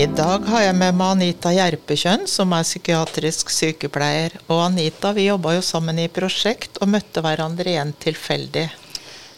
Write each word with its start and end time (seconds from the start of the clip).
I 0.00 0.06
dag 0.16 0.46
har 0.48 0.62
jeg 0.62 0.76
med 0.80 0.94
meg 0.96 1.10
Anita 1.12 1.50
Gjerpekjønn, 1.52 2.22
som 2.30 2.54
er 2.56 2.64
psykiatrisk 2.64 3.50
sykepleier. 3.52 4.32
Og 4.46 4.62
Anita, 4.64 5.10
vi 5.12 5.26
jobba 5.26 5.52
jo 5.58 5.64
sammen 5.66 5.98
i 6.00 6.06
prosjekt 6.08 6.78
og 6.80 6.88
møtte 6.88 7.20
hverandre 7.20 7.68
igjen 7.68 7.90
tilfeldig. 8.00 8.62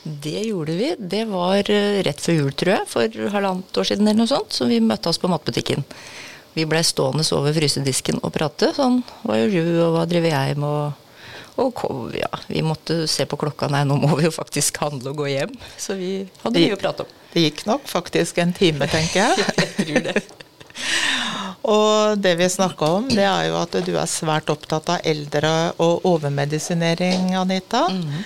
Det 0.05 0.45
gjorde 0.45 0.77
vi. 0.79 0.91
Det 1.15 1.25
var 1.33 1.67
eh, 1.67 1.99
rett 2.07 2.23
før 2.23 2.37
jul, 2.37 2.53
tror 2.55 2.73
jeg, 2.77 2.87
for 2.93 3.17
halvannet 3.35 3.81
år 3.83 3.89
siden 3.89 4.07
eller 4.07 4.21
noe 4.21 4.31
sånt. 4.31 4.55
Så 4.55 4.69
vi 4.71 4.79
møtte 4.79 5.11
oss 5.11 5.19
på 5.19 5.31
matbutikken. 5.33 5.83
Vi 6.55 6.69
blei 6.71 6.85
stående 6.87 7.27
over 7.35 7.57
frysedisken 7.59 8.23
og 8.23 8.31
prate. 8.37 8.71
Sånn, 8.77 9.01
hva 9.25 9.41
gjør 9.41 9.57
du, 9.57 9.73
og 9.89 9.97
hva 9.97 10.05
driver 10.13 10.31
jeg 10.31 10.61
med? 10.63 11.01
Og, 11.59 11.83
og 11.91 12.15
ja, 12.15 12.31
vi 12.47 12.63
måtte 12.63 13.01
se 13.11 13.27
på 13.27 13.41
klokka. 13.41 13.67
Nei, 13.73 13.83
nå 13.89 13.99
må 14.05 14.13
vi 14.15 14.29
jo 14.29 14.37
faktisk 14.39 14.79
handle 14.85 15.11
og 15.11 15.25
gå 15.25 15.33
hjem. 15.33 15.59
Så 15.75 15.99
vi 15.99 16.13
hadde 16.45 16.63
mye 16.63 16.79
å 16.79 16.81
prate 16.87 17.09
om. 17.09 17.19
Det 17.35 17.49
gikk 17.49 17.67
nok 17.67 17.91
faktisk 17.91 18.39
en 18.45 18.55
time, 18.55 18.87
tenker 18.95 19.25
jeg. 19.25 19.51
jeg 19.65 19.75
tror 19.83 20.09
det. 20.13 20.17
Og 21.63 22.19
det 22.19 22.35
vi 22.41 22.49
snakka 22.51 22.89
om, 22.99 23.09
det 23.09 23.25
er 23.27 23.49
jo 23.49 23.59
at 23.61 23.77
du 23.87 23.93
er 23.95 24.11
svært 24.11 24.51
opptatt 24.51 24.89
av 24.97 25.05
eldre 25.07 25.53
og 25.83 26.07
overmedisinering, 26.11 27.35
Anita. 27.39 27.87
Mm. 27.93 28.25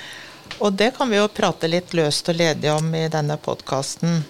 Og 0.64 0.72
det 0.72 0.94
kan 0.96 1.10
vi 1.10 1.18
jo 1.18 1.28
prate 1.28 1.68
litt 1.68 1.92
løst 1.96 2.30
og 2.32 2.38
ledig 2.38 2.70
om 2.72 2.88
i 2.96 3.06
denne 3.12 3.36
podkasten. 3.36 4.22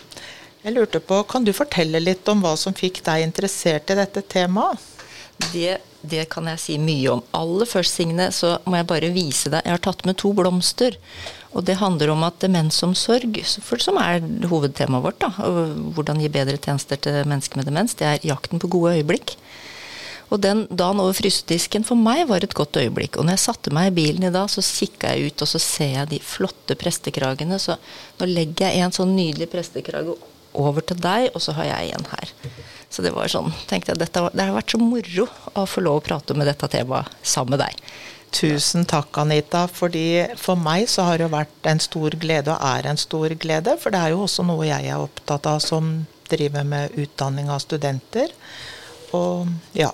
Jeg 0.67 0.75
lurte 0.75 0.99
på, 0.99 1.23
Kan 1.23 1.45
du 1.47 1.53
fortelle 1.55 2.01
litt 2.03 2.27
om 2.29 2.43
hva 2.43 2.57
som 2.59 2.75
fikk 2.75 3.05
deg 3.07 3.23
interessert 3.23 3.91
i 3.95 3.99
dette 4.01 4.23
temaet? 4.27 4.83
Det, 5.53 5.77
det, 6.01 6.25
kan 6.33 6.49
jeg 6.51 6.59
si 6.59 6.79
mye 6.81 7.13
om. 7.13 7.23
Aller 7.37 7.69
først, 7.71 8.01
Signe, 8.01 8.31
så 8.33 8.57
må 8.65 8.81
jeg 8.81 8.89
bare 8.91 9.13
vise 9.15 9.53
deg 9.53 9.63
Jeg 9.63 9.77
har 9.77 9.85
tatt 9.85 10.03
med 10.09 10.19
to 10.19 10.33
blomster. 10.35 10.97
Og 11.57 11.65
det 11.65 11.79
handler 11.81 12.13
om 12.13 12.25
at 12.27 12.37
demensomsorg, 12.43 13.39
som 13.47 14.01
er 14.03 14.21
hovedtemaet 14.51 15.05
vårt, 15.07 15.23
da, 15.25 15.31
hvordan 15.97 16.21
gi 16.21 16.29
bedre 16.33 16.59
tjenester 16.61 17.01
til 17.01 17.23
mennesker 17.25 17.61
med 17.61 17.71
demens, 17.71 17.97
det 17.97 18.09
er 18.11 18.29
jakten 18.29 18.61
på 18.61 18.71
gode 18.75 18.99
øyeblikk. 18.99 19.39
Og 20.27 20.43
den 20.43 20.65
dagen 20.69 21.01
over 21.01 21.15
frysedisken 21.15 21.85
for 21.87 21.99
meg 21.99 22.25
var 22.29 22.43
et 22.43 22.55
godt 22.59 22.77
øyeblikk. 22.81 23.17
Og 23.17 23.27
når 23.27 23.37
jeg 23.37 23.45
satte 23.45 23.73
meg 23.75 23.93
i 23.93 23.97
bilen 24.01 24.27
i 24.27 24.33
dag, 24.35 24.51
så 24.51 24.65
kikka 24.65 25.15
jeg 25.15 25.31
ut, 25.31 25.45
og 25.45 25.51
så 25.53 25.61
ser 25.63 25.93
jeg 25.95 26.11
de 26.11 26.23
flotte 26.35 26.77
prestekragene. 26.79 27.61
Så 27.63 27.79
nå 28.19 28.29
legger 28.29 28.75
jeg 28.75 28.83
en 28.83 28.97
sånn 28.97 29.15
nydelig 29.17 29.49
prestekrage 29.53 30.17
over 30.57 30.83
til 30.85 30.99
deg, 30.99 31.31
og 31.33 31.45
så 31.45 31.55
har 31.57 31.71
jeg 31.71 31.95
en 31.95 32.11
her. 32.11 32.35
Så 32.91 33.05
det 33.05 33.15
var 33.15 33.31
sånn, 33.31 33.53
tenkte 33.71 33.93
jeg, 33.93 34.03
dette, 34.03 34.27
det 34.33 34.49
har 34.49 34.57
vært 34.57 34.75
så 34.75 34.81
moro 34.83 35.29
å 35.55 35.67
få 35.69 35.85
lov 35.85 36.01
å 36.01 36.05
prate 36.05 36.37
med 36.39 36.51
dette 36.51 36.69
temaet 36.75 37.13
sammen 37.23 37.55
med 37.55 37.65
deg. 37.65 37.81
Tusen 38.31 38.85
takk, 38.85 39.17
Anita. 39.19 39.67
fordi 39.69 40.27
For 40.37 40.57
meg 40.57 40.89
så 40.89 41.07
har 41.09 41.19
det 41.19 41.31
vært 41.33 41.69
en 41.71 41.81
stor 41.81 42.17
glede, 42.21 42.53
og 42.53 42.63
er 42.63 42.91
en 42.91 43.01
stor 43.01 43.35
glede. 43.35 43.77
For 43.81 43.95
det 43.95 44.01
er 44.01 44.15
jo 44.15 44.25
også 44.27 44.45
noe 44.47 44.67
jeg 44.67 44.91
er 44.91 45.01
opptatt 45.01 45.47
av 45.47 45.61
som 45.65 46.07
driver 46.29 46.65
med 46.65 46.97
utdanning 46.99 47.51
av 47.51 47.63
studenter. 47.63 48.33
Og 49.15 49.47
ja, 49.73 49.93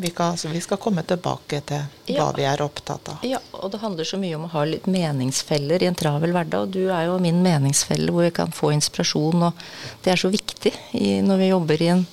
vi, 0.00 0.10
kan, 0.10 0.36
vi 0.52 0.60
skal 0.60 0.80
komme 0.80 1.02
tilbake 1.06 1.60
til 1.68 1.82
hva 2.10 2.14
ja. 2.14 2.28
vi 2.36 2.46
er 2.48 2.62
opptatt 2.64 3.12
av. 3.12 3.24
Ja, 3.26 3.40
og 3.52 3.72
det 3.72 3.82
handler 3.82 4.08
så 4.08 4.20
mye 4.20 4.36
om 4.38 4.46
å 4.48 4.52
ha 4.54 4.64
litt 4.68 4.88
meningsfeller 4.90 5.82
i 5.82 5.90
en 5.90 5.98
travel 5.98 6.34
hverdag. 6.36 6.66
Og 6.66 6.76
du 6.76 6.88
er 6.88 7.08
jo 7.08 7.18
min 7.22 7.42
meningsfelle 7.44 8.12
hvor 8.12 8.26
vi 8.26 8.34
kan 8.34 8.54
få 8.54 8.72
inspirasjon, 8.76 9.50
og 9.50 9.66
det 10.04 10.14
er 10.14 10.20
så 10.20 10.32
viktig 10.32 10.72
i, 10.98 11.20
når 11.24 11.44
vi 11.44 11.52
jobber 11.52 11.84
i 11.84 11.92
en 11.96 12.06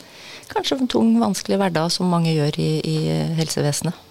kanskje 0.52 0.80
tung, 0.92 1.16
vanskelig 1.20 1.60
hverdag 1.60 1.92
som 1.92 2.12
mange 2.12 2.36
gjør 2.36 2.60
i, 2.64 2.72
i 2.88 2.98
helsevesenet. 3.40 4.07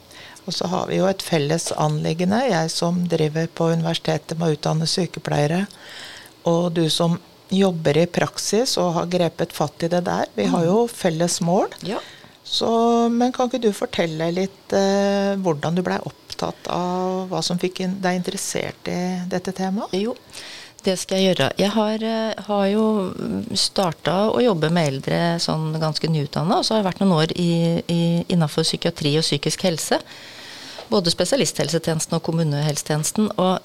Og 0.46 0.54
så 0.54 0.68
har 0.70 0.86
vi 0.90 1.00
jo 1.00 1.08
et 1.10 1.22
felles 1.26 1.72
anliggende, 1.74 2.44
jeg 2.46 2.70
som 2.70 3.02
driver 3.10 3.48
på 3.50 3.72
universitetet 3.74 4.38
med 4.38 4.48
å 4.48 4.58
utdanne 4.58 4.86
sykepleiere, 4.90 5.64
og 6.46 6.70
du 6.76 6.84
som 6.92 7.18
jobber 7.50 7.98
i 7.98 8.06
praksis 8.10 8.74
og 8.82 8.94
har 8.96 9.08
grepet 9.10 9.54
fatt 9.54 9.86
i 9.86 9.90
det 9.90 10.02
der. 10.06 10.30
Vi 10.34 10.46
har 10.50 10.66
jo 10.66 10.84
felles 10.90 11.40
mål. 11.44 11.70
Ja. 11.86 12.00
Så, 12.46 12.68
men 13.10 13.32
kan 13.34 13.50
ikke 13.50 13.62
du 13.62 13.72
fortelle 13.74 14.30
litt 14.34 14.74
eh, 14.74 15.34
hvordan 15.42 15.74
du 15.74 15.82
blei 15.86 15.98
opptatt 16.06 16.68
av 16.70 17.26
hva 17.30 17.40
som 17.42 17.58
fikk 17.58 17.82
deg 18.02 18.20
interessert 18.20 18.86
i 18.90 19.00
dette 19.30 19.54
temaet? 19.56 19.94
Jo, 19.98 20.14
det 20.86 20.94
skal 21.00 21.18
jeg 21.18 21.32
gjøre. 21.32 21.48
Jeg 21.58 21.72
har, 21.74 22.06
eh, 22.06 22.44
har 22.46 22.66
jo 22.70 22.84
starta 23.58 24.14
å 24.30 24.42
jobbe 24.42 24.70
med 24.70 24.92
eldre 24.92 25.20
sånn 25.42 25.74
ganske 25.82 26.10
nyutdanna, 26.10 26.60
og 26.60 26.66
så 26.66 26.76
har 26.76 26.84
jeg 26.84 26.90
vært 26.92 27.02
noen 27.02 27.16
år 27.18 27.34
i, 27.34 27.52
i, 27.90 28.02
innafor 28.30 28.66
psykiatri 28.66 29.16
og 29.18 29.26
psykisk 29.26 29.66
helse. 29.66 29.98
Både 30.92 31.12
spesialisthelsetjenesten 31.12 32.18
og 32.18 32.22
kommunehelsetjenesten. 32.26 33.32
Og 33.42 33.58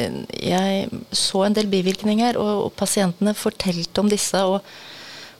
eh, 0.00 0.18
jeg 0.40 0.88
så 1.14 1.44
en 1.46 1.56
del 1.56 1.70
bivirkninger, 1.72 2.40
og, 2.40 2.66
og 2.66 2.74
pasientene 2.78 3.36
fortalte 3.38 4.02
om 4.02 4.12
disse. 4.12 4.42
og 4.42 4.60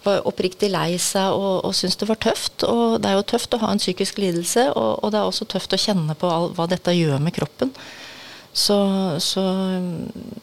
var 0.04 0.26
oppriktig 0.28 0.68
lei 0.68 0.98
seg 1.00 1.32
og, 1.32 1.64
og 1.64 1.74
syntes 1.76 1.96
det 2.00 2.08
var 2.10 2.20
tøft. 2.20 2.64
Og 2.68 2.98
det 3.02 3.10
er 3.10 3.18
jo 3.18 3.28
tøft 3.34 3.54
å 3.56 3.60
ha 3.62 3.70
en 3.72 3.80
psykisk 3.80 4.20
lidelse, 4.22 4.68
og, 4.72 4.90
og 5.00 5.12
det 5.12 5.20
er 5.20 5.28
også 5.28 5.48
tøft 5.48 5.76
å 5.76 5.80
kjenne 5.80 6.16
på 6.18 6.30
all, 6.30 6.50
hva 6.56 6.68
dette 6.70 6.92
gjør 6.92 7.22
med 7.24 7.36
kroppen. 7.36 7.72
Så, 8.54 8.76
så, 9.18 9.42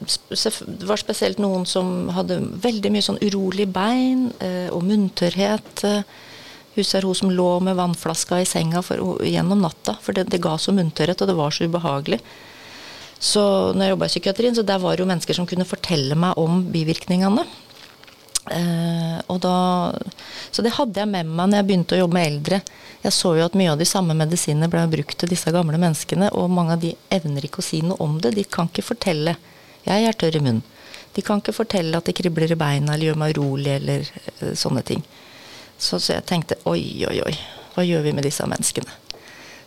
det 0.10 0.88
var 0.90 1.00
spesielt 1.00 1.40
noen 1.40 1.64
som 1.70 2.10
hadde 2.12 2.42
veldig 2.64 2.92
mye 2.92 3.06
sånn 3.06 3.22
urolig 3.24 3.70
bein 3.72 4.28
eh, 4.44 4.68
og 4.74 4.84
munterhet. 4.84 5.86
Huset 5.86 6.28
er 6.76 7.04
hun 7.08 7.16
som 7.16 7.32
lå 7.32 7.60
med 7.60 7.76
vannflaska 7.76 8.40
i 8.42 8.46
senga 8.48 8.82
for, 8.82 9.20
gjennom 9.26 9.62
natta, 9.62 9.98
for 10.02 10.14
det, 10.14 10.30
det 10.32 10.42
ga 10.42 10.58
så 10.58 10.72
munntørrhet, 10.72 11.22
og 11.22 11.28
det 11.28 11.36
var 11.36 11.52
så 11.52 11.68
ubehagelig. 11.68 12.22
Så 13.22 13.42
når 13.76 13.84
jeg 13.84 13.94
jobba 13.94 14.08
i 14.08 14.14
psykiatrien, 14.16 14.56
så 14.56 14.64
der 14.66 14.80
var 14.82 14.96
det 14.96 15.04
jo 15.04 15.10
mennesker 15.12 15.38
som 15.38 15.46
kunne 15.50 15.68
fortelle 15.68 16.16
meg 16.18 16.40
om 16.42 16.64
bivirkningene. 16.74 17.44
Uh, 18.42 19.20
og 19.30 19.38
da, 19.44 19.58
så 20.50 20.64
det 20.66 20.74
hadde 20.74 20.98
jeg 20.98 21.10
med 21.12 21.30
meg 21.30 21.52
når 21.52 21.60
jeg 21.60 21.68
begynte 21.68 21.94
å 21.94 22.00
jobbe 22.00 22.18
med 22.18 22.30
eldre. 22.32 22.62
Jeg 23.04 23.14
så 23.14 23.36
jo 23.38 23.46
at 23.46 23.58
mye 23.58 23.76
av 23.76 23.78
de 23.78 23.86
samme 23.86 24.16
medisinene 24.18 24.70
ble 24.72 24.88
brukt 24.90 25.20
til 25.22 25.30
disse 25.30 25.54
gamle 25.54 25.78
menneskene, 25.78 26.32
og 26.34 26.50
mange 26.50 26.76
av 26.76 26.82
de 26.82 26.96
evner 27.14 27.46
ikke 27.46 27.62
å 27.62 27.68
si 27.68 27.84
noe 27.86 28.02
om 28.02 28.18
det. 28.24 28.34
De 28.40 28.46
kan 28.46 28.72
ikke 28.72 28.90
fortelle 28.90 29.38
'jeg 29.86 30.08
er 30.08 30.14
tørr 30.14 30.38
i 30.38 30.42
munnen'. 30.42 30.66
De 31.14 31.22
kan 31.22 31.42
ikke 31.42 31.54
fortelle 31.54 31.98
at 31.98 32.06
det 32.06 32.16
kribler 32.16 32.52
i 32.52 32.56
beina 32.56 32.94
eller 32.94 33.12
gjør 33.12 33.18
meg 33.18 33.38
urolig 33.38 33.76
eller 33.76 34.00
uh, 34.42 34.56
sånne 34.56 34.82
ting. 34.82 35.06
Så, 35.82 35.98
så, 36.00 36.14
jeg 36.14 36.28
tenkte 36.30 36.60
oi, 36.70 37.02
oi, 37.10 37.18
oi, 37.26 37.34
hva 37.74 37.86
gjør 37.86 38.06
vi 38.06 38.14
med 38.14 38.28
disse 38.28 38.46
menneskene? 38.46 39.00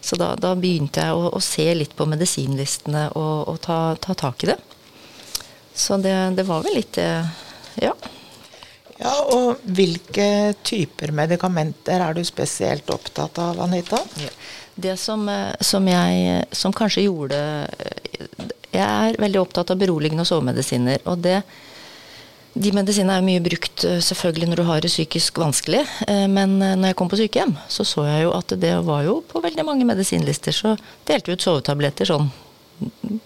Så 0.04 0.19
da, 0.20 0.34
da 0.38 0.52
begynte 0.54 1.02
jeg 1.02 1.16
å, 1.16 1.30
å, 1.32 1.41
se 1.42 1.64
litt 1.75 1.94
på 1.97 2.06
medisinlistene 2.06 3.08
og, 3.19 3.48
og 3.50 3.58
ta, 3.64 3.78
ta, 3.98 4.14
tak 4.14 4.44
i 4.44 4.52
det. 4.52 4.58
Så 5.75 5.97
det, 5.98 6.14
det 6.36 6.44
var 6.47 6.62
vel 6.62 6.76
litt 6.78 6.92
det, 7.00 7.08
ja. 7.82 7.94
Ja, 9.00 9.14
og 9.34 9.64
Hvilke 9.64 10.54
typer 10.62 11.10
medikamenter 11.16 12.04
er 12.04 12.14
du 12.14 12.22
spesielt 12.22 12.92
opptatt 12.94 13.41
av, 13.42 13.58
Anita? 13.64 13.98
Ja. 14.20 14.31
Det 14.75 14.94
som, 15.00 15.26
eh, 15.28 15.50
som, 15.60 15.86
jeg 15.88 16.44
som 16.54 16.75
kanskje 16.75 17.06
gjorde 17.06 17.38
eh, 17.78 18.48
Jeg 18.75 18.84
er 18.84 19.19
veldig 19.22 19.41
opptatt 19.41 19.70
av 19.70 19.78
beroligende 19.78 20.22
og 20.22 20.31
sovemedisiner. 20.31 21.02
og 21.10 21.25
det 21.26 21.41
de 22.54 22.70
medisinene 22.75 23.19
er 23.19 23.26
mye 23.26 23.42
brukt 23.42 23.84
eh, 23.87 24.00
selvfølgelig 24.04 24.50
når 24.50 24.60
du 24.60 24.66
har 24.69 24.84
det 24.84 24.92
psykisk 24.92 25.41
vanskelig, 25.42 25.82
men 26.31 26.59
når 26.62 26.92
jeg 26.92 26.98
kom 26.98 27.10
på 27.10 27.19
sykehjem, 27.19 27.56
så 27.69 27.87
så 27.88 28.06
jeg 28.06 28.26
jo 28.26 28.34
at 28.37 28.54
det 28.62 28.75
var 28.87 29.03
jo 29.06 29.19
på 29.26 29.42
veldig 29.42 29.66
mange 29.66 29.88
medisinlister 29.88 30.54
så 30.54 30.76
delte 31.09 31.31
vi 31.31 31.38
ut 31.38 31.47
sovetabletter 31.47 32.09
sånn 32.10 32.31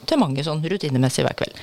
til 0.08 0.20
mange 0.20 0.44
sånn 0.44 0.64
rutinemessig 0.64 1.24
hver 1.24 1.36
kveld. 1.38 1.60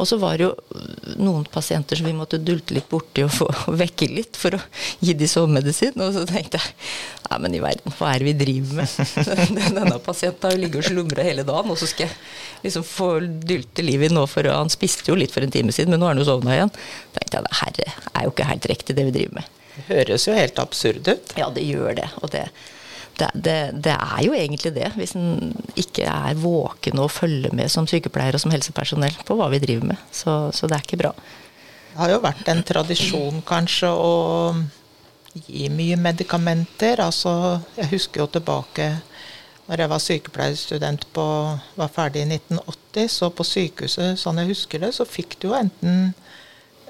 Og 0.00 0.08
så 0.08 0.16
var 0.20 0.38
det 0.40 0.46
jo 0.46 0.80
noen 1.20 1.44
pasienter 1.52 1.98
som 2.00 2.08
vi 2.08 2.16
måtte 2.16 2.40
dulte 2.40 2.72
litt 2.72 2.88
borti 2.88 3.24
og 3.26 3.32
få 3.34 3.48
vekke 3.82 4.08
litt 4.08 4.38
for 4.40 4.56
å 4.56 4.60
gi 5.04 5.14
de 5.18 5.28
sovemedisin. 5.28 5.98
Og 6.00 6.14
så 6.16 6.24
tenkte 6.28 6.60
jeg 6.60 6.72
nei, 7.28 7.40
men 7.44 7.56
i 7.58 7.62
verden, 7.62 7.94
hva 7.98 8.14
er 8.14 8.22
det 8.22 8.30
vi 8.30 8.36
driver 8.40 8.80
med? 8.80 8.96
Denne 9.76 10.00
pasienten 10.04 10.48
har 10.48 10.56
jo 10.56 10.62
ligget 10.64 10.80
og 10.80 10.88
slumra 10.88 11.26
hele 11.26 11.44
dagen, 11.46 11.72
og 11.74 11.78
så 11.80 11.90
skal 11.90 12.08
jeg 12.08 12.18
liksom 12.64 12.86
få 12.86 13.12
dulte 13.44 13.84
livet 13.84 14.10
i 14.10 14.16
nå 14.16 14.24
for 14.30 14.48
Han 14.50 14.72
spiste 14.72 15.12
jo 15.12 15.18
litt 15.20 15.34
for 15.34 15.44
en 15.44 15.52
time 15.52 15.74
siden, 15.74 15.92
men 15.92 16.00
nå 16.02 16.08
har 16.08 16.16
han 16.16 16.24
jo 16.24 16.28
sovna 16.30 16.56
igjen. 16.56 16.74
tenkte 17.16 17.40
jeg 17.42 17.60
herre, 17.60 17.96
er 18.14 18.26
jo 18.26 18.34
ikke 18.34 18.50
helt 18.50 18.70
riktig 18.72 18.96
det 18.96 19.08
vi 19.10 19.16
driver 19.20 19.40
med. 19.40 19.56
Det 19.70 19.86
høres 19.92 20.26
jo 20.26 20.34
helt 20.36 20.58
absurd 20.60 21.08
ut. 21.08 21.32
Ja, 21.38 21.48
det 21.54 21.64
gjør 21.68 21.94
det. 22.00 22.08
Og 22.20 22.32
det, 22.32 22.48
det, 23.20 23.28
det, 23.34 23.58
det, 23.86 23.94
er 23.94 24.24
jo 24.24 24.34
egentlig 24.36 24.72
det, 24.76 24.88
hvis 24.96 25.14
en 25.18 25.52
ikke 25.78 26.06
er 26.08 26.38
våken 26.40 27.02
og 27.02 27.12
følger 27.12 27.54
med 27.56 27.70
som 27.72 27.88
sykepleier 27.90 28.36
og 28.36 28.42
som 28.42 28.54
helsepersonell 28.54 29.16
på 29.26 29.36
hva 29.38 29.50
vi 29.52 29.62
driver 29.62 29.92
med. 29.92 30.02
Så, 30.12 30.36
så 30.56 30.70
det 30.70 30.78
er 30.78 30.86
ikke 30.86 31.02
bra. 31.04 31.14
Det 31.90 31.98
har 32.00 32.14
jo 32.14 32.22
vært 32.22 32.48
en 32.48 32.62
tradisjon 32.66 33.42
kanskje 33.46 33.90
å 33.92 34.12
gi 35.46 35.68
mye 35.72 35.98
medikamenter. 36.00 37.02
Altså, 37.04 37.32
jeg 37.76 37.92
husker 37.94 38.24
jo 38.24 38.30
tilbake 38.38 38.92
når 39.70 39.84
jeg 39.84 39.90
var 39.92 40.02
sykepleierstudent 40.02 41.04
på, 41.14 41.24
var 41.78 41.90
ferdig 41.94 42.24
i 42.24 42.30
1980, 42.32 43.10
så 43.14 43.28
på 43.30 43.46
sykehuset, 43.46 44.18
sånn 44.18 44.40
jeg 44.42 44.50
husker 44.50 44.82
det, 44.82 44.90
så 44.96 45.06
fikk 45.06 45.36
du 45.38 45.46
jo 45.50 45.54
enten 45.54 46.10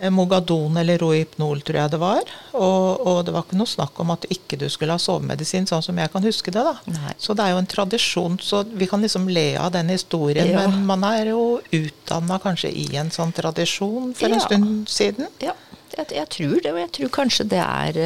Mogadon 0.09 0.77
eller 0.81 0.99
Rohypnol, 1.03 1.61
tror 1.67 1.79
jeg 1.83 1.93
det 1.93 2.01
var. 2.01 2.33
Og, 2.57 3.03
og, 3.05 3.19
det 3.27 3.35
var 3.35 3.45
ikke 3.45 3.59
noe 3.61 3.69
snakk 3.69 4.01
om 4.01 4.15
at 4.15 4.25
ikke 4.33 4.57
du 4.61 4.65
skulle 4.73 4.97
ha 4.97 5.03
sovemedisin, 5.03 5.69
sånn 5.69 5.85
som 5.85 6.01
jeg 6.01 6.13
kan 6.15 6.25
huske 6.25 6.55
det. 6.55 6.65
da. 6.65 6.77
Nei. 6.89 7.15
Så 7.21 7.37
det 7.37 7.45
er 7.45 7.55
jo 7.55 7.61
en 7.61 7.71
tradisjon, 7.75 8.41
så 8.41 8.63
vi 8.65 8.89
kan 8.89 9.05
liksom 9.05 9.29
le 9.29 9.49
av 9.61 9.75
den 9.77 9.93
historien. 9.93 10.49
Ja. 10.55 10.65
Men 10.65 10.87
man 10.89 11.05
er 11.11 11.35
jo 11.35 11.45
utdanna 11.77 12.41
kanskje 12.41 12.73
i 12.73 12.89
en 13.01 13.13
sånn 13.13 13.35
tradisjon 13.37 14.15
for 14.17 14.33
ja. 14.33 14.39
en 14.39 14.47
stund 14.47 14.93
siden. 14.93 15.29
Ja, 15.45 15.57
jeg, 15.97 16.13
jeg, 16.17 16.29
tror 16.37 16.61
det. 16.65 16.73
Og 16.73 16.85
jeg 16.87 16.95
tror 16.97 17.17
kanskje 17.21 17.51
det 17.53 17.65
er 17.65 18.05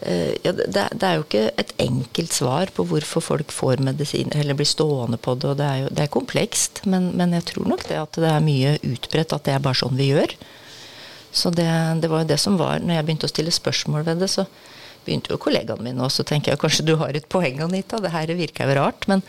Eh, 0.00 0.34
ja, 0.42 0.52
det, 0.52 0.66
det, 0.92 1.06
er 1.06 1.14
jo 1.16 1.24
ikke 1.24 1.46
et 1.56 1.72
enkelt 1.80 2.34
svar 2.36 2.68
på 2.76 2.84
hvorfor 2.84 3.24
folk 3.24 3.52
får 3.54 3.80
medisin 3.84 4.28
eller 4.36 4.56
blir 4.58 4.68
stående 4.68 5.16
på 5.16 5.34
det. 5.40 5.48
og 5.48 5.56
Det 5.56 5.66
er 5.66 5.78
jo 5.84 5.88
det 5.88 6.04
er 6.04 6.12
komplekst, 6.12 6.82
men, 6.84 7.10
men, 7.16 7.32
jeg 7.32 7.46
tror 7.52 7.70
nok 7.72 7.86
det 7.88 7.96
at 8.02 8.20
det 8.20 8.28
er 8.28 8.44
mye 8.44 8.76
utbredt 8.84 9.32
at 9.32 9.48
det 9.48 9.56
er 9.56 9.64
bare 9.64 9.80
sånn 9.80 9.96
vi 9.96 10.10
gjør. 10.12 10.36
Så 11.36 11.52
det, 11.52 11.68
det 12.00 12.08
var 12.08 12.24
jo 12.24 12.30
det 12.30 12.38
som 12.40 12.56
var 12.56 12.80
Når 12.80 12.96
jeg 12.96 13.06
begynte 13.06 13.28
å 13.28 13.32
stille 13.32 13.52
spørsmål 13.52 14.06
ved 14.06 14.24
det, 14.24 14.30
så 14.32 14.46
begynte 15.04 15.34
jo 15.34 15.40
kollegaene 15.42 15.84
mine 15.84 16.02
også 16.02 16.24
å 16.24 16.28
tenke 16.30 16.50
ja, 16.50 16.58
kanskje 16.58 16.86
du 16.88 16.96
har 16.98 17.14
et 17.14 17.28
poeng, 17.30 17.60
Anita. 17.62 18.00
Det 18.02 18.14
her 18.14 18.32
virker 18.38 18.70
jo 18.70 18.80
rart. 18.80 19.06
men 19.10 19.22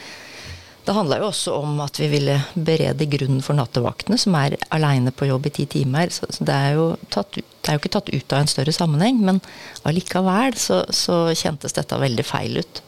det 0.87 0.93
handla 0.95 1.17
jo 1.19 1.25
også 1.27 1.51
om 1.51 1.81
at 1.83 1.97
vi 1.99 2.07
ville 2.07 2.37
berede 2.55 3.09
grunnen 3.11 3.41
for 3.43 3.57
nattevaktene, 3.59 4.15
som 4.15 4.35
er 4.39 4.55
aleine 4.71 5.11
på 5.11 5.27
jobb 5.27 5.49
i 5.49 5.51
ti 5.57 5.65
timer. 5.67 6.13
Så 6.15 6.29
det 6.39 6.55
er, 6.55 6.79
tatt, 7.11 7.35
det 7.35 7.67
er, 7.67 7.75
jo 7.75 7.81
ikke 7.81 7.91
tatt 7.97 8.11
ut 8.13 8.35
av 8.35 8.39
en 8.39 8.47
større 8.47 8.71
sammenheng, 8.71 9.19
men 9.19 9.41
allikevel 9.83 10.55
så, 10.55 10.85
så 10.95 11.25
kjentes 11.35 11.75
dette 11.75 11.99
veldig 11.99 12.23
feil 12.23 12.61
ut. 12.63 12.81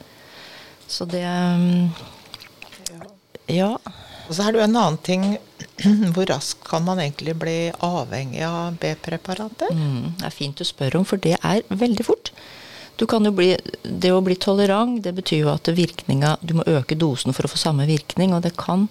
Så 0.88 1.10
det 1.12 1.26
Ja. 3.52 3.74
Og 4.30 4.38
så 4.38 4.46
er 4.46 4.54
det 4.54 4.62
jo 4.62 4.66
en 4.68 4.78
annen 4.78 5.00
ting. 5.02 5.24
Hvor 6.14 6.30
raskt 6.30 6.62
kan 6.70 6.86
man 6.86 7.02
egentlig 7.02 7.34
bli 7.42 7.58
avhengig 7.86 8.44
av 8.46 8.78
B-preparater? 8.82 9.74
Mm, 9.74 10.16
det 10.22 10.28
er 10.30 10.36
fint 10.36 10.60
du 10.60 10.68
spør 10.68 11.00
om, 11.02 11.08
for 11.10 11.22
det 11.22 11.36
er 11.42 11.66
veldig 11.70 12.06
fort. 12.06 12.34
Bli, 13.00 13.54
det 13.84 14.12
å 14.12 14.20
bli 14.22 14.36
tolerant, 14.36 15.00
det 15.02 15.14
betyr 15.16 15.46
jo 15.46 15.52
at 15.54 15.70
virkninga 15.72 16.34
Du 16.44 16.58
må 16.58 16.66
øke 16.68 16.98
dosen 17.00 17.32
for 17.32 17.48
å 17.48 17.52
få 17.52 17.62
samme 17.62 17.86
virkning, 17.88 18.34
og 18.36 18.44
det 18.44 18.58
kan 18.60 18.90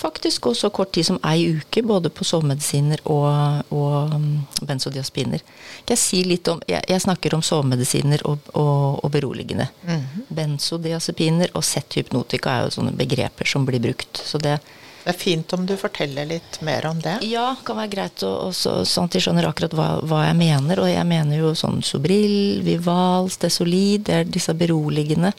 faktisk 0.00 0.40
gå 0.40 0.54
så 0.54 0.70
kort 0.70 0.92
tid 0.92 1.06
som 1.06 1.18
ei 1.26 1.44
uke, 1.56 1.82
både 1.82 2.08
på 2.10 2.24
sovemedisiner 2.24 3.02
og, 3.04 3.66
og 3.74 4.14
um, 4.14 4.28
benzodiazepiner. 4.64 5.44
Kan 5.84 5.94
jeg 5.96 6.00
si 6.00 6.22
litt 6.24 6.48
om 6.48 6.62
Jeg, 6.68 6.84
jeg 6.88 7.04
snakker 7.04 7.36
om 7.36 7.42
sovemedisiner 7.44 8.24
og, 8.28 8.50
og, 8.56 9.04
og 9.04 9.10
beroligende. 9.10 9.68
Mm 9.84 10.00
-hmm. 10.00 10.26
Benzodiazepiner 10.28 11.50
og 11.54 11.64
Z-hypnotika 11.64 12.50
er 12.50 12.62
jo 12.64 12.70
sånne 12.70 12.92
begreper 12.92 13.44
som 13.44 13.66
blir 13.66 13.80
brukt. 13.80 14.22
Så 14.24 14.38
det, 14.38 14.58
det 15.04 15.14
er 15.14 15.18
fint 15.18 15.52
om 15.52 15.66
du 15.66 15.76
forteller 15.76 16.24
litt 16.24 16.60
mer 16.60 16.86
om 16.86 17.00
det. 17.00 17.18
Ja, 17.22 17.54
det 17.58 17.64
kan 17.66 17.76
være 17.76 17.88
greit, 17.94 18.22
å, 18.22 18.34
også, 18.48 18.84
sånn 18.84 19.04
at 19.04 19.12
de 19.12 19.20
skjønner 19.20 19.48
akkurat 19.48 19.72
hva, 19.72 20.00
hva, 20.02 20.26
jeg 20.26 20.36
mener. 20.36 20.80
Og 20.80 20.88
jeg 20.88 21.06
mener 21.06 21.36
jo 21.36 21.54
sånn 21.54 21.82
Sobril, 21.82 22.62
Vival, 22.62 23.30
Stesolid, 23.30 24.04
det 24.08 24.14
er 24.14 24.24
disse 24.24 24.54
beroligende 24.54 25.32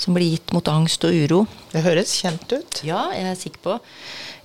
som 0.00 0.16
blir 0.16 0.32
gitt 0.32 0.54
mot 0.56 0.68
angst 0.72 1.04
og 1.04 1.12
uro. 1.12 1.42
Det 1.72 1.84
høres 1.84 2.14
kjent 2.22 2.48
ut. 2.54 2.80
Ja, 2.86 3.10
jeg 3.12 3.26
er 3.28 3.38
sikker 3.38 3.64
på. 3.66 3.76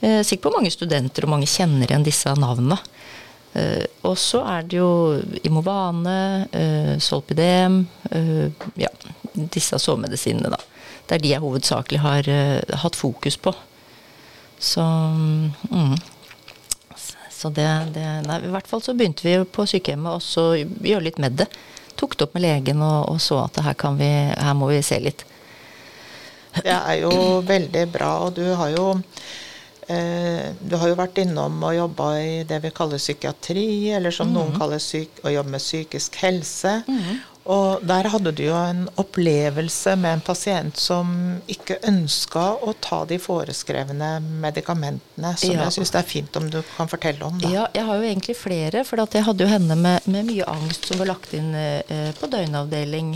Jeg 0.02 0.19
er 0.19 0.28
sikker 0.28 0.50
på 0.50 0.57
mange 0.57 0.72
studenter 0.74 1.25
og 1.25 1.31
mange 1.31 1.48
kjenner 1.50 1.88
igjen 1.88 2.06
disse 2.06 2.34
navnene. 2.40 2.78
Uh, 3.56 3.86
og 4.10 4.18
så 4.19 4.42
er 4.52 4.66
det 4.68 4.81
jo 4.81 4.90
Imovane, 5.48 6.18
uh, 6.52 6.96
Solpidem 7.00 7.86
uh, 8.12 8.66
Ja, 8.75 8.90
disse 9.31 9.80
sovemedisinene, 9.80 10.52
da. 10.52 10.60
Det 11.07 11.16
er 11.16 11.24
de 11.24 11.31
jeg 11.31 11.44
hovedsakelig 11.44 12.01
har 12.01 12.28
hatt 12.81 12.98
fokus 12.98 13.38
på. 13.38 13.54
Så 14.60 14.81
mm. 14.81 15.96
Så 17.36 17.51
det, 17.54 17.68
det 17.94 18.04
nei, 18.25 18.40
I 18.48 18.50
hvert 18.50 18.66
fall 18.66 18.81
så 18.81 18.96
begynte 18.98 19.25
vi 19.28 19.36
på 19.44 19.68
sykehjemmet 19.69 20.28
å 20.42 20.46
gjøre 20.58 21.04
litt 21.06 21.19
med 21.22 21.36
det. 21.38 21.46
Tok 22.00 22.16
det 22.18 22.25
opp 22.25 22.34
med 22.34 22.42
legen 22.46 22.81
og, 22.81 23.12
og 23.12 23.19
så 23.22 23.44
at 23.44 23.60
her, 23.62 23.75
vi, 24.00 24.08
her 24.34 24.56
må 24.58 24.72
vi 24.72 24.80
se 24.81 24.98
litt. 25.04 25.25
Det 26.63 26.75
er 26.75 27.02
jo 27.02 27.42
veldig 27.46 27.86
bra, 27.92 28.12
og 28.25 28.36
du 28.38 28.46
har 28.56 28.72
jo 28.75 28.88
eh, 29.88 30.52
du 30.60 30.75
har 30.80 30.92
jo 30.92 30.98
vært 31.00 31.22
innom 31.24 31.62
og 31.68 31.75
jobba 31.75 32.10
i 32.22 32.36
det 32.48 32.62
vi 32.63 32.74
kaller 32.75 33.02
psykiatri, 33.02 33.92
eller 33.98 34.16
som 34.16 34.31
mm. 34.31 34.36
noen 34.38 34.57
kaller 34.57 34.81
syk, 34.84 35.24
å 35.25 35.34
jobbe 35.34 35.56
med 35.57 35.63
psykisk 35.63 36.19
helse. 36.24 36.80
Mm. 36.88 37.24
Og 37.46 37.84
der 37.86 38.07
hadde 38.10 38.31
du 38.34 38.42
jo 38.48 38.56
en 38.57 38.88
opplevelse 38.98 39.94
med 40.02 40.18
en 40.18 40.24
pasient 40.25 40.80
som 40.81 41.12
ikke 41.52 41.78
ønska 41.86 42.46
å 42.66 42.74
ta 42.81 43.04
de 43.06 43.19
foreskrevne 43.22 44.16
medikamentene, 44.42 45.36
som 45.38 45.54
ja. 45.54 45.68
jeg 45.68 45.75
syns 45.75 45.94
det 45.94 46.00
er 46.00 46.10
fint 46.10 46.40
om 46.40 46.48
du 46.50 46.58
kan 46.72 46.90
fortelle 46.90 47.22
om. 47.28 47.38
Da. 47.44 47.51
Ja, 47.54 47.68
jeg 47.78 47.86
har 47.86 48.01
jo 48.01 48.08
egentlig 48.10 48.38
flere. 48.40 48.81
For 48.88 49.04
jeg 49.06 49.28
hadde 49.28 49.46
jo 49.46 49.51
henne 49.51 49.78
med, 49.78 50.10
med, 50.10 50.25
mye 50.31 50.50
angst 50.56 50.90
som 50.90 50.98
var 51.01 51.12
lagt 51.13 51.38
inn 51.38 51.54
eh, 51.54 52.10
på 52.18 52.31
døgnavdeling, 52.34 53.13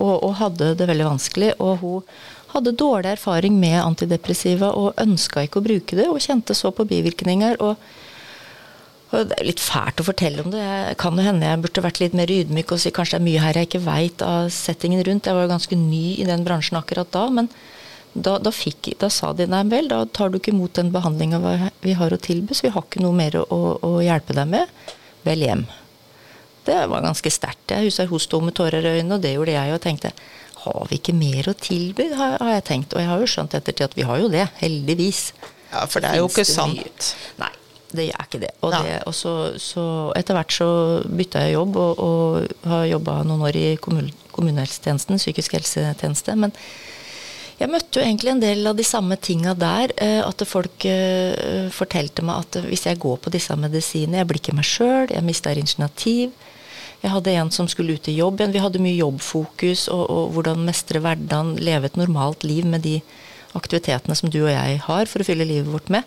og, 0.00 0.14
og, 0.22 0.32
hadde 0.40 0.72
det 0.78 0.88
veldig 0.88 1.10
vanskelig. 1.10 1.52
Og 1.62 1.78
hun 1.82 2.16
hadde 2.54 2.76
dårlig 2.78 3.14
erfaring 3.16 3.58
med 3.60 3.78
antidepressiva 3.82 4.72
og 4.76 4.98
ønska 5.02 5.44
ikke 5.46 5.62
å 5.62 5.66
bruke 5.66 5.98
det, 5.98 6.08
og 6.10 6.22
kjente 6.24 6.56
så 6.56 6.72
på 6.74 6.88
bivirkninger. 6.88 7.60
og 7.60 7.76
og 9.14 9.28
det 9.30 9.36
er 9.38 9.46
litt 9.46 9.62
fælt 9.62 10.00
å 10.02 10.06
fortelle 10.06 10.42
om 10.42 10.50
det. 10.50 10.58
Jeg 10.60 10.96
kan 10.98 11.14
jo 11.14 11.22
hende 11.22 11.46
jeg 11.46 11.60
burde 11.62 11.84
vært 11.84 12.00
litt 12.02 12.16
mer 12.18 12.30
ydmyk 12.32 12.72
og 12.74 12.80
si 12.82 12.90
kanskje 12.90 13.16
det 13.16 13.20
er 13.20 13.26
mye 13.28 13.44
her 13.44 13.58
jeg 13.60 13.68
ikke 13.68 13.84
veit 13.84 14.24
av 14.26 14.48
settingen 14.50 15.04
rundt. 15.06 15.28
Jeg 15.30 15.38
var 15.38 15.46
jo 15.46 15.52
ganske 15.52 15.78
ny 15.78 16.06
i 16.18 16.26
den 16.26 16.42
bransjen 16.46 16.80
akkurat 16.80 17.12
da. 17.14 17.22
Men 17.30 17.48
da, 18.12 18.36
da, 18.42 18.50
fikk, 18.50 18.90
da 18.98 19.10
sa 19.12 19.30
de 19.36 19.46
nei 19.50 19.62
vel, 19.70 19.88
da 19.92 20.02
tar 20.10 20.32
du 20.32 20.40
ikke 20.40 20.50
imot 20.50 20.74
den 20.78 20.90
behandlinga 20.94 21.40
vi 21.84 21.94
har 21.96 22.12
å 22.12 22.20
tilby, 22.20 22.56
så 22.56 22.66
vi 22.66 22.74
har 22.74 22.82
ikke 22.82 23.04
noe 23.04 23.14
mer 23.16 23.38
å, 23.44 23.60
å 23.78 23.98
hjelpe 24.02 24.36
deg 24.36 24.50
med. 24.56 24.72
Vel 25.26 25.44
hjem. 25.46 25.66
Det 26.66 26.78
var 26.90 27.04
ganske 27.04 27.30
sterkt. 27.30 27.70
Jeg 27.70 27.86
husker 27.86 28.10
hun 28.10 28.22
sto 28.22 28.40
med 28.42 28.56
tårer 28.58 28.82
i 28.82 28.96
øynene, 28.98 29.18
og 29.18 29.22
det 29.24 29.36
gjorde 29.36 29.54
jeg 29.54 29.76
og 29.76 29.84
tenkte 29.84 30.14
har 30.66 30.88
vi 30.90 30.96
ikke 30.98 31.12
mer 31.14 31.46
å 31.46 31.52
tilby, 31.54 32.08
har, 32.18 32.40
har 32.42 32.56
jeg 32.56 32.64
tenkt. 32.66 32.96
Og 32.96 32.98
jeg 32.98 33.06
har 33.06 33.20
jo 33.22 33.28
skjønt 33.30 33.54
ettertid 33.54 33.86
at 33.86 33.94
vi 33.94 34.06
har 34.08 34.18
jo 34.18 34.32
det, 34.32 34.48
heldigvis. 34.58 35.28
Ja, 35.70 35.84
for 35.86 36.02
det 36.02 36.10
er 36.10 36.18
jo 36.24 36.26
ikke 36.26 36.46
sant. 36.48 37.12
Nei 37.38 37.52
det 37.96 38.08
er 38.10 38.26
ikke 38.26 38.42
det. 38.42 38.52
Og, 38.64 38.74
det, 38.74 38.96
og 39.06 39.14
så, 39.14 39.32
så, 39.62 39.84
etter 40.18 40.36
hvert 40.36 40.54
så 40.54 40.68
bytta 41.06 41.44
jeg 41.46 41.56
jobb 41.56 41.78
og, 41.80 42.02
og 42.02 42.68
har 42.70 42.88
jobba 42.90 43.20
noen 43.26 43.46
år 43.46 43.58
i 43.60 43.66
kommunehelsetjenesten, 43.80 45.20
psykisk 45.22 45.56
helsetjeneste. 45.56 46.34
Men 46.38 46.54
jeg 47.56 47.72
møtte 47.72 48.00
jo 48.00 48.04
egentlig 48.04 48.34
en 48.34 48.42
del 48.42 48.68
av 48.68 48.76
de 48.76 48.84
samme 48.84 49.16
tinga 49.22 49.54
der. 49.56 49.94
Eh, 50.02 50.20
at 50.20 50.44
folk 50.48 50.88
uh, 50.90 51.70
fortalte 51.72 52.24
meg 52.26 52.44
at 52.44 52.60
hvis 52.66 52.86
jeg 52.90 53.00
går 53.02 53.22
på 53.22 53.32
disse 53.32 53.56
medisinene 53.56 54.20
Jeg 54.20 54.28
blir 54.28 54.42
ikke 54.42 54.56
meg 54.58 54.68
sjøl, 54.68 55.08
jeg 55.14 55.24
mister 55.24 55.56
initiativ. 55.56 56.34
Jeg 57.02 57.12
hadde 57.12 57.34
en 57.36 57.52
som 57.54 57.68
skulle 57.70 57.96
ut 57.96 58.08
i 58.08 58.16
jobb 58.16 58.40
igjen. 58.40 58.54
Vi 58.54 58.62
hadde 58.64 58.82
mye 58.82 58.98
jobbfokus 58.98 59.86
og, 59.92 60.04
og 60.10 60.36
hvordan 60.36 60.64
mestre 60.66 61.02
hverdagen, 61.04 61.56
leve 61.60 61.90
et 61.90 61.98
normalt 62.00 62.46
liv 62.46 62.66
med 62.66 62.86
de 62.86 63.00
aktivitetene 63.56 64.16
som 64.18 64.32
du 64.32 64.40
og 64.42 64.52
jeg 64.52 64.80
har 64.86 65.10
for 65.10 65.22
å 65.22 65.26
fylle 65.28 65.46
livet 65.48 65.70
vårt 65.72 65.92
med. 65.92 66.06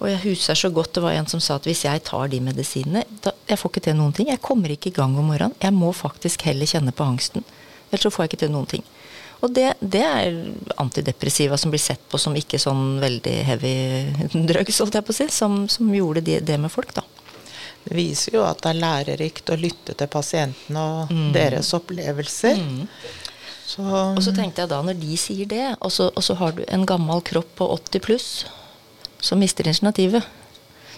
Og 0.00 0.08
jeg 0.08 0.22
husker 0.24 0.56
så 0.56 0.70
godt 0.72 0.94
det 0.96 1.02
var 1.04 1.18
en 1.18 1.28
som 1.28 1.42
sa 1.44 1.58
at 1.60 1.66
hvis 1.68 1.84
jeg 1.84 2.02
tar 2.08 2.30
de 2.32 2.40
medisinene 2.40 3.04
da, 3.20 3.34
Jeg 3.50 3.58
får 3.60 3.72
ikke 3.72 3.82
til 3.88 3.98
noen 3.98 4.14
ting. 4.16 4.30
Jeg 4.30 4.40
kommer 4.40 4.72
ikke 4.72 4.88
i 4.88 4.96
gang 4.96 5.16
om 5.18 5.26
morgenen. 5.28 5.56
Jeg 5.60 5.74
må 5.76 5.90
faktisk 5.92 6.46
heller 6.46 6.70
kjenne 6.70 6.94
på 6.94 7.04
angsten. 7.04 7.44
Ellers 7.90 8.06
så 8.06 8.12
får 8.14 8.24
jeg 8.24 8.30
ikke 8.30 8.42
til 8.44 8.52
noen 8.54 8.68
ting. 8.70 8.84
Og 9.40 9.52
det, 9.56 9.72
det, 9.80 10.02
er 10.04 10.38
antidepressiva 10.80 11.56
som 11.58 11.72
blir 11.72 11.80
sett 11.80 12.02
på 12.12 12.18
som 12.20 12.36
ikke 12.36 12.60
sånn 12.60 13.00
veldig 13.00 13.36
heavy 13.48 13.74
drugs, 14.50 14.80
holdt 14.82 14.98
jeg 14.98 15.06
på 15.06 15.14
å 15.14 15.16
si, 15.16 15.26
som, 15.32 15.62
som 15.72 15.88
gjorde 15.94 16.22
det, 16.24 16.40
det, 16.48 16.58
med 16.60 16.72
folk, 16.72 16.92
da. 16.96 17.04
Det 17.84 17.96
viser 17.96 18.36
jo 18.36 18.44
at 18.44 18.60
det 18.62 18.74
er 18.74 18.82
lærerikt 18.82 19.50
å 19.50 19.58
lytte 19.58 19.96
til 19.96 20.10
pasientene 20.12 20.80
og 20.80 21.12
mm. 21.12 21.28
deres 21.34 21.72
opplevelser. 21.76 22.60
Mm. 22.60 22.86
Så, 23.70 23.84
og 23.86 24.20
så 24.24 24.34
tenkte 24.34 24.64
jeg 24.64 24.72
da, 24.72 24.80
når 24.82 24.98
de 24.98 25.16
sier 25.20 25.48
det, 25.48 25.66
og 25.78 25.92
så, 25.94 26.08
og 26.10 26.24
så 26.26 26.34
har 26.40 26.56
du 26.56 26.64
en 26.66 26.84
gammel 26.88 27.22
kropp 27.24 27.52
på 27.60 27.68
80 27.76 28.04
pluss 28.04 28.28
som 29.22 29.40
mister 29.40 29.68
initiativet. 29.68 30.26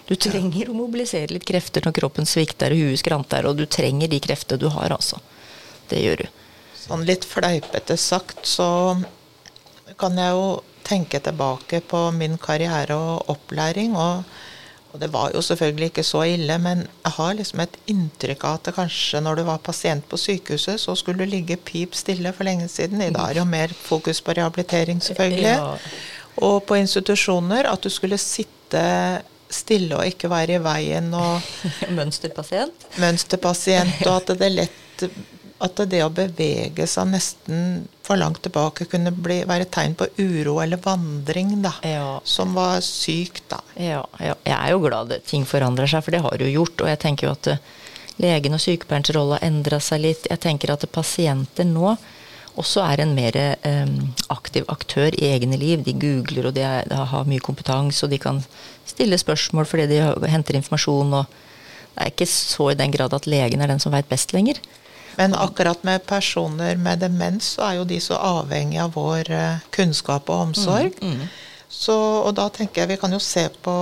Du 0.09 0.15
trenger 0.19 0.71
å 0.71 0.77
mobilisere 0.77 1.31
litt 1.35 1.47
krefter 1.47 1.85
når 1.87 1.95
kroppen 2.01 2.27
svikter 2.29 2.75
og 2.75 2.81
huet 2.81 3.01
skranter, 3.03 3.47
og 3.47 3.61
du 3.61 3.67
trenger 3.71 4.11
de 4.11 4.21
kreftene 4.25 4.61
du 4.61 4.71
har, 4.73 4.95
altså. 4.95 5.21
Det 5.91 6.01
gjør 6.01 6.25
du. 6.25 6.31
Sånn 6.83 7.05
litt 7.07 7.27
fleipete 7.29 7.97
sagt, 8.01 8.43
så 8.49 8.97
kan 10.01 10.17
jeg 10.19 10.35
jo 10.35 10.49
tenke 10.83 11.21
tilbake 11.23 11.83
på 11.87 12.01
min 12.17 12.39
karriere 12.43 12.97
og 12.99 13.31
opplæring. 13.37 13.95
og 13.95 14.25
og 14.93 15.01
det 15.01 15.09
var 15.13 15.31
jo 15.35 15.41
selvfølgelig 15.41 15.89
ikke 15.89 16.05
så 16.05 16.23
ille, 16.29 16.59
men 16.61 16.85
jeg 16.85 17.13
har 17.17 17.35
liksom 17.39 17.63
et 17.65 17.77
inntrykk 17.89 18.45
av 18.45 18.59
at 18.59 18.69
det 18.69 18.75
kanskje 18.77 19.23
når 19.25 19.41
du 19.41 19.43
var 19.49 19.63
pasient 19.65 20.05
på 20.09 20.21
sykehuset, 20.21 20.81
så 20.81 20.95
skulle 20.99 21.25
du 21.25 21.33
ligge 21.33 21.57
pip 21.57 21.97
stille 21.97 22.33
for 22.37 22.45
lenge 22.45 22.69
siden. 22.69 23.01
I 23.01 23.13
dag 23.15 23.33
er 23.33 23.41
jo 23.41 23.49
mer 23.49 23.73
fokus 23.73 24.21
på 24.21 24.37
rehabilitering, 24.37 25.01
selvfølgelig. 25.03 25.49
Ja. 25.49 25.77
Og 26.45 26.63
på 26.69 26.77
institusjoner 26.81 27.71
at 27.73 27.85
du 27.85 27.89
skulle 27.93 28.21
sitte 28.21 28.83
stille 29.53 29.97
og 29.97 30.07
ikke 30.09 30.31
være 30.33 30.59
i 30.59 30.63
veien. 30.65 31.09
Og 31.17 31.41
mønsterpasient? 31.99 32.89
Mønsterpasient, 33.01 34.01
og 34.07 34.17
at 34.21 34.35
det 34.41 34.53
lett 34.53 35.07
at 35.63 35.83
det 35.91 36.01
å 36.05 36.11
bevege 36.13 36.87
seg 36.91 37.11
nesten 37.13 37.85
for 38.03 38.19
langt 38.19 38.41
tilbake 38.43 38.89
kunne 38.91 39.13
bli, 39.15 39.43
være 39.49 39.69
tegn 39.71 39.95
på 39.99 40.09
uro 40.19 40.57
eller 40.63 40.81
vandring, 40.83 41.55
da. 41.63 41.75
Ja. 41.87 42.09
Som 42.27 42.57
var 42.59 42.81
sykt, 42.85 43.45
da. 43.53 43.61
Ja, 43.79 44.03
ja, 44.19 44.35
Jeg 44.45 44.57
er 44.59 44.73
jo 44.75 44.83
glad 44.83 45.15
at 45.15 45.29
ting 45.31 45.47
forandrer 45.47 45.91
seg, 45.91 46.03
for 46.05 46.15
det 46.15 46.23
har 46.25 46.35
det 46.39 46.51
jo 46.51 46.63
gjort. 46.63 46.83
Og 46.83 46.91
jeg 46.91 47.03
tenker 47.05 47.29
jo 47.29 47.37
at 47.37 47.53
eh, 47.55 47.63
legen 48.23 48.59
og 48.59 48.65
sykepleierens 48.65 49.15
rolle 49.15 49.39
har 49.39 49.47
endra 49.47 49.79
seg 49.81 50.03
litt. 50.03 50.27
Jeg 50.31 50.43
tenker 50.43 50.75
at 50.75 50.89
pasienter 50.93 51.69
nå 51.69 51.95
også 52.61 52.83
er 52.85 53.01
en 53.01 53.15
mer 53.17 53.37
um, 53.65 53.95
aktiv 54.35 54.67
aktør 54.69 55.15
i 55.17 55.31
egne 55.31 55.57
liv. 55.57 55.85
De 55.87 55.95
googler, 55.97 56.51
og 56.51 56.57
de, 56.59 56.67
er, 56.67 56.85
de, 56.91 56.99
har 56.99 57.29
mye 57.29 57.41
kompetanse, 57.41 58.05
og 58.05 58.13
de 58.13 58.21
kan 58.21 58.43
stille 58.89 59.17
spørsmål 59.21 59.69
fordi 59.69 59.89
de 59.95 60.03
henter 60.29 60.59
informasjon. 60.59 61.15
og 61.23 61.31
Det 61.95 62.05
er 62.05 62.13
ikke 62.13 62.29
så 62.29 62.73
i 62.73 62.79
den 62.79 62.93
grad 62.93 63.15
at 63.17 63.31
legen 63.31 63.63
er 63.63 63.73
den 63.73 63.81
som 63.81 63.95
veit 63.95 64.11
best 64.11 64.35
lenger. 64.37 64.61
Men 65.19 65.35
akkurat 65.35 65.83
med 65.85 66.07
personer 66.07 66.77
med 66.81 67.03
demens, 67.05 67.55
så 67.57 67.67
er 67.69 67.79
jo 67.81 67.89
de 67.89 68.01
så 68.01 68.17
avhengig 68.17 68.81
av 68.83 68.95
vår 68.97 69.31
eh, 69.31 69.65
kunnskap 69.75 70.31
og 70.33 70.49
omsorg. 70.49 70.97
Mm, 71.03 71.19
mm. 71.21 71.29
Så, 71.73 71.97
og 71.97 72.35
da 72.37 72.49
tenker 72.53 72.83
jeg 72.83 72.95
vi 72.95 73.01
kan 73.01 73.13
jo 73.13 73.21
se 73.23 73.47
på 73.65 73.75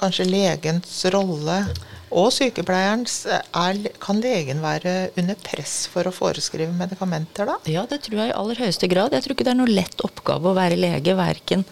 kanskje 0.00 0.28
legens 0.30 1.04
rolle 1.12 1.62
og 2.10 2.30
sykepleierens. 2.34 3.22
Er, 3.28 3.80
kan 4.02 4.20
legen 4.22 4.62
være 4.64 5.10
under 5.20 5.38
press 5.44 5.84
for 5.90 6.08
å 6.08 6.14
foreskrive 6.14 6.72
medikamenter 6.74 7.50
da? 7.50 7.58
Ja, 7.70 7.86
det 7.90 8.02
tror 8.06 8.22
jeg 8.22 8.32
i 8.32 8.38
aller 8.38 8.62
høyeste 8.62 8.90
grad. 8.90 9.14
Jeg 9.14 9.26
tror 9.26 9.36
ikke 9.36 9.46
det 9.46 9.54
er 9.54 9.60
noe 9.60 9.70
lett 9.80 10.06
oppgave 10.06 10.50
å 10.50 10.56
være 10.58 10.78
lege, 10.80 11.16
verken 11.18 11.66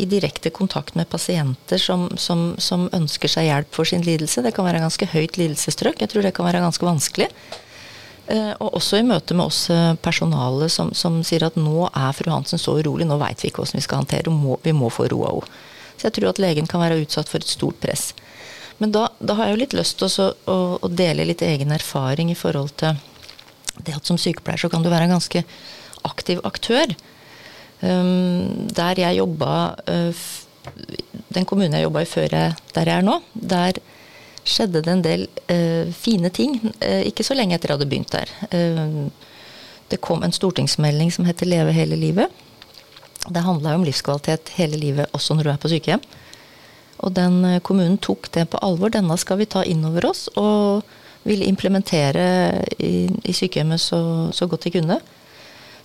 i 0.00 0.06
direkte 0.08 0.52
kontakt 0.54 0.94
med 0.96 1.08
pasienter 1.12 1.80
som, 1.80 2.06
som, 2.16 2.54
som, 2.62 2.86
ønsker 2.96 3.28
seg 3.28 3.48
hjelp 3.50 3.74
for 3.74 3.88
sin 3.88 4.04
lidelse. 4.06 4.44
Det 4.44 4.54
kan 4.56 4.64
være 4.68 4.82
ganske 4.84 5.08
høyt 5.12 5.36
lidelsestrøk. 5.40 6.00
Jeg 6.00 6.12
tror 6.12 6.24
det 6.24 6.32
kan 6.36 6.48
være 6.48 6.62
ganske 6.64 6.86
vanskelig. 6.86 7.28
Eh, 8.30 8.52
og 8.62 8.76
også 8.78 9.00
i 9.00 9.06
møte 9.06 9.34
med 9.34 9.48
oss 9.50 9.64
eh, 9.74 9.96
personale 9.98 10.68
som, 10.70 10.92
som, 10.94 11.18
sier 11.26 11.48
at 11.48 11.56
nå 11.58 11.88
er 11.88 12.14
fru 12.14 12.30
Hansen 12.30 12.60
så 12.62 12.76
urolig, 12.78 13.08
nå 13.08 13.16
veit 13.18 13.42
vi 13.42 13.50
ikke 13.50 13.64
hvordan 13.64 13.80
vi 13.80 13.86
skal 13.86 14.02
håndtere 14.04 14.30
henne, 14.30 14.58
vi 14.62 14.74
må 14.76 14.90
få 14.94 15.08
roa 15.10 15.32
henne. 15.34 15.62
Så 15.98 16.06
jeg 16.06 16.16
tror 16.16 16.30
at 16.30 16.40
legen 16.40 16.68
kan 16.70 16.80
være 16.80 17.00
utsatt 17.02 17.28
for 17.28 17.42
et 17.42 17.50
stort 17.50 17.80
press. 17.82 18.12
Men 18.80 18.94
da, 18.94 19.08
da 19.18 19.34
har 19.36 19.48
jeg 19.48 19.56
jo 19.56 19.60
litt 19.64 19.74
lyst 19.76 19.98
til 20.00 20.08
å, 20.08 20.28
å, 20.80 20.88
dele 20.88 21.26
litt 21.28 21.42
egen 21.44 21.74
erfaring 21.74 22.30
i 22.32 22.38
forhold 22.38 22.72
til 22.80 22.96
det 23.84 23.96
at 23.96 24.08
som 24.08 24.16
sykepleier 24.20 24.62
så 24.62 24.70
kan 24.72 24.84
du 24.84 24.88
være 24.92 25.08
en 25.08 25.16
ganske 25.18 25.42
aktiv 26.08 26.40
aktør. 26.48 26.94
Um, 27.80 28.68
der 28.68 28.98
jeg 29.00 29.16
jobba 29.16 29.52
uh, 29.88 30.24
Den 31.32 31.46
kommunen 31.48 31.72
jeg 31.72 31.86
jobba 31.86 32.02
i 32.04 32.08
før 32.08 32.34
jeg 32.36 32.56
der 32.76 32.90
jeg 32.90 33.00
er 33.00 33.06
nå, 33.06 33.14
der 33.32 33.78
skjedde 34.44 34.82
det 34.84 34.92
en 34.92 35.02
del 35.04 35.26
uh, 35.50 35.90
fine 35.94 36.30
ting. 36.34 36.56
Uh, 36.80 37.02
ikke 37.08 37.26
så 37.26 37.36
lenge 37.36 37.56
etter 37.56 37.72
jeg 37.72 37.80
hadde 37.80 37.90
begynt 37.90 38.14
der. 38.14 38.30
det 39.90 39.98
kom 40.00 40.22
en 40.22 40.32
stortingsmelding 40.32 41.10
som 41.10 41.26
heter 41.26 41.48
Leve 41.50 41.72
hele 41.74 41.96
livet. 41.98 42.30
Det 43.28 43.42
handla 43.42 43.74
om 43.74 43.84
livskvalitet 43.84 44.52
hele 44.54 44.78
livet, 44.78 45.10
også 45.12 45.34
når 45.34 45.44
du 45.44 45.50
er 45.50 45.60
på 45.60 45.70
sykehjem. 45.72 46.02
Og 47.00 47.12
den 47.16 47.60
kommunen 47.66 47.98
tok 47.98 48.30
det 48.32 48.46
på 48.52 48.60
alvor. 48.62 48.92
Denne 48.92 49.16
skal 49.18 49.40
vi 49.40 49.48
ta 49.50 49.64
inn 49.64 49.84
over 49.88 50.06
oss. 50.12 50.28
Og 50.38 50.84
ville 51.22 51.48
implementere 51.48 52.26
i, 52.78 53.08
i 53.24 53.34
sykehjemmet 53.36 53.80
så, 53.82 54.00
så 54.32 54.46
godt 54.48 54.68
de 54.68 54.74
kunne. 54.78 55.00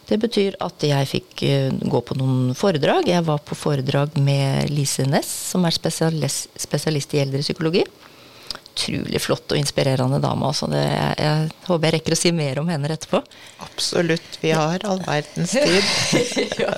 Det 0.06 0.20
betyr 0.22 0.58
at 0.62 0.84
jeg 0.86 1.10
fikk 1.10 1.44
eh, 1.48 1.74
gå 1.74 2.02
på 2.06 2.18
noen 2.20 2.54
foredrag. 2.58 3.08
Jeg 3.10 3.26
var 3.26 3.42
på 3.42 3.58
foredrag 3.58 4.20
med 4.22 4.70
Lise 4.70 5.08
Næss, 5.10 5.32
som 5.52 5.66
er 5.66 5.74
spesialist, 5.74 6.52
spesialist 6.62 7.16
i 7.16 7.24
eldrepsykologi. 7.24 7.82
Utrolig 8.76 9.22
flott 9.24 9.54
og 9.56 9.60
inspirerende 9.60 10.20
dame. 10.20 10.50
Altså 10.50 10.68
det, 10.68 10.82
jeg, 10.84 11.14
jeg, 11.24 11.52
håper 11.70 11.88
jeg 11.88 11.96
rekker 11.96 12.16
å 12.16 12.18
si 12.20 12.32
mer 12.36 12.60
om 12.60 12.68
henne 12.68 12.90
etterpå. 12.92 13.22
Absolutt. 13.64 14.40
Vi 14.42 14.52
har 14.52 14.84
all 14.84 15.00
verdens 15.06 15.54
tid. 15.56 16.58
ja. 16.60 16.76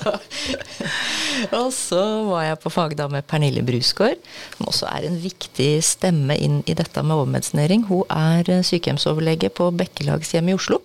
Og 1.58 1.72
så 1.74 2.02
var 2.28 2.44
jeg 2.46 2.60
på 2.62 2.72
fagdag 2.72 3.10
med 3.12 3.26
Pernille 3.26 3.64
Brusgaard, 3.66 4.22
som 4.56 4.70
også 4.70 4.86
er 4.92 5.08
en 5.08 5.18
viktig 5.22 5.70
stemme 5.86 6.38
inn 6.38 6.60
i 6.70 6.76
dette 6.78 7.02
med 7.02 7.16
overmedisinering. 7.16 7.88
Hun 7.90 8.06
er 8.14 8.46
eh, 8.46 8.64
sykehjemsoverlege 8.66 9.50
på 9.58 9.70
Bekkelagshjemmet 9.82 10.54
i 10.54 10.58
Oslo. 10.58 10.80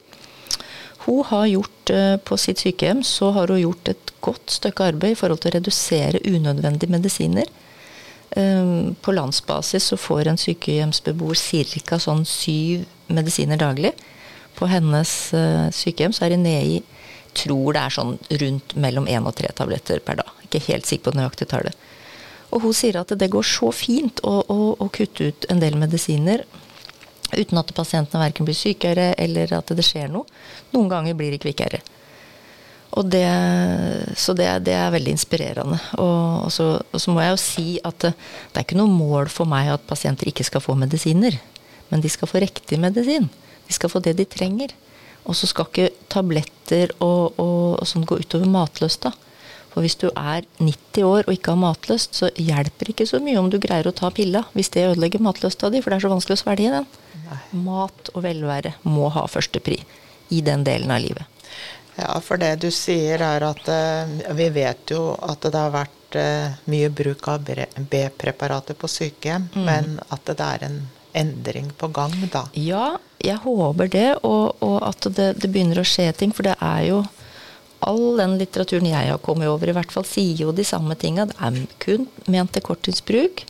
Hun 1.06 1.24
har 1.28 1.50
gjort 1.52 1.92
eh, 1.92 2.16
På 2.24 2.38
sitt 2.40 2.62
sykehjem 2.64 3.04
så 3.06 3.34
har 3.36 3.52
hun 3.52 3.62
gjort 3.62 3.92
et 3.92 4.14
godt 4.24 4.58
stykke 4.58 4.90
arbeid 4.94 5.14
i 5.14 5.20
forhold 5.20 5.44
til 5.44 5.52
å 5.52 5.58
redusere 5.58 6.24
unødvendige 6.26 6.94
medisiner. 6.94 7.50
Ehm, 8.36 8.96
på 9.02 9.12
landsbasis 9.12 9.84
så 9.84 9.98
får 9.98 10.28
en 10.28 10.38
sykehjemsbeboer 10.38 11.38
ca. 11.86 12.00
sånn 12.00 12.26
syv 12.26 12.86
medisiner 13.08 13.58
daglig. 13.58 13.94
På 14.56 14.66
hennes 14.66 15.34
eh, 15.34 15.70
sykehjem 15.70 16.14
så 16.14 16.26
er 16.26 16.30
det 16.34 16.40
nede 16.42 16.66
i 16.66 16.84
tror 17.34 17.74
det 17.74 17.82
er 17.82 17.94
sånn 17.94 18.18
rundt 18.42 18.76
mellom 18.76 19.08
én 19.10 19.26
og 19.26 19.36
tre 19.36 19.50
tabletter 19.54 20.00
per 20.00 20.22
dag. 20.22 20.30
Ikke 20.46 20.62
helt 20.68 20.86
sikker 20.86 21.04
på 21.04 21.14
det 21.14 21.22
nøyaktige 21.22 21.50
tallet. 21.50 21.78
Og 22.54 22.62
hun 22.62 22.74
sier 22.78 23.00
at 23.00 23.10
det 23.18 23.32
går 23.34 23.46
så 23.46 23.72
fint 23.74 24.22
å, 24.22 24.36
å, 24.46 24.60
å 24.78 24.90
kutte 24.94 25.32
ut 25.32 25.48
en 25.50 25.62
del 25.62 25.78
medisiner 25.78 26.46
uten 27.34 27.58
at 27.58 27.74
pasientene 27.74 28.22
verken 28.22 28.46
blir 28.46 28.58
sykere 28.58 29.14
eller 29.18 29.56
at 29.58 29.74
det 29.74 29.86
skjer 29.86 30.12
noe. 30.14 30.30
Noen 30.74 30.92
ganger 30.92 31.18
blir 31.18 31.34
de 31.34 31.42
kvikkere. 31.42 31.82
Og 32.94 33.08
det, 33.10 33.26
så 34.20 34.36
det, 34.38 34.46
det, 34.68 34.76
er 34.78 34.94
veldig 34.94 35.16
inspirerende. 35.16 35.80
Og, 35.98 36.46
og, 36.46 36.52
så, 36.54 36.68
og, 36.84 37.00
så, 37.02 37.14
må 37.14 37.24
jeg 37.24 37.34
jo 37.34 37.42
si 37.42 37.66
at 37.82 37.98
det, 38.06 38.14
det, 38.14 38.60
er 38.60 38.68
ikke 38.68 38.78
noe 38.78 38.92
mål 38.92 39.32
for 39.34 39.50
meg 39.50 39.72
at 39.74 39.88
pasienter 39.90 40.30
ikke 40.30 40.46
skal 40.46 40.62
få 40.62 40.76
medisiner. 40.78 41.40
Men 41.90 42.04
de 42.04 42.12
skal 42.12 42.30
få 42.30 42.44
riktig 42.44 42.78
medisin. 42.82 43.30
De 43.66 43.74
skal 43.74 43.90
få 43.90 44.02
det 44.04 44.14
de 44.20 44.28
trenger. 44.30 44.76
Og 45.26 45.38
så 45.40 45.50
skal 45.50 45.70
ikke 45.70 45.90
tabletter 46.12 46.94
og, 47.02 47.40
og 47.42 47.82
sånn 47.90 48.06
gå 48.06 48.20
utover 48.22 48.50
matløsta. 48.52 49.14
For 49.74 49.82
hvis 49.82 49.98
du 49.98 50.10
er 50.12 50.46
90 50.62 51.08
år 51.08 51.26
og 51.26 51.34
ikke 51.34 51.56
har 51.56 51.62
matlyst, 51.64 52.14
så 52.20 52.30
hjelper 52.38 52.92
ikke 52.92 53.08
så 53.10 53.18
mye 53.24 53.40
om 53.42 53.50
du 53.50 53.58
greier 53.62 53.90
å 53.90 53.96
ta 53.96 54.12
pilla 54.14 54.44
hvis 54.54 54.70
det 54.76 54.86
ødelegger 54.92 55.24
matlysta 55.26 55.72
di, 55.74 55.82
for 55.82 55.90
det 55.90 55.98
er 55.98 56.06
så 56.06 56.14
vanskelig 56.14 56.38
å 56.38 56.44
svelge 56.44 56.74
den. 56.76 56.90
Nei. 57.26 57.40
Mat 57.66 58.14
og 58.14 58.22
velvære 58.28 58.76
må 58.86 59.10
ha 59.16 59.26
førstepri 59.26 59.80
i 60.30 60.44
den 60.46 60.66
delen 60.68 60.94
av 60.94 61.02
livet. 61.02 61.33
Ja, 61.96 62.18
for 62.26 62.42
det 62.42 62.56
du 62.64 62.70
sier 62.74 63.22
er 63.22 63.46
at 63.46 63.70
uh, 63.70 64.34
vi 64.38 64.50
vet 64.54 64.94
jo 64.94 65.14
at 65.22 65.46
det 65.46 65.60
har 65.60 65.74
vært 65.74 66.18
uh, 66.18 66.56
mye 66.72 66.90
bruk 66.90 67.28
av 67.30 67.46
B-preparater 67.46 68.78
på 68.78 68.90
sykehjem, 68.90 69.50
mm. 69.54 69.66
men 69.68 69.98
at 70.10 70.26
det 70.32 70.48
er 70.48 70.68
en 70.70 70.80
endring 71.14 71.70
på 71.78 71.88
gang, 71.94 72.14
da? 72.34 72.48
Ja, 72.58 72.98
jeg 73.22 73.38
håper 73.44 73.92
det, 73.94 74.08
og, 74.26 74.58
og 74.66 74.80
at 74.88 75.06
det, 75.14 75.28
det, 75.44 75.52
begynner 75.54 75.84
å 75.84 75.88
skje 75.88 76.10
ting. 76.18 76.34
For 76.34 76.48
det 76.48 76.56
er 76.58 76.88
jo 76.90 77.04
all 77.86 78.18
den 78.18 78.38
litteraturen 78.40 78.90
jeg 78.90 79.12
har 79.12 79.22
kommet 79.22 79.52
over, 79.52 79.70
i 79.70 79.76
hvert 79.76 79.94
fall 79.94 80.08
sier 80.08 80.46
jo 80.46 80.56
de 80.56 80.66
samme 80.68 80.98
tinga. 81.00 81.28
Det 81.30 81.38
er 81.38 81.60
kun 81.84 82.08
ment 82.32 82.56
til 82.56 82.66
korttidsbruk. 82.66 83.46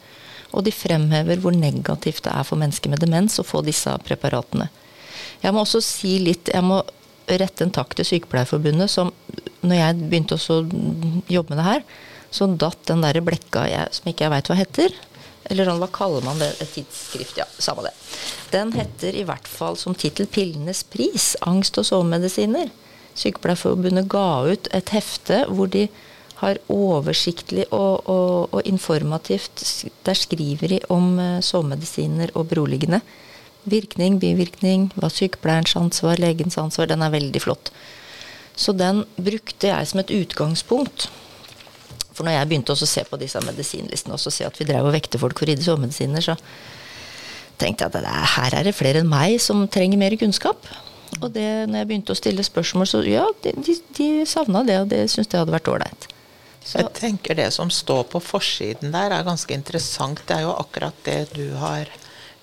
Og 0.53 0.67
de 0.67 0.73
fremhever 0.75 1.39
hvor 1.41 1.55
negativt 1.55 2.27
det 2.27 2.33
er 2.33 2.45
for 2.45 2.59
mennesker 2.61 2.91
med 2.91 3.01
demens 3.01 3.39
å 3.41 3.47
få 3.47 3.63
disse 3.65 3.93
preparatene. 4.05 4.67
Jeg 5.41 5.55
må 5.55 5.63
også 5.63 5.81
si 5.83 6.17
litt 6.23 6.49
Jeg 6.53 6.63
må 6.63 6.77
rette 7.27 7.65
en 7.65 7.73
takk 7.73 7.95
til 7.97 8.07
Sykepleierforbundet, 8.07 8.91
som 8.91 9.11
når 9.63 9.79
jeg 9.79 10.01
begynte 10.01 10.37
å 10.37 10.59
jobbe 11.31 11.53
med 11.53 11.59
det 11.61 11.67
her, 11.67 11.83
så 12.33 12.47
datt 12.49 12.85
den 12.89 13.03
der 13.05 13.21
blekka 13.23 13.67
jeg, 13.69 13.91
som 13.95 14.09
ikke 14.09 14.25
jeg 14.25 14.33
veit 14.33 14.49
hva 14.49 14.57
heter. 14.57 14.95
Eller 15.51 15.67
sånn, 15.67 15.81
hva 15.81 15.89
kaller 15.91 16.23
man 16.25 16.39
det? 16.39 16.53
Et 16.63 16.71
tidsskrift? 16.79 17.37
Ja, 17.39 17.45
samme 17.61 17.85
det. 17.85 17.91
Den 18.53 18.71
heter 18.75 19.15
i 19.15 19.25
hvert 19.27 19.47
fall 19.49 19.77
som 19.79 19.95
tittel 19.95 20.27
'Pillenes 20.27 20.83
pris 20.87 21.33
angst 21.41 21.77
og 21.81 21.87
sovemedisiner'. 21.89 22.71
Sykepleierforbundet 23.19 24.09
ga 24.09 24.49
ut 24.49 24.69
et 24.73 24.89
hefte 24.95 25.43
hvor 25.49 25.69
de 25.69 25.87
har 26.41 26.59
oversiktlig 26.71 27.67
og, 27.71 28.09
og, 28.09 28.53
og 28.53 28.65
informativt 28.67 29.61
Der 30.03 30.17
skriver 30.17 30.67
de 30.67 30.79
om 30.91 31.19
uh, 31.19 31.39
sovemedisiner 31.39 32.33
og 32.33 32.49
beroligende. 32.51 32.99
Virkning, 33.69 34.19
bivirkning, 34.19 34.89
hva 34.99 35.09
sykepleierens 35.11 35.75
ansvar, 35.79 36.19
legens 36.19 36.57
ansvar. 36.59 36.89
Den 36.91 37.05
er 37.05 37.13
veldig 37.13 37.41
flott. 37.43 37.71
Så 38.55 38.75
den 38.77 39.03
brukte 39.17 39.71
jeg 39.71 39.89
som 39.89 40.01
et 40.03 40.13
utgangspunkt. 40.13 41.07
For 42.13 42.27
når 42.27 42.37
jeg 42.37 42.49
begynte 42.51 42.75
å 42.75 42.87
se 42.87 43.03
på 43.09 43.17
disse 43.17 43.41
medisinlistene 43.41 44.13
og 44.13 44.21
se 44.21 44.45
at 44.45 44.59
vi 44.59 44.67
drev 44.69 44.85
og 44.85 44.93
vekte 44.93 45.21
folk 45.21 45.39
for 45.39 45.47
å 45.47 45.49
ridde 45.49 45.65
sovemedisiner, 45.65 46.21
så 46.21 46.35
tenkte 47.61 47.87
jeg 47.87 48.03
at 48.03 48.33
her 48.35 48.57
er 48.59 48.67
det 48.67 48.75
flere 48.77 49.01
enn 49.01 49.09
meg 49.09 49.39
som 49.41 49.65
trenger 49.71 50.01
mer 50.01 50.15
kunnskap. 50.21 50.67
Og 51.21 51.29
det, 51.33 51.47
når 51.69 51.79
jeg 51.79 51.89
begynte 51.89 52.13
å 52.13 52.17
stille 52.17 52.45
spørsmål, 52.45 52.89
så 52.89 53.01
ja, 53.05 53.25
de, 53.45 53.53
de, 53.65 53.77
de 53.97 54.09
savna 54.29 54.63
det, 54.67 54.79
og 54.81 54.89
det 54.91 55.05
syntes 55.11 55.33
jeg 55.33 55.43
hadde 55.43 55.55
vært 55.55 55.69
ålreit. 55.73 56.07
Jeg 56.63 56.89
tenker 56.95 57.35
det 57.35 57.49
som 57.51 57.67
står 57.73 58.05
på 58.13 58.21
forsiden 58.23 58.93
der, 58.93 59.11
er 59.11 59.25
ganske 59.27 59.53
interessant. 59.53 60.21
Det 60.27 60.37
er 60.37 60.45
jo 60.45 60.53
akkurat 60.55 60.95
det 61.05 61.19
du 61.35 61.57
har 61.59 61.89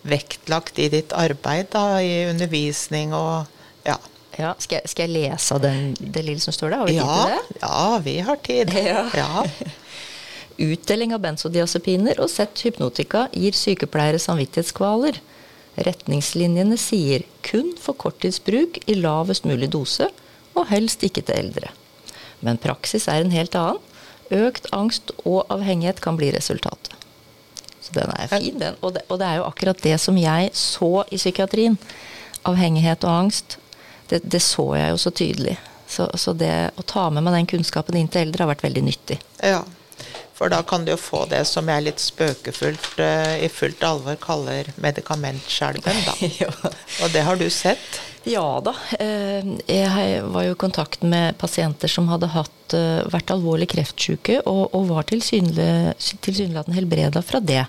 vektlagt 0.02 0.78
i 0.80 0.88
ditt 0.92 1.12
arbeid, 1.16 1.69
da, 1.75 2.00
i 2.00 2.26
undervisning 2.30 3.12
og 3.16 3.49
ja. 3.85 3.97
ja 4.38 4.54
skal, 4.59 4.80
jeg, 4.80 4.92
skal, 4.92 5.07
jeg, 5.07 5.28
lese 5.28 5.59
den, 5.62 5.92
det 6.00 6.25
lille 6.26 6.42
som 6.42 6.57
står 6.57 6.73
der? 6.73 6.83
Har 6.83 6.88
vi 6.88 6.97
ja, 6.97 7.07
tid 7.07 7.21
til 7.21 7.33
det? 7.35 7.62
Ja, 7.62 7.99
vi 8.07 8.19
har 8.28 8.42
tid. 8.47 8.75
Ja. 8.90 9.04
ja. 9.14 9.45
Utdeling 10.61 11.14
av 11.16 11.23
benzodiazepiner 11.25 12.21
og 12.21 12.28
sett 12.28 12.61
hypnotika 12.66 13.28
gir 13.33 13.57
sykepleiere 13.57 14.21
samvittighetskvaler. 14.21 15.16
Retningslinjene 15.80 16.76
sier 16.80 17.25
kun 17.47 17.73
for 17.80 17.97
korttidsbruk 17.97 18.83
i 18.85 18.99
lavest 18.99 19.47
mulig 19.49 19.71
dose, 19.73 20.11
og 20.52 20.66
helst 20.69 21.07
ikke 21.07 21.23
til 21.25 21.47
eldre. 21.47 21.71
Men 22.45 22.61
praksis 22.61 23.09
er 23.09 23.25
en 23.25 23.33
helt 23.33 23.57
annen. 23.57 23.80
Økt 24.30 24.69
angst 24.76 25.11
og 25.25 25.49
avhengighet 25.50 26.02
kan 26.04 26.19
bli 26.21 26.28
resultatet. 26.35 27.00
Den 27.95 28.13
er 28.15 28.31
fin, 28.31 28.59
den. 28.61 28.79
Og 28.81 28.95
det, 28.95 29.03
og 29.09 29.19
det 29.21 29.27
er 29.27 29.41
jo 29.41 29.49
akkurat 29.49 29.83
det 29.83 29.97
som 30.03 30.19
jeg 30.21 30.53
så 30.57 30.93
i 31.11 31.19
psykiatrien. 31.19 31.79
Avhengighet 32.49 33.05
og 33.05 33.17
angst. 33.25 33.59
Det, 34.11 34.23
det 34.25 34.43
så 34.43 34.67
jeg 34.79 34.95
jo 34.95 35.03
så 35.03 35.11
tydelig. 35.11 35.59
Så, 35.91 36.07
så, 36.15 36.33
det 36.33 36.71
å 36.79 36.87
ta 36.87 37.09
med 37.11 37.27
meg 37.27 37.35
den 37.35 37.51
kunnskapen 37.51 37.99
inn 37.99 38.11
til 38.11 38.29
eldre 38.29 38.45
har 38.45 38.53
vært 38.53 38.63
veldig 38.69 38.83
nyttig. 38.87 39.19
Ja, 39.43 39.65
for 40.41 40.49
da 40.49 40.63
kan 40.63 40.87
du 40.87 40.95
jo 40.95 40.97
få 40.97 41.27
det 41.29 41.43
som 41.51 41.69
jeg 41.69 41.85
litt 41.85 42.01
spøkefullt 42.01 42.87
uh, 43.03 43.35
i 43.43 43.49
fullt 43.53 43.83
alvor 43.85 44.17
kaller 44.23 44.71
medikamentskjelven, 44.81 45.99
da. 46.07 46.15
Og 47.05 47.11
det 47.13 47.27
har 47.27 47.37
du 47.37 47.45
sett? 47.53 47.99
Ja 48.29 48.61
da. 48.61 48.75
Eh, 49.00 49.47
jeg 49.65 50.25
var 50.29 50.45
jo 50.45 50.53
i 50.53 50.61
kontakt 50.61 51.05
med 51.07 51.39
pasienter 51.41 51.89
som 51.89 52.11
hadde 52.11 52.29
hatt, 52.35 52.75
eh, 52.77 53.00
vært 53.09 53.33
alvorlig 53.33 53.71
kreftsyke 53.73 54.43
og, 54.45 54.75
og 54.77 54.91
var 54.91 55.09
tilsynelatende 55.09 56.77
helbreda 56.77 57.23
fra 57.25 57.41
det. 57.41 57.65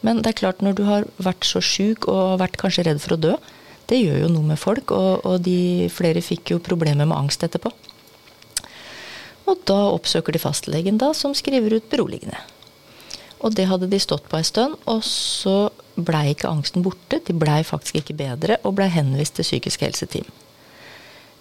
Men 0.00 0.22
det 0.22 0.32
er 0.32 0.40
klart, 0.40 0.62
når 0.64 0.78
du 0.78 0.84
har 0.88 1.04
vært 1.20 1.44
så 1.48 1.60
sjuk 1.60 2.08
og 2.08 2.40
vært 2.40 2.56
kanskje 2.60 2.86
redd 2.88 3.00
for 3.00 3.16
å 3.16 3.20
dø, 3.20 3.36
det 3.88 4.00
gjør 4.00 4.24
jo 4.24 4.32
noe 4.32 4.48
med 4.54 4.60
folk. 4.60 4.92
Og, 4.92 5.24
og 5.24 5.44
de 5.44 5.90
flere 5.92 6.24
fikk 6.24 6.54
jo 6.54 6.64
problemer 6.64 7.04
med 7.04 7.16
angst 7.16 7.44
etterpå. 7.44 7.72
Og 9.44 9.60
da 9.68 9.78
oppsøker 9.92 10.32
de 10.32 10.40
fastlegen, 10.40 10.96
da, 11.00 11.12
som 11.12 11.36
skriver 11.36 11.76
ut 11.76 11.88
beroligende. 11.92 12.40
Og 13.44 13.52
det 13.56 13.68
hadde 13.68 13.90
de 13.92 14.00
stått 14.00 14.24
på 14.30 14.40
ei 14.40 14.46
stund, 14.46 14.78
og 14.88 15.04
så 15.04 15.68
blei 15.96 16.32
ikke 16.32 16.50
angsten 16.50 16.84
borte. 16.84 17.20
De 17.26 17.36
blei 17.36 17.62
faktisk 17.66 18.00
ikke 18.00 18.16
bedre, 18.18 18.58
og 18.64 18.76
blei 18.78 18.88
henvist 18.92 19.38
til 19.38 19.46
psykisk 19.46 19.86
helseteam. 19.86 20.28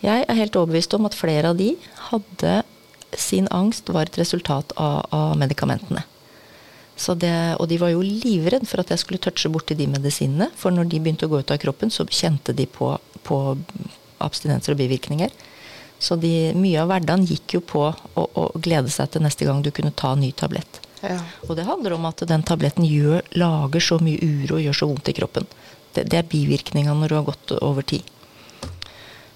Jeg 0.04 0.26
er 0.28 0.36
helt 0.36 0.56
overbevist 0.60 0.94
om 0.98 1.08
at 1.08 1.16
flere 1.16 1.54
av 1.54 1.60
de 1.60 1.74
hadde 2.10 2.64
sin 3.18 3.48
angst 3.52 3.90
var 3.94 4.10
et 4.10 4.18
resultat 4.20 4.74
av, 4.76 5.06
av 5.14 5.38
medikamentene. 5.40 6.04
Det, 6.94 7.34
og 7.58 7.66
de 7.72 7.80
var 7.82 7.90
jo 7.90 8.04
livredd 8.06 8.68
for 8.70 8.84
at 8.84 8.92
jeg 8.94 9.02
skulle 9.02 9.22
touche 9.22 9.50
borti 9.52 9.76
de 9.78 9.88
medisinene. 9.90 10.50
For 10.60 10.72
når 10.72 10.92
de 10.92 11.00
begynte 11.02 11.26
å 11.26 11.32
gå 11.32 11.42
ut 11.42 11.52
av 11.52 11.60
kroppen, 11.62 11.92
så 11.92 12.06
kjente 12.06 12.54
de 12.54 12.68
på, 12.70 12.92
på 13.26 13.40
abstinenser 14.24 14.76
og 14.76 14.82
bivirkninger. 14.84 15.34
Så 16.04 16.18
de, 16.20 16.52
mye 16.58 16.82
av 16.82 16.92
hverdagen 16.92 17.26
gikk 17.28 17.58
jo 17.58 17.62
på 17.64 17.86
å, 17.88 18.24
å, 18.24 18.46
glede 18.60 18.92
seg 18.92 19.14
til 19.14 19.24
neste 19.24 19.48
gang 19.48 19.64
du 19.64 19.72
kunne 19.72 19.94
ta 19.96 20.14
en 20.14 20.24
ny 20.24 20.34
tablett. 20.36 20.82
Ja. 21.04 21.20
Og 21.50 21.58
det 21.60 21.68
handler 21.68 21.98
om 21.98 22.08
at 22.08 22.24
den 22.28 22.46
tabletten 22.48 22.88
gjør, 22.88 23.26
lager 23.36 23.84
så 23.84 24.00
mye 24.00 24.20
uro 24.24 24.58
og 24.58 24.64
gjør 24.64 24.80
så 24.80 24.90
vondt 24.90 25.12
i 25.12 25.16
kroppen. 25.18 25.48
Det, 25.94 26.08
det 26.10 26.22
er 26.22 26.30
bivirkninga 26.30 26.96
når 26.96 27.12
du 27.12 27.18
har 27.20 27.28
gått 27.28 27.56
over 27.60 27.86
tid. 27.86 28.08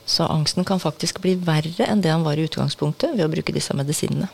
Så 0.08 0.24
angsten 0.32 0.64
kan 0.64 0.80
faktisk 0.80 1.20
bli 1.20 1.36
verre 1.36 1.90
enn 1.90 2.02
det 2.02 2.14
han 2.14 2.24
var 2.24 2.40
i 2.40 2.48
utgangspunktet 2.48 3.18
ved 3.18 3.26
å 3.26 3.32
bruke 3.34 3.56
disse 3.56 3.76
medisinene. 3.76 4.30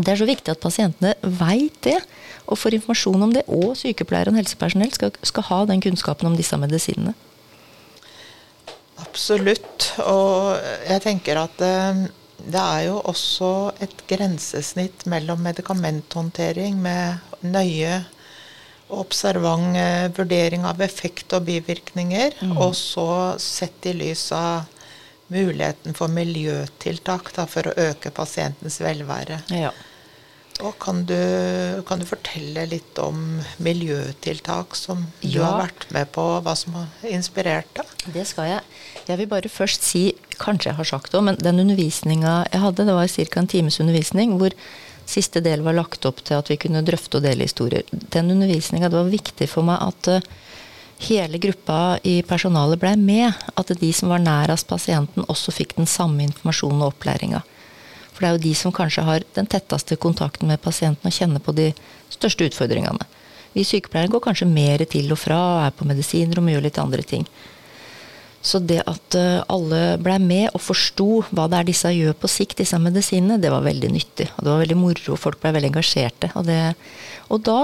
Det 0.00 0.12
er 0.12 0.18
så 0.18 0.26
viktig 0.26 0.50
at 0.52 0.62
pasientene 0.62 1.14
veit 1.22 1.76
det, 1.86 1.98
og 2.50 2.58
får 2.58 2.76
informasjon 2.78 3.26
om 3.26 3.32
det. 3.34 3.44
Og 3.50 3.74
sykepleiere 3.78 4.32
og 4.32 4.38
helsepersonell 4.38 4.92
skal, 4.94 5.14
skal 5.26 5.46
ha 5.50 5.58
den 5.70 5.82
kunnskapen 5.84 6.30
om 6.30 6.38
disse 6.38 6.58
medisinene. 6.58 7.14
Absolutt. 9.00 9.92
Og 10.02 10.58
jeg 10.88 11.02
tenker 11.04 11.40
at 11.42 11.62
eh, 11.64 12.04
det 12.46 12.60
er 12.60 12.86
jo 12.88 13.00
også 13.10 13.50
et 13.84 14.02
grensesnitt 14.10 15.04
mellom 15.10 15.42
medikamenthåndtering 15.44 16.78
med 16.80 17.44
nøye 17.44 18.00
og 18.90 19.04
observant 19.04 19.78
eh, 19.78 20.08
vurdering 20.16 20.66
av 20.66 20.80
effekt 20.82 21.32
og 21.36 21.46
bivirkninger, 21.46 22.34
mm. 22.42 22.56
og 22.58 22.74
så 22.74 23.36
sett 23.42 23.86
i 23.86 23.94
lys 23.94 24.26
av 24.34 24.66
muligheten 25.30 25.94
for 25.94 26.10
miljøtiltak 26.10 27.30
da, 27.36 27.46
for 27.46 27.70
å 27.70 27.76
øke 27.90 28.10
pasientens 28.14 28.80
velvære. 28.82 29.38
Ja. 29.54 29.70
Og 30.60 30.74
kan 30.82 31.04
du, 31.08 31.16
kan 31.88 32.02
du, 32.02 32.04
fortelle 32.08 32.66
litt 32.68 32.98
om 33.00 33.38
miljøtiltak 33.64 34.74
som 34.76 35.06
du 35.22 35.38
ja. 35.38 35.46
har 35.46 35.62
vært 35.62 35.86
med 35.94 36.10
på, 36.12 36.24
hva 36.44 36.54
som 36.58 36.76
har 36.76 37.08
inspirert 37.08 37.70
deg? 37.78 37.94
Det 38.12 38.26
skal 38.28 38.50
jeg. 38.50 38.66
Jeg 39.08 39.22
vil 39.22 39.30
bare 39.30 39.52
først 39.52 39.86
si, 39.86 40.04
kanskje 40.40 40.72
jeg 40.72 40.78
har 40.80 40.88
sagt 40.88 41.12
det, 41.14 41.22
men 41.26 41.38
den 41.40 41.62
undervisninga 41.62 42.36
jeg 42.50 42.62
hadde, 42.64 42.86
det 42.88 42.96
var 42.96 43.10
ca. 43.12 43.40
en 43.40 43.50
times 43.50 43.80
undervisning 43.80 44.38
hvor 44.40 44.56
siste 45.10 45.42
del 45.42 45.64
var 45.66 45.76
lagt 45.76 46.06
opp 46.06 46.22
til 46.24 46.38
at 46.38 46.50
vi 46.50 46.58
kunne 46.60 46.84
drøfte 46.86 47.18
og 47.18 47.26
dele 47.26 47.46
historier. 47.48 47.84
Den 47.90 48.30
undervisninga, 48.30 48.88
det 48.88 48.98
var 49.00 49.12
viktig 49.12 49.48
for 49.50 49.66
meg 49.66 49.82
at 49.82 50.10
uh, 50.10 50.28
hele 51.08 51.40
gruppa 51.42 51.98
i 52.06 52.20
personalet 52.26 52.80
blei 52.80 52.96
med. 53.00 53.32
At 53.58 53.72
de 53.80 53.92
som 53.96 54.12
var 54.12 54.22
nærest 54.22 54.68
pasienten, 54.70 55.26
også 55.28 55.54
fikk 55.54 55.76
den 55.78 55.88
samme 55.90 56.24
informasjonen 56.28 56.84
og 56.84 56.94
opplæringa. 56.94 57.42
For 58.12 58.22
det 58.22 58.28
er 58.28 58.36
jo 58.36 58.44
de 58.44 58.54
som 58.58 58.74
kanskje 58.76 59.06
har 59.06 59.24
den 59.36 59.48
tetteste 59.50 59.96
kontakten 59.96 60.50
med 60.50 60.62
pasienten 60.62 61.08
og 61.08 61.16
kjenner 61.16 61.42
på 61.42 61.56
de 61.56 61.70
største 62.12 62.50
utfordringene. 62.50 63.06
Vi 63.54 63.64
sykepleiere 63.66 64.12
går 64.12 64.22
kanskje 64.28 64.46
mer 64.46 64.84
til 64.86 65.10
og 65.10 65.18
fra, 65.18 65.40
er 65.66 65.74
på 65.74 65.88
medisiner 65.88 66.38
og 66.38 66.50
gjør 66.52 66.66
litt 66.68 66.78
andre 66.78 67.02
ting. 67.02 67.24
Så 68.40 68.58
det 68.64 68.80
at 68.88 69.16
eh, 69.18 69.42
alle 69.52 69.98
blei 70.00 70.16
med 70.22 70.54
og 70.56 70.62
forsto 70.64 71.20
hva 71.28 71.44
det 71.50 71.58
er 71.58 71.68
disse 71.68 71.92
gjør 71.92 72.16
på 72.16 72.30
sikt, 72.32 72.56
disse 72.62 72.78
medisinene, 72.80 73.36
det 73.40 73.52
var 73.52 73.66
veldig 73.66 73.90
nyttig. 73.92 74.30
Og 74.38 74.44
det 74.46 74.52
var 74.52 74.62
veldig 74.62 74.78
moro, 74.80 75.16
folk 75.20 75.40
blei 75.42 75.52
veldig 75.58 75.72
engasjerte. 75.74 76.32
Og, 76.40 76.46
det, 76.48 76.60
og 77.28 77.42
da 77.44 77.60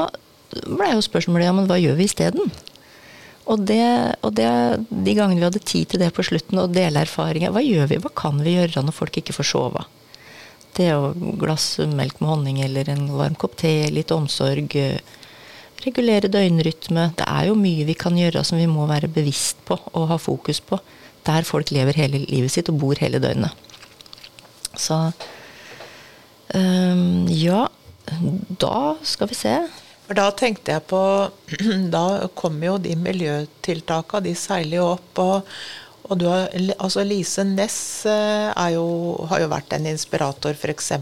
blei 0.69 0.93
jo 0.93 1.05
spørsmålet 1.05 1.49
ja, 1.49 1.55
men 1.57 1.69
hva 1.71 1.81
gjør 1.81 1.97
vi 1.97 2.09
isteden? 2.11 2.53
Og, 3.47 3.63
det, 3.63 3.83
og 4.27 4.35
det, 4.37 4.49
de 4.91 5.15
gangene 5.15 5.39
vi 5.39 5.47
hadde 5.47 5.63
tid 5.63 5.93
til 5.93 6.03
det 6.03 6.11
på 6.15 6.25
slutten, 6.27 6.59
og 6.61 6.75
dele 6.75 7.05
erfaringer, 7.07 7.55
hva 7.55 7.63
gjør 7.63 7.93
vi, 7.93 8.01
hva 8.03 8.13
kan 8.19 8.43
vi 8.43 8.57
gjøre 8.59 8.83
når 8.83 8.97
folk 8.97 9.21
ikke 9.21 9.37
får 9.37 9.49
sove? 9.53 9.85
Det 10.77 10.91
å 10.93 11.13
glass 11.41 11.77
melk 11.89 12.19
med 12.21 12.33
honning 12.35 12.59
eller 12.67 12.91
en 12.93 13.07
varm 13.17 13.39
kopp 13.39 13.55
te, 13.63 13.87
litt 13.89 14.13
omsorg. 14.13 14.77
Regulere 15.85 16.31
døgnrytme. 16.33 17.11
Det 17.19 17.27
er 17.29 17.49
jo 17.51 17.57
mye 17.59 17.87
vi 17.89 17.97
kan 17.99 18.17
gjøre 18.19 18.45
som 18.47 18.59
vi 18.61 18.69
må 18.71 18.87
være 18.91 19.11
bevisst 19.13 19.61
på 19.69 19.79
og 19.93 20.09
ha 20.13 20.19
fokus 20.21 20.61
på. 20.65 20.79
Der 21.27 21.47
folk 21.47 21.73
lever 21.75 21.99
hele 21.99 22.23
livet 22.25 22.55
sitt 22.55 22.71
og 22.73 22.79
bor 22.81 22.99
hele 23.03 23.21
døgnet. 23.23 23.55
Så 24.77 24.99
um, 26.55 27.27
ja, 27.33 27.67
da 28.63 28.79
skal 29.07 29.31
vi 29.33 29.39
se. 29.39 29.57
For 30.07 30.19
da 30.19 30.29
tenkte 30.39 30.77
jeg 30.77 30.87
på 30.87 31.03
Da 31.97 32.29
kommer 32.39 32.73
jo 32.73 32.77
de 32.79 32.95
miljøtiltaka, 32.99 34.23
de 34.23 34.37
seiler 34.39 34.81
jo 34.81 34.93
opp. 34.95 35.25
og 35.25 35.59
og 36.07 36.21
du 36.21 36.29
har, 36.31 36.51
altså 36.79 37.03
Lise 37.03 37.45
Næss 37.45 38.07
eh, 38.07 38.53
har 38.55 38.71
jo 38.77 39.49
vært 39.51 39.75
en 39.75 39.89
inspirator, 39.91 40.55
f.eks. 40.55 40.93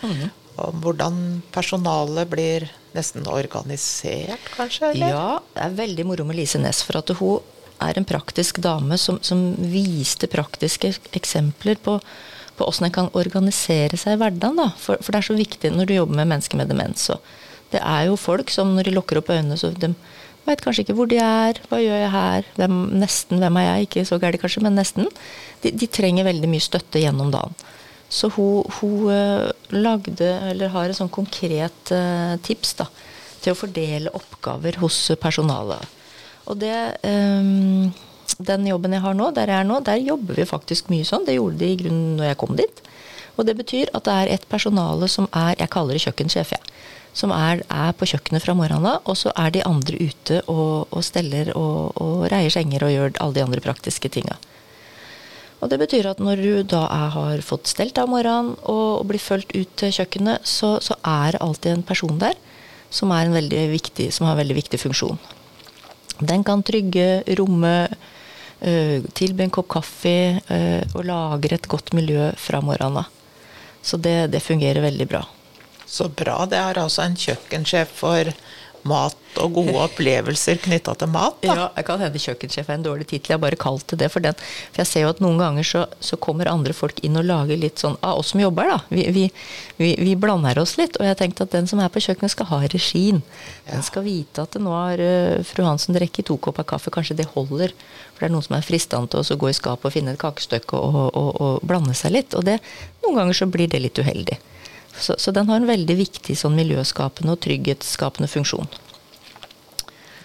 Mm. 0.00 0.22
Om 0.58 0.80
hvordan 0.82 1.20
personalet 1.54 2.30
blir 2.30 2.66
nesten 2.96 3.28
organisert, 3.30 4.50
kanskje? 4.56 4.92
Eller? 4.92 5.14
Ja, 5.14 5.28
det 5.54 5.66
er 5.66 5.78
veldig 5.84 6.08
moro 6.08 6.26
med 6.28 6.38
Lise 6.38 6.60
Næss. 6.62 6.82
For 6.86 7.00
at 7.00 7.12
hun 7.20 7.38
er 7.84 7.98
en 7.98 8.08
praktisk 8.08 8.58
dame 8.64 8.98
som, 8.98 9.20
som 9.22 9.52
viste 9.70 10.26
praktiske 10.30 10.96
eksempler 11.14 11.78
på 11.82 12.00
på 12.58 12.66
åssen 12.66 12.88
en 12.88 12.94
kan 12.94 13.10
organisere 13.14 13.94
seg 14.00 14.16
i 14.16 14.18
hverdagen. 14.18 14.72
For, 14.82 14.98
for, 14.98 15.14
det 15.14 15.20
er 15.20 15.28
så 15.28 15.36
viktig 15.38 15.70
når 15.74 15.88
du 15.88 15.94
jobber 15.94 16.18
med 16.20 16.32
mennesker 16.32 16.58
med 16.58 16.72
demens. 16.72 17.10
det 17.70 17.78
er 17.78 18.08
jo 18.08 18.16
folk 18.16 18.50
som 18.50 18.74
når 18.74 18.88
de 18.88 18.94
lukker 18.96 19.20
opp 19.20 19.30
øynene, 19.30 19.58
så 19.60 19.70
de 19.70 19.94
Veit 20.48 20.62
kanskje 20.64 20.86
ikke 20.86 20.94
hvor 20.96 21.08
de 21.10 21.18
er, 21.20 21.58
hva 21.68 21.76
gjør 21.76 21.98
jeg 22.00 22.12
her, 22.14 22.46
hvem, 22.56 22.76
nesten, 23.02 23.40
hvem 23.42 23.56
er 23.60 23.66
jeg? 23.66 23.84
Ikke 23.84 24.04
så 24.08 24.16
gærent 24.22 24.40
kanskje, 24.40 24.62
men 24.64 24.78
nesten. 24.78 25.10
De, 25.60 25.72
de, 25.76 25.88
trenger 25.92 26.24
veldig 26.24 26.48
mye 26.48 26.64
støtte 26.64 27.02
gjennom 27.02 27.28
dagen. 27.34 27.52
Så 28.08 28.30
hun, 28.32 28.64
hun 28.78 29.10
uh, 29.12 29.50
lagde, 29.74 30.30
eller 30.50 30.72
har 30.72 30.88
et 30.88 30.96
sånn 30.96 31.12
konkret 31.12 31.92
uh, 31.92 32.34
tips 32.44 32.74
da, 32.80 32.88
til 33.44 33.52
å 33.52 33.58
fordele 33.58 34.12
oppgaver 34.16 34.80
hos 34.80 34.96
personalet. 35.20 35.96
Og 36.48 36.56
det 36.56 36.76
um, 37.04 37.90
Den 38.38 38.66
jobben 38.68 38.94
jeg 38.94 39.02
har 39.04 39.16
nå, 39.18 39.30
der 39.36 39.50
jeg 39.50 39.60
er 39.60 39.68
nå, 39.68 39.80
der 39.84 40.00
jobber 40.00 40.38
vi 40.38 40.46
faktisk 40.48 40.88
mye 40.92 41.04
sånn. 41.04 41.26
Det 41.26 41.36
gjorde 41.36 41.58
de 41.60 41.72
i 41.72 41.78
grunnen 41.80 42.16
når 42.20 42.30
jeg 42.30 42.38
kom 42.40 42.56
dit. 42.56 42.82
Og 43.38 43.46
det 43.46 43.54
betyr 43.58 43.90
at 43.94 44.06
det 44.06 44.14
er 44.14 44.32
et 44.34 44.46
personale 44.50 45.08
som 45.10 45.28
er 45.32 45.54
Jeg 45.58 45.70
kaller 45.74 45.94
det 45.94 46.04
kjøkkensjef, 46.06 46.52
jeg. 46.56 46.76
Som 47.18 47.32
er, 47.34 47.64
er, 47.66 47.94
på 47.98 48.06
kjøkkenet 48.06 48.44
fra 48.44 48.54
morgenen 48.54 48.86
av, 48.86 49.02
og 49.08 49.16
så 49.18 49.32
er 49.34 49.50
de 49.54 49.64
andre 49.66 49.98
ute 49.98 50.42
og, 50.46 50.86
og 50.94 51.02
steller 51.02 51.50
og, 51.56 51.96
og, 51.98 52.26
reier 52.30 52.52
senger 52.52 52.84
og 52.86 52.92
gjør 52.94 53.16
alle 53.24 53.38
de 53.38 53.44
andre 53.46 53.64
praktiske 53.64 54.10
tinga. 54.12 54.36
Og 55.58 55.70
det 55.72 55.78
betyr 55.80 56.06
at 56.06 56.20
når 56.22 56.42
du 56.42 56.52
da 56.70 56.84
har 57.14 57.40
fått 57.42 57.70
stelt 57.70 57.98
av 57.98 58.10
morgenen 58.10 58.54
og, 58.70 59.06
blir 59.10 59.22
fulgt 59.22 59.54
ut 59.56 59.70
til 59.80 59.94
kjøkkenet, 59.94 60.46
så, 60.46 60.76
så, 60.84 60.94
er 61.02 61.34
det 61.34 61.42
alltid 61.42 61.72
en 61.72 61.86
person 61.86 62.20
der 62.20 62.38
som, 62.90 63.10
en 63.12 63.34
viktig, 63.34 64.12
som 64.14 64.28
har 64.28 64.36
en 64.36 64.42
veldig 64.44 64.58
viktig 64.60 64.80
funksjon. 64.80 65.18
Den 66.18 66.44
kan 66.46 66.62
trygge, 66.66 67.22
romme, 67.38 67.88
øh, 68.62 69.08
tilby 69.14 69.44
en 69.44 69.54
kopp 69.54 69.68
kaffe 69.74 70.40
øh, 70.40 70.82
og 70.94 71.04
lagre 71.06 71.58
et 71.58 71.68
godt 71.68 71.92
miljø 71.94 72.30
fra 72.38 72.62
morgenen 72.62 73.02
av. 73.02 73.10
Så 73.82 73.98
det, 74.02 74.30
det 74.32 74.42
fungerer 74.42 74.82
veldig 74.82 75.06
bra. 75.10 75.22
Så 75.86 76.08
bra. 76.12 76.42
Det 76.46 76.58
er 76.58 76.80
altså 76.82 77.04
en 77.04 77.16
kjøkkensjef 77.16 77.92
for 78.00 78.30
mat 78.88 79.38
og 79.42 79.54
gode 79.58 79.76
opplevelser 79.86 80.60
knytta 80.64 80.94
til 80.98 81.10
mat. 81.12 81.38
Da. 81.42 81.54
Ja, 81.54 81.66
jeg 81.76 81.86
kan 81.88 82.02
hende 82.02 82.22
kjøkkensjef 82.22 82.68
er 82.68 82.78
en 82.78 82.86
dårlig 82.86 83.06
tittel. 83.08 83.32
Jeg 83.32 83.38
har 83.38 83.44
bare 83.44 83.60
kalt 83.60 83.86
det 83.92 84.00
det 84.02 84.10
for 84.12 84.24
den. 84.24 84.36
For 84.72 84.82
jeg 84.82 84.90
ser 84.90 85.04
jo 85.04 85.12
at 85.12 85.22
noen 85.24 85.40
ganger 85.40 85.66
så, 85.66 85.84
så 86.04 86.18
kommer 86.20 86.50
andre 86.50 86.74
folk 86.76 87.02
inn 87.06 87.18
og 87.20 87.28
lager 87.28 87.60
litt 87.60 87.82
sånn 87.82 87.98
av 88.00 88.22
oss 88.22 88.32
som 88.34 88.42
jobber, 88.42 88.72
da. 88.72 88.78
Vi, 88.92 89.06
vi, 89.14 89.24
vi, 89.78 89.92
vi, 90.00 90.16
blander 90.18 90.58
oss 90.62 90.76
litt. 90.80 90.98
Og 90.98 91.06
jeg 91.08 91.20
tenkte 91.20 91.46
at 91.46 91.54
den 91.54 91.70
som 91.70 91.82
er 91.82 91.92
på 91.92 92.02
kjøkkenet 92.04 92.34
skal 92.34 92.50
ha 92.50 92.60
regien. 92.66 93.22
Den 93.68 93.86
skal 93.86 94.06
vite 94.06 94.44
at 94.44 94.58
nå 94.58 94.74
har 94.74 95.02
uh, 95.02 95.46
fru 95.46 95.64
Hansen 95.66 95.96
drukket 95.96 96.28
to 96.28 96.38
kopper 96.42 96.66
kaffe, 96.68 96.92
kanskje 96.94 97.20
det 97.20 97.30
holder. 97.34 97.74
For 98.14 98.24
det 98.24 98.30
er 98.30 98.34
noen 98.34 98.46
som 98.46 98.58
er 98.58 98.66
fristende 98.66 99.10
til 99.12 99.22
å 99.22 99.40
gå 99.40 99.52
i 99.52 99.56
skapet 99.56 99.90
og 99.90 99.94
finne 99.94 100.16
et 100.16 100.22
kakestykke 100.22 100.78
og, 100.78 100.96
og, 100.98 101.10
og, 101.14 101.32
og 101.38 101.66
blande 101.68 101.96
seg 101.96 102.16
litt. 102.16 102.36
Og 102.38 102.46
det, 102.48 102.58
noen 103.04 103.22
ganger 103.22 103.42
så 103.42 103.50
blir 103.50 103.70
det 103.70 103.84
litt 103.84 104.00
uheldig. 104.00 104.38
Så, 105.00 105.14
så, 105.18 105.32
den 105.34 105.48
har 105.48 105.60
en 105.60 105.68
veldig 105.68 105.96
viktig 105.98 106.34
sånn 106.38 106.56
miljøskapende 106.58 107.34
og 107.36 107.40
trygghetsskapende 107.44 108.28
funksjon. 108.30 108.68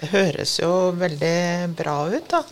Det 0.01 0.09
høres 0.11 0.57
jo 0.59 0.71
veldig 0.99 1.37
bra 1.77 1.97
ut, 2.11 2.25
da. 2.31 2.43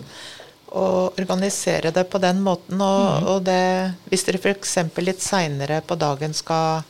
å 0.71 1.12
organisere 1.19 1.89
det 1.91 2.05
på 2.07 2.19
den 2.23 2.38
måten. 2.45 2.79
Og, 2.79 3.01
Mm. 3.21 3.25
og 3.27 3.43
det, 3.43 3.93
hvis 4.07 4.23
dere 4.23 4.39
f.eks. 4.39 4.77
litt 5.03 5.19
seinere 5.19 5.81
på 5.84 5.97
dagen 5.99 6.31
skal 6.34 6.86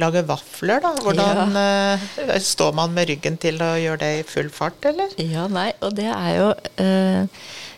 lage 0.00 0.22
vafler, 0.28 0.80
da, 0.80 0.94
hvordan 1.04 1.56
eh, 1.56 2.38
står 2.40 2.72
man 2.76 2.92
med 2.96 3.08
ryggen 3.08 3.36
til 3.40 3.60
å 3.60 3.74
gjøre 3.80 4.00
det 4.00 4.10
i 4.20 4.24
full 4.28 4.48
fart, 4.52 4.80
eller? 4.88 5.12
Ja, 5.20 5.46
nei, 5.48 5.70
og 5.84 5.94
det 5.96 6.08
er 6.12 6.32
jo 6.36 6.48
uh, 6.52 7.28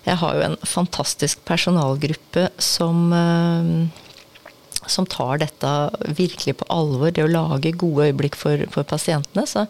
Jeg 0.07 0.16
har 0.23 0.35
jo 0.35 0.42
en 0.47 0.57
fantastisk 0.66 1.42
personalgruppe 1.47 2.49
som 2.59 3.12
eh, 3.14 4.05
som 4.92 5.07
tar 5.09 5.42
dette 5.42 5.72
virkelig 6.18 6.59
på 6.61 6.68
alvor, 6.72 7.12
det 7.14 7.24
å 7.27 7.31
lage 7.31 7.77
gode 7.79 8.09
øyeblikk 8.09 8.38
for, 8.38 8.64
for 8.74 8.88
pasientene. 8.88 9.46
Så 9.48 9.66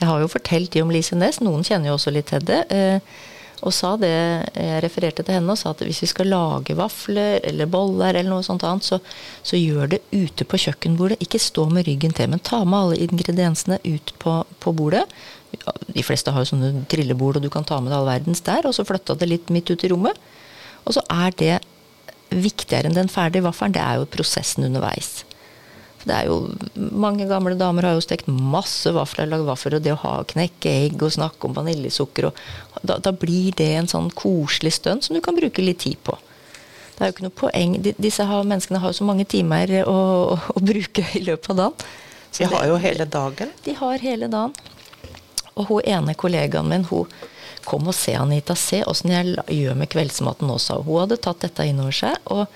jeg 0.00 0.08
har 0.08 0.22
jo 0.22 0.30
fortalt 0.32 0.72
de 0.72 0.84
om 0.84 0.92
Lise 0.92 1.18
Næss, 1.18 1.42
noen 1.44 1.66
kjenner 1.66 1.92
jo 1.92 1.98
også 1.98 2.12
litt 2.14 2.30
til 2.32 2.44
det. 2.48 2.62
Eh, 2.72 3.20
og 3.60 3.74
sa 3.76 3.90
det, 4.00 4.08
jeg 4.56 4.80
refererte 4.80 5.24
til 5.24 5.36
henne 5.36 5.52
og 5.52 5.58
sa 5.60 5.74
at 5.74 5.82
hvis 5.84 6.00
vi 6.06 6.08
skal 6.08 6.30
lage 6.32 6.76
vafler 6.78 7.42
eller 7.44 7.68
boller 7.68 8.14
eller 8.14 8.30
noe 8.32 8.44
sånt 8.46 8.64
annet, 8.64 8.86
så, 8.86 8.96
så 9.44 9.58
gjør 9.60 9.92
det 9.92 10.00
ute 10.14 10.46
på 10.48 10.60
kjøkkenbordet. 10.64 11.20
Ikke 11.20 11.42
stå 11.42 11.66
med 11.68 11.84
ryggen 11.88 12.14
til, 12.16 12.30
men 12.32 12.40
ta 12.40 12.62
med 12.64 12.78
alle 12.78 13.02
ingrediensene 13.04 13.76
ut 13.84 14.14
på, 14.22 14.38
på 14.64 14.72
bordet. 14.76 15.04
De 15.92 16.04
fleste 16.06 16.32
har 16.32 16.44
jo 16.44 16.54
sånne 16.54 16.86
trillebord, 16.88 17.36
og 17.36 17.44
du 17.44 17.50
kan 17.52 17.66
ta 17.68 17.82
med 17.82 17.92
deg 17.92 17.98
all 17.98 18.08
verdens 18.08 18.40
der, 18.46 18.64
og 18.64 18.76
så 18.76 18.86
flytta 18.88 19.18
det 19.20 19.28
litt 19.28 19.52
midt 19.52 19.72
ut 19.74 19.84
i 19.84 19.92
rommet. 19.92 20.16
Og 20.86 20.96
så 20.96 21.04
er 21.12 21.36
det 21.36 21.54
viktigere 22.30 22.86
enn 22.90 22.94
den 22.96 23.08
ferdige 23.12 23.42
vaffelen, 23.46 23.72
det 23.74 23.82
er 23.82 23.98
jo 24.00 24.06
prosessen 24.10 24.64
underveis. 24.68 25.24
For 26.00 26.08
det 26.08 26.16
er 26.16 26.26
jo, 26.30 26.36
Mange 26.96 27.26
gamle 27.28 27.56
damer 27.60 27.84
har 27.90 27.92
jo 27.98 28.00
stekt 28.04 28.28
masse 28.30 28.88
vafler, 28.96 29.26
lagd 29.28 29.44
vafler, 29.44 29.76
og 29.76 29.82
det 29.84 29.92
å 29.92 30.00
ha 30.04 30.14
knekke 30.24 30.70
egg 30.86 31.02
og 31.04 31.12
snakke 31.12 31.44
om 31.50 31.56
vaniljesukker 31.58 32.30
og 32.30 32.38
da, 32.86 32.96
da 33.02 33.12
blir 33.12 33.52
det 33.58 33.66
en 33.76 33.90
sånn 33.90 34.08
koselig 34.16 34.72
stund 34.78 35.04
som 35.04 35.14
du 35.16 35.20
kan 35.20 35.36
bruke 35.36 35.60
litt 35.60 35.82
tid 35.84 35.98
på. 36.06 36.14
Det 36.96 37.02
er 37.04 37.10
jo 37.10 37.14
ikke 37.16 37.26
noe 37.26 37.36
poeng. 37.36 37.74
De, 37.84 37.92
disse 38.00 38.24
har, 38.24 38.44
menneskene 38.48 38.80
har 38.80 38.92
jo 38.94 38.98
så 39.00 39.04
mange 39.08 39.24
timer 39.28 39.70
å, 39.84 39.92
å, 39.92 40.38
å 40.56 40.62
bruke 40.64 41.04
i 41.16 41.22
løpet 41.26 41.50
av 41.52 41.60
dagen. 41.60 41.84
Så 42.30 42.44
De 42.44 42.48
har 42.54 42.62
det- 42.62 42.68
jo 42.70 42.76
hele 42.86 43.04
dagen. 43.10 43.52
de 43.64 43.74
har 43.82 43.98
hele 43.98 44.28
dagen. 44.32 44.54
Og 45.56 45.66
hun 45.68 45.80
ene 45.84 46.14
kollegaen 46.14 46.68
min, 46.68 46.84
hun 46.88 47.06
kom 47.66 47.88
og 47.90 47.94
se 47.96 48.14
Anita, 48.18 48.54
se 48.58 48.82
åssen 48.88 49.10
jeg 49.12 49.36
gjør 49.46 49.76
med 49.76 49.90
kveldsmaten 49.92 50.50
også. 50.50 50.82
hun. 50.84 51.00
Hadde 51.04 51.20
tatt 51.20 51.40
dette 51.40 51.66
inn 51.66 51.80
over 51.80 51.92
seg. 51.92 52.16
og 52.26 52.46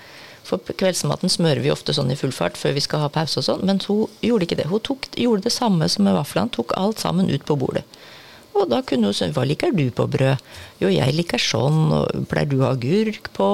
For 0.45 0.57
kveldsmaten 0.57 1.29
smører 1.31 1.61
vi 1.63 1.71
ofte 1.73 1.93
sånn 1.93 2.11
i 2.13 2.15
full 2.19 2.31
fart 2.35 2.57
før 2.57 2.75
vi 2.75 2.83
skal 2.85 2.99
ha 3.01 3.09
pause 3.09 3.39
og 3.41 3.47
sånn, 3.47 3.63
men 3.65 3.79
hun 3.87 4.07
gjorde 4.21 4.45
ikke 4.45 4.59
det. 4.61 4.67
Hun 4.69 4.79
tok, 4.79 5.07
gjorde 5.17 5.47
det 5.47 5.53
samme 5.55 5.87
som 5.89 6.05
med 6.05 6.13
vaflene, 6.13 6.51
tok 6.53 6.75
alt 6.77 6.99
sammen 7.01 7.31
ut 7.33 7.45
på 7.45 7.57
bordet. 7.57 7.83
Og 8.55 8.69
da 8.71 8.79
kunne 8.87 9.09
hun 9.09 9.15
si 9.17 9.27
hva 9.35 9.43
liker 9.43 9.73
du 9.75 9.89
på 9.91 10.05
brød? 10.07 10.39
Jo, 10.79 10.87
jeg 10.87 11.11
liker 11.17 11.41
sånn, 11.41 11.89
og 11.91 12.27
pleier 12.31 12.47
du 12.47 12.59
å 12.61 12.69
ha 12.69 12.71
agurk 12.77 13.27
på? 13.35 13.47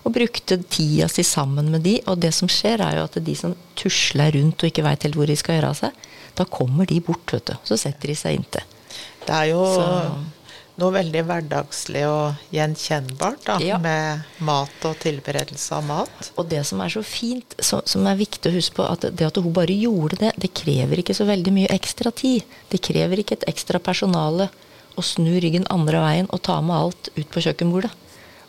Og 0.00 0.14
brukte 0.14 0.56
tida 0.72 1.10
si 1.12 1.22
sammen 1.26 1.68
med 1.74 1.82
de. 1.84 1.98
Og 2.08 2.22
det 2.22 2.32
som 2.32 2.48
skjer, 2.48 2.80
er 2.80 2.96
jo 2.96 3.04
at 3.04 3.18
de 3.26 3.34
som 3.36 3.52
tusler 3.76 4.32
rundt 4.38 4.62
og 4.64 4.70
ikke 4.70 4.86
veit 4.86 5.04
helt 5.04 5.18
hvor 5.18 5.28
de 5.28 5.36
skal 5.36 5.58
gjøre 5.58 5.74
av 5.74 5.80
seg, 5.82 6.06
da 6.38 6.46
kommer 6.48 6.88
de 6.88 7.00
bort, 7.04 7.26
vet 7.34 7.50
du. 7.52 7.56
Så 7.68 7.76
setter 7.76 8.08
de 8.08 8.16
seg 8.16 8.38
inntil. 8.38 8.64
Det 9.26 9.34
er 9.34 9.50
jo 9.50 9.64
Så- 9.76 10.14
noe 10.80 10.94
veldig 10.94 11.22
hverdagslig 11.28 12.02
og 12.08 12.40
gjenkjennbart 12.54 13.44
da, 13.46 13.58
Ja. 13.62 13.78
med 13.78 14.22
mat 14.46 14.86
og 14.88 14.96
tilberedelse 15.02 15.76
av 15.76 15.84
mat. 15.86 16.30
Og 16.40 16.48
det 16.48 16.64
som 16.66 16.80
er 16.80 16.88
så 16.92 17.02
fint, 17.04 17.54
som, 17.60 17.82
som 17.84 18.06
er 18.10 18.18
viktig 18.20 18.50
å 18.50 18.54
huske 18.56 18.76
på, 18.80 18.86
at 18.88 19.06
det 19.12 19.26
at 19.28 19.36
hun 19.40 19.52
bare 19.56 19.76
gjorde 19.76 20.18
det, 20.24 20.32
det 20.40 20.52
krever 20.56 21.02
ikke 21.02 21.16
så 21.16 21.26
veldig 21.28 21.52
mye 21.54 21.70
ekstra 21.76 22.12
tid. 22.12 22.42
Det 22.72 22.82
krever 22.82 23.22
ikke 23.22 23.38
et 23.38 23.48
ekstra 23.52 23.78
personale 23.78 24.48
å 24.98 25.04
snu 25.06 25.36
ryggen 25.40 25.68
andre 25.70 26.00
veien 26.02 26.30
og 26.34 26.42
ta 26.42 26.58
med 26.60 26.76
alt 26.76 27.10
ut 27.16 27.28
på 27.30 27.42
kjøkkenbordet. 27.46 27.92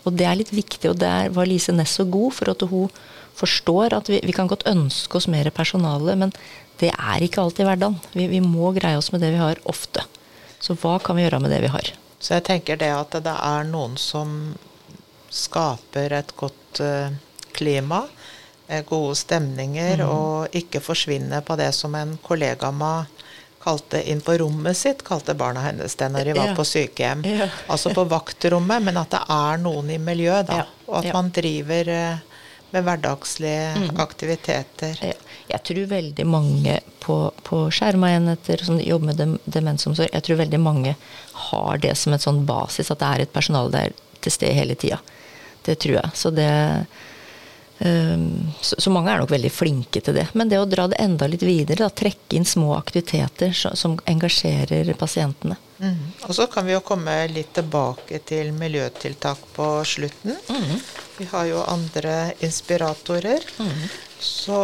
Og 0.05 0.15
det 0.17 0.25
er 0.25 0.39
litt 0.39 0.49
viktig, 0.55 0.89
og 0.89 0.97
der 0.97 1.29
var 1.29 1.45
Lise 1.45 1.71
Næss 1.75 1.99
så 1.99 2.07
god, 2.09 2.33
for 2.33 2.49
at 2.49 2.63
hun 2.65 2.89
forstår 3.37 3.93
at 3.93 4.09
vi, 4.09 4.19
vi 4.25 4.33
kan 4.33 4.49
godt 4.49 4.65
ønske 4.67 5.19
oss 5.19 5.27
mer 5.29 5.47
personale, 5.53 6.15
men 6.17 6.33
det 6.81 6.89
er 6.97 7.21
ikke 7.21 7.43
alltid 7.43 7.67
hverdagen. 7.67 7.99
Vi, 8.17 8.25
vi 8.31 8.39
må 8.41 8.71
greie 8.73 8.97
oss 8.97 9.11
med 9.13 9.21
det 9.21 9.29
vi 9.35 9.41
har, 9.41 9.61
ofte. 9.69 10.01
Så 10.61 10.73
hva 10.81 10.97
kan 11.01 11.15
vi 11.17 11.23
gjøre 11.27 11.39
med 11.43 11.53
det 11.53 11.61
vi 11.63 11.69
har? 11.73 11.91
Så 12.21 12.35
jeg 12.37 12.45
tenker 12.45 12.77
det 12.77 12.91
at 12.93 13.15
det 13.25 13.33
er 13.33 13.63
noen 13.69 13.97
som 13.97 14.53
skaper 15.33 16.13
et 16.19 16.33
godt 16.37 16.81
eh, 16.83 17.13
klima, 17.55 18.03
eh, 18.67 18.83
gode 18.87 19.15
stemninger, 19.19 20.03
og 20.05 20.53
ikke 20.55 20.81
forsvinner 20.83 21.41
på 21.47 21.57
det 21.59 21.71
som 21.75 21.95
en 21.97 22.17
kollega 22.23 22.69
av 22.69 22.77
meg 22.77 23.21
kalte 23.61 23.99
inn 24.09 24.21
på 24.25 24.33
rommet 24.41 24.77
sitt, 24.77 25.03
kalte 25.05 25.35
barna 25.37 25.61
hennes 25.67 25.93
det 25.99 26.07
når 26.09 26.25
de 26.25 26.33
var 26.33 26.47
Ja. 26.49 26.55
på 26.57 26.63
sykehjem. 26.65 27.21
Ja. 27.29 27.47
Altså 27.69 27.91
på 27.93 28.07
vaktrommet, 28.09 28.81
men 28.81 28.97
at 28.97 29.11
det 29.13 29.21
er 29.29 29.57
noen 29.61 29.89
i 29.93 29.99
miljøet, 30.01 30.47
da. 30.49 30.63
Ja. 30.63 30.65
Og 30.87 30.97
at 31.05 31.13
man 31.13 31.29
driver 31.35 31.91
eh, 31.93 32.17
med 32.71 32.83
hverdagslige 32.87 33.91
aktiviteter. 34.01 34.97
Ja, 35.03 35.13
Jeg 35.51 35.63
tror 35.67 35.89
veldig 35.91 36.25
mange 36.27 36.77
på, 37.03 37.17
på 37.47 37.63
skjerma 37.73 38.11
enheter 38.15 38.63
som 38.65 38.79
jobber 38.81 39.11
med 39.11 39.19
dem, 39.19 39.37
demensomsorg, 39.45 40.11
jeg 40.13 40.25
tror 40.27 40.41
veldig 40.43 40.59
mange 40.61 40.95
har 41.49 41.81
det 41.83 41.95
som 41.99 42.15
et 42.15 42.23
sånn 42.23 42.43
basis, 42.47 42.91
at 42.93 43.01
det 43.01 43.09
er 43.09 43.25
et 43.25 43.33
personale 43.33 43.73
der 43.73 43.95
til 44.21 44.35
stede 44.35 44.57
hele 44.57 44.77
tida. 44.79 45.01
Det 45.65 45.77
tror 45.81 45.97
jeg. 45.99 46.11
Så 46.17 46.31
det 46.33 46.49
så, 48.61 48.75
så 48.77 48.91
mange 48.93 49.09
er 49.09 49.21
nok 49.21 49.31
veldig 49.31 49.51
flinke 49.53 50.01
til 50.05 50.17
det. 50.19 50.27
Men 50.37 50.51
det 50.51 50.59
å 50.61 50.67
dra 50.69 50.85
det 50.91 50.99
enda 51.01 51.27
litt 51.29 51.41
videre, 51.45 51.81
da, 51.81 51.89
trekke 51.89 52.37
inn 52.37 52.45
små 52.45 52.75
aktiviteter 52.77 53.55
som 53.55 53.97
engasjerer 54.05 54.93
pasientene. 54.99 55.57
Mm. 55.81 56.11
Og 56.27 56.35
så 56.37 56.45
kan 56.45 56.67
vi 56.67 56.75
jo 56.75 56.83
komme 56.85 57.15
litt 57.33 57.55
tilbake 57.57 58.21
til 58.29 58.51
miljøtiltak 58.53 59.41
på 59.55 59.69
slutten. 59.87 60.37
Vi 61.17 61.25
har 61.31 61.49
jo 61.49 61.63
andre 61.65 62.33
inspiratorer. 62.45 63.49
Så 64.21 64.61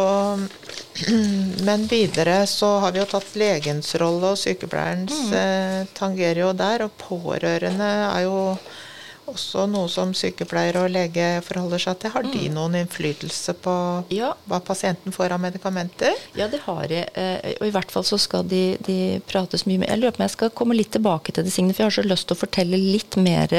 Men 1.66 1.86
videre 1.86 2.46
så 2.46 2.78
har 2.78 2.92
vi 2.92 2.98
jo 3.02 3.06
tatt 3.10 3.34
legens 3.38 3.94
rolle, 3.98 4.32
og 4.32 4.38
sykepleierens 4.38 5.32
eh, 5.34 5.86
tangerer 5.98 6.44
jo 6.44 6.52
der. 6.54 6.86
Og 6.86 6.94
pårørende 7.02 7.90
er 8.08 8.26
jo 8.26 8.38
også 9.32 9.66
noe 9.70 9.88
som 9.92 10.12
sykepleier 10.16 10.76
og 10.82 10.90
lege 10.94 11.26
forholder 11.46 11.78
seg 11.82 11.98
til. 12.02 12.10
Har 12.14 12.22
de 12.28 12.48
noen 12.54 12.74
innflytelse 12.82 13.54
på 13.64 13.74
Ja. 14.14 14.32
hva 14.48 14.60
pasienten 14.64 15.12
får 15.14 15.32
av 15.36 15.40
medikamenter? 15.40 16.14
Ja, 16.34 16.48
det 16.48 16.60
har 16.66 16.86
jeg. 16.88 17.08
eh, 17.14 17.54
Og 17.60 17.66
i 17.68 17.70
hvert 17.74 17.90
fall 17.90 18.04
så 18.04 18.18
skal 18.18 18.44
de, 18.48 18.76
de 18.86 19.20
prates 19.26 19.66
mye 19.66 19.78
mer. 19.78 19.88
Jeg 19.94 20.00
lurer 20.00 20.12
på 20.16 20.22
om 20.22 20.26
jeg 20.28 20.36
skal 20.36 20.50
komme 20.50 20.74
litt 20.76 20.90
tilbake 20.92 21.32
til 21.32 21.44
det, 21.44 21.52
Signe, 21.52 21.72
for 21.74 21.84
jeg 21.86 21.92
har 21.92 22.02
så 22.02 22.08
lyst 22.08 22.26
til 22.28 22.36
å 22.36 22.42
fortelle 22.46 22.76
litt 22.80 23.16
mer 23.16 23.52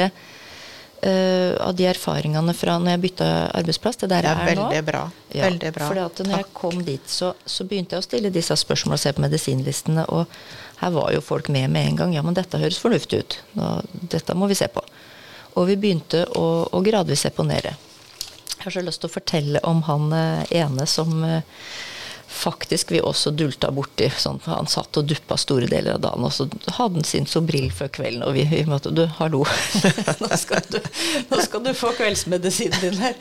uh, 1.02 1.54
av 1.66 1.74
de 1.76 1.86
erfaringene 1.88 2.52
fra 2.56 2.74
når 2.78 2.94
jeg 2.94 3.02
bytta 3.06 3.28
arbeidsplass 3.56 3.96
til 4.02 4.10
der 4.12 4.26
jeg 4.26 4.36
er 4.36 4.50
er 4.52 4.56
nå. 4.58 4.66
veldig 4.68 4.84
bra. 4.86 5.02
Ja, 5.32 5.44
Veldig 5.48 5.72
bra. 5.76 5.88
at 6.04 6.18
når 6.26 6.36
jeg 6.42 6.48
kom 6.54 6.82
dit, 6.84 7.06
så, 7.08 7.32
så 7.46 7.64
begynte 7.64 7.96
jeg 7.96 8.02
å 8.02 8.08
stille 8.08 8.30
disse 8.34 8.56
spørsmålene 8.58 8.98
og 8.98 9.04
se 9.04 9.12
på 9.16 9.24
medisinlistene. 9.24 10.04
Og 10.10 10.26
her 10.82 10.90
var 10.96 11.12
jo 11.14 11.20
folk 11.24 11.48
med 11.48 11.70
med 11.70 11.86
en 11.88 11.96
gang. 11.96 12.14
Ja, 12.16 12.22
men 12.22 12.34
dette 12.34 12.58
høres 12.60 12.78
fornuftig 12.80 13.22
ut. 13.24 13.38
Nå, 13.54 13.70
dette 14.12 14.34
må 14.36 14.48
vi 14.50 14.54
se 14.58 14.68
på. 14.68 14.82
Og 15.54 15.70
vi 15.70 15.78
begynte 15.80 16.24
å, 16.38 16.48
å 16.70 16.82
gradvis 16.84 17.26
seponere. 17.26 17.76
Jeg 18.60 18.66
har 18.66 18.74
så 18.76 18.82
lyst 18.84 19.00
til 19.00 19.08
å 19.08 19.14
fortelle 19.14 19.60
om 19.64 19.80
han 19.86 20.12
eh, 20.12 20.58
ene 20.60 20.84
som 20.88 21.22
eh, 21.24 21.40
faktisk 22.30 22.90
vi 22.92 23.00
også 23.00 23.30
dulta 23.32 23.70
borti. 23.72 24.10
Sånn, 24.20 24.36
han 24.44 24.68
satt 24.68 25.00
og 25.00 25.08
duppa 25.08 25.38
store 25.40 25.64
deler 25.70 25.96
av 25.96 26.02
dagen, 26.04 26.26
og 26.28 26.34
så 26.34 26.46
hadde 26.76 27.00
han 27.00 27.08
sin 27.08 27.26
sobrill 27.26 27.70
før 27.72 27.88
kvelden. 27.96 28.26
Og 28.28 28.36
vi, 28.36 28.44
vi 28.52 28.60
måtte 28.68 28.92
Du, 28.94 29.06
hallo, 29.16 29.42
nå 30.22 30.30
skal 30.42 30.68
du, 30.68 30.78
nå 31.32 31.40
skal 31.40 31.64
du 31.64 31.72
få 31.78 31.94
kveldsmedisinen 31.96 32.84
din 32.84 33.00
her. 33.00 33.16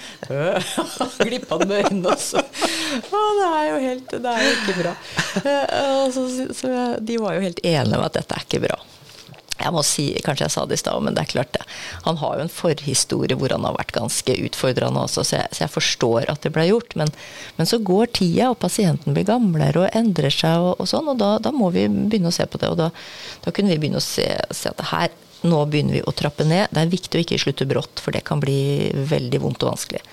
Glippa 1.24 1.62
den 1.64 1.72
med 1.72 1.88
øynene 1.88 2.14
også. 2.14 2.44
Å, 2.44 3.26
det 3.40 3.50
er 3.50 3.66
jo 3.70 3.82
helt 3.88 4.16
Det 4.16 4.36
er 4.36 4.46
jo 4.46 4.54
ikke 4.60 4.78
bra. 4.84 4.96
Så, 5.40 6.28
så, 6.36 6.48
så 6.62 6.78
de 7.00 7.20
var 7.22 7.40
jo 7.40 7.48
helt 7.48 7.64
enige 7.64 7.96
om 7.96 8.06
at 8.06 8.20
dette 8.20 8.36
er 8.36 8.48
ikke 8.50 8.66
bra. 8.68 8.80
Jeg 9.60 9.76
må 9.76 9.84
si, 9.84 10.06
Kanskje 10.24 10.46
jeg 10.46 10.54
sa 10.54 10.66
det 10.68 10.78
i 10.78 10.82
stad, 10.82 11.04
men 11.04 11.16
det 11.16 11.24
er 11.24 11.32
klart 11.34 11.52
det. 11.56 11.64
Han 12.06 12.20
har 12.22 12.38
jo 12.38 12.46
en 12.46 12.54
forhistorie 12.54 13.38
hvor 13.40 13.52
han 13.54 13.66
har 13.68 13.76
vært 13.76 13.96
ganske 13.98 14.36
utfordrende 14.48 15.04
også, 15.06 15.26
så 15.28 15.40
jeg, 15.42 15.54
så 15.56 15.64
jeg 15.66 15.74
forstår 15.74 16.30
at 16.32 16.46
det 16.46 16.54
ble 16.56 16.68
gjort. 16.70 16.96
Men, 17.00 17.12
men, 17.58 17.70
så 17.70 17.82
går 17.84 18.14
tida, 18.20 18.52
og 18.54 18.60
pasienten 18.64 19.16
blir 19.16 19.28
gamlere 19.28 19.86
og 19.86 19.98
endrer 19.98 20.34
seg, 20.34 20.64
og, 20.64 20.80
og 20.80 20.92
sånn, 20.92 21.12
og 21.12 21.20
da, 21.22 21.34
da, 21.44 21.54
må 21.56 21.72
vi 21.76 21.88
begynne 21.90 22.32
å 22.32 22.36
se 22.36 22.48
på 22.48 22.62
det. 22.62 22.72
Og 22.72 22.80
da, 22.80 22.90
da 23.46 23.56
kunne 23.56 23.74
vi 23.74 23.82
begynne 23.84 24.02
å 24.02 24.06
se, 24.06 24.30
se 24.56 24.72
at 24.72 24.86
her, 24.94 25.12
nå 25.48 25.62
begynner 25.72 26.00
vi 26.00 26.04
å 26.08 26.16
trappe 26.16 26.48
ned. 26.48 26.72
Det 26.72 26.84
er 26.84 26.92
viktig 26.92 27.20
å 27.20 27.24
ikke 27.24 27.40
slutte 27.44 27.68
brått, 27.68 28.04
for 28.04 28.16
det 28.16 28.26
kan 28.28 28.42
bli 28.44 28.92
veldig 29.12 29.44
vondt 29.44 29.64
og 29.64 29.74
vanskelig. 29.74 30.04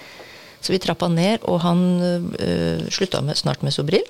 Så 0.62 0.74
vi 0.74 0.82
trappa 0.82 1.08
ned, 1.12 1.44
og 1.46 1.60
han 1.62 1.82
øh, 2.02 2.86
slutta 2.90 3.22
med, 3.22 3.38
snart 3.38 3.62
med 3.62 3.74
Sobril. 3.74 4.06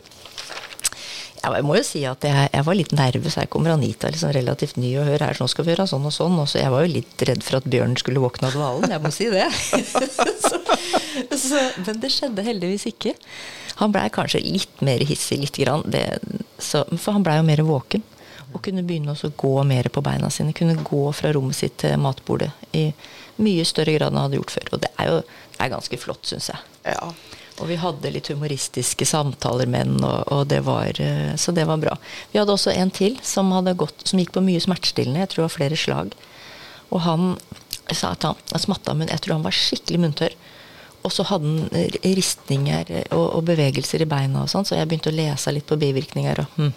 Jeg 1.43 1.65
må 1.67 1.77
jo 1.79 1.85
si 1.87 2.03
at 2.09 2.25
jeg, 2.27 2.49
jeg 2.53 2.67
var 2.67 2.79
litt 2.79 2.93
nervøs. 2.97 3.37
Her 3.39 3.49
kommer 3.53 3.75
Anita 3.75 4.11
liksom 4.13 4.33
relativt 4.35 4.79
ny 4.81 4.93
og 5.01 5.07
hører 5.09 5.29
her, 5.29 5.39
så 5.39 5.45
nå 5.45 5.53
skal 5.53 5.67
vi 5.67 5.75
gjøre 5.75 5.87
sånn 5.91 6.09
og 6.09 6.15
sånn. 6.15 6.39
Og 6.43 6.49
så 6.51 6.61
jeg 6.63 6.73
var 6.75 6.87
jo 6.87 6.95
litt 6.97 7.25
redd 7.29 7.45
for 7.47 7.59
at 7.61 7.69
bjørnen 7.71 7.99
skulle 8.01 8.23
våkne 8.23 8.51
av 8.51 8.57
dvalen, 8.57 8.97
jeg 8.97 9.05
må 9.05 9.13
si 9.15 9.29
det. 9.33 9.47
så, 9.61 10.61
så, 11.47 11.63
men 11.87 12.03
det 12.03 12.13
skjedde 12.15 12.47
heldigvis 12.47 12.89
ikke. 12.91 13.15
Han 13.81 13.93
blei 13.95 14.07
kanskje 14.13 14.43
litt 14.45 14.85
mer 14.87 15.05
hissig, 15.07 15.41
lite 15.45 15.65
grann. 15.65 15.85
Det, 15.93 16.05
så, 16.59 16.85
for 16.97 17.17
han 17.19 17.27
blei 17.27 17.39
jo 17.41 17.49
mer 17.51 17.65
våken. 17.69 18.05
Og 18.55 18.63
kunne 18.65 18.85
begynne 18.87 19.13
å 19.13 19.33
gå 19.37 19.55
mer 19.69 19.91
på 19.93 20.03
beina 20.05 20.31
sine. 20.33 20.57
Kunne 20.57 20.79
gå 20.81 21.05
fra 21.17 21.33
rommet 21.37 21.59
sitt 21.59 21.77
til 21.83 21.99
matbordet 22.01 22.53
i 22.77 22.89
mye 23.43 23.67
større 23.69 23.93
grad 23.99 24.13
enn 24.15 24.17
han 24.17 24.31
hadde 24.31 24.41
gjort 24.41 24.55
før. 24.55 24.71
Og 24.73 24.85
det 24.85 24.93
er 24.97 25.11
jo 25.13 25.19
det 25.57 25.65
er 25.65 25.73
ganske 25.73 25.99
flott, 26.01 26.25
syns 26.29 26.51
jeg. 26.53 26.65
Ja. 26.85 27.11
Og 27.57 27.71
vi 27.71 27.79
hadde 27.81 28.13
litt 28.13 28.29
humoristiske 28.29 29.07
samtaler 29.09 29.69
med 29.71 29.89
den, 29.89 30.05
og, 30.05 30.27
og 30.33 30.43
det 30.51 30.61
var, 30.67 30.99
eh, 31.01 31.33
så 31.41 31.55
det 31.57 31.65
var 31.69 31.81
bra. 31.81 31.95
Vi 32.33 32.41
hadde 32.41 32.53
også 32.53 32.75
en 32.75 32.93
til 32.93 33.17
som, 33.25 33.53
gått, 33.79 34.05
som 34.05 34.21
gikk 34.21 34.35
på 34.35 34.45
mye 34.45 34.61
smertestillende, 34.61 35.23
jeg 35.25 35.33
tror 35.33 35.43
det 35.43 35.49
var 35.49 35.57
flere 35.57 35.79
slag. 35.81 36.13
Og 36.93 37.01
han 37.07 37.33
sa 37.95 38.13
at 38.13 38.27
han, 38.27 38.37
han 38.53 38.63
smatta, 38.63 38.95
men 38.99 39.09
jeg 39.13 39.25
tror 39.25 39.39
han 39.39 39.47
var 39.47 39.57
skikkelig 39.57 40.03
munntørr. 40.05 40.37
Og 41.07 41.13
så 41.15 41.25
hadde 41.29 41.47
han 41.47 41.89
ristninger 42.03 42.91
og, 43.15 43.25
og, 43.25 43.43
bevegelser 43.47 44.03
i 44.03 44.11
beina 44.11 44.43
og 44.43 44.51
sånn, 44.51 44.67
så 44.67 44.79
jeg 44.79 44.91
begynte 44.91 45.13
å 45.13 45.17
lese 45.17 45.55
litt 45.55 45.69
på 45.69 45.79
bivirkninger. 45.79 46.43
og 46.43 46.59
hm, 46.59 46.73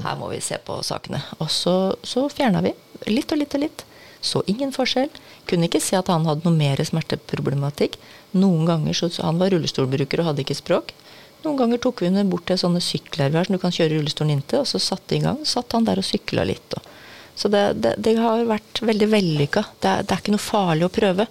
her 0.00 0.16
må 0.18 0.30
vi 0.32 0.40
se 0.40 0.56
på 0.64 0.78
sakene. 0.86 1.20
Og 1.38 1.50
så, 1.52 1.76
så 2.06 2.24
fjerna 2.32 2.62
vi. 2.64 2.72
Litt 3.12 3.32
og 3.34 3.42
litt 3.42 3.54
og 3.58 3.64
litt. 3.66 3.84
Så 4.24 4.40
ingen 4.48 4.72
forskjell. 4.72 5.10
Kunne 5.50 5.68
ikke 5.68 5.82
se 5.84 5.98
at 5.98 6.08
han 6.08 6.26
hadde 6.28 6.46
noe 6.46 6.56
mer 6.56 6.80
smerteproblematikk. 6.86 7.98
Noen 8.32 8.66
ganger 8.68 8.96
så, 8.96 9.10
Han 9.22 9.40
var 9.40 9.52
rullestolbruker 9.52 10.22
og 10.22 10.30
hadde 10.30 10.44
ikke 10.44 10.56
språk. 10.58 10.94
Noen 11.42 11.58
ganger 11.58 11.80
tok 11.82 12.02
vi 12.02 12.08
henne 12.08 12.24
bort 12.30 12.46
til 12.46 12.58
sånne 12.60 12.80
sykler 12.82 13.34
som 13.34 13.56
du 13.56 13.60
kan 13.60 13.74
kjøre 13.74 13.96
rullestolen 13.96 14.36
inntil, 14.36 14.62
og 14.62 14.70
så 14.70 14.78
satte 14.78 15.16
i 15.16 15.22
gang. 15.24 15.40
satt 15.44 15.74
han 15.74 15.86
der 15.88 15.98
og 15.98 16.06
sykla 16.06 16.44
litt. 16.46 16.76
Og. 16.78 16.90
Så 17.34 17.48
det, 17.50 17.62
det, 17.82 17.96
det, 17.98 18.16
har 18.20 18.44
vært 18.46 18.82
veldig 18.82 19.08
vellykka. 19.10 19.64
Det, 19.80 19.96
det, 20.06 20.14
er 20.14 20.22
ikke 20.22 20.36
noe 20.36 20.44
farlig 20.44 20.86
å 20.86 20.92
prøve. 20.92 21.26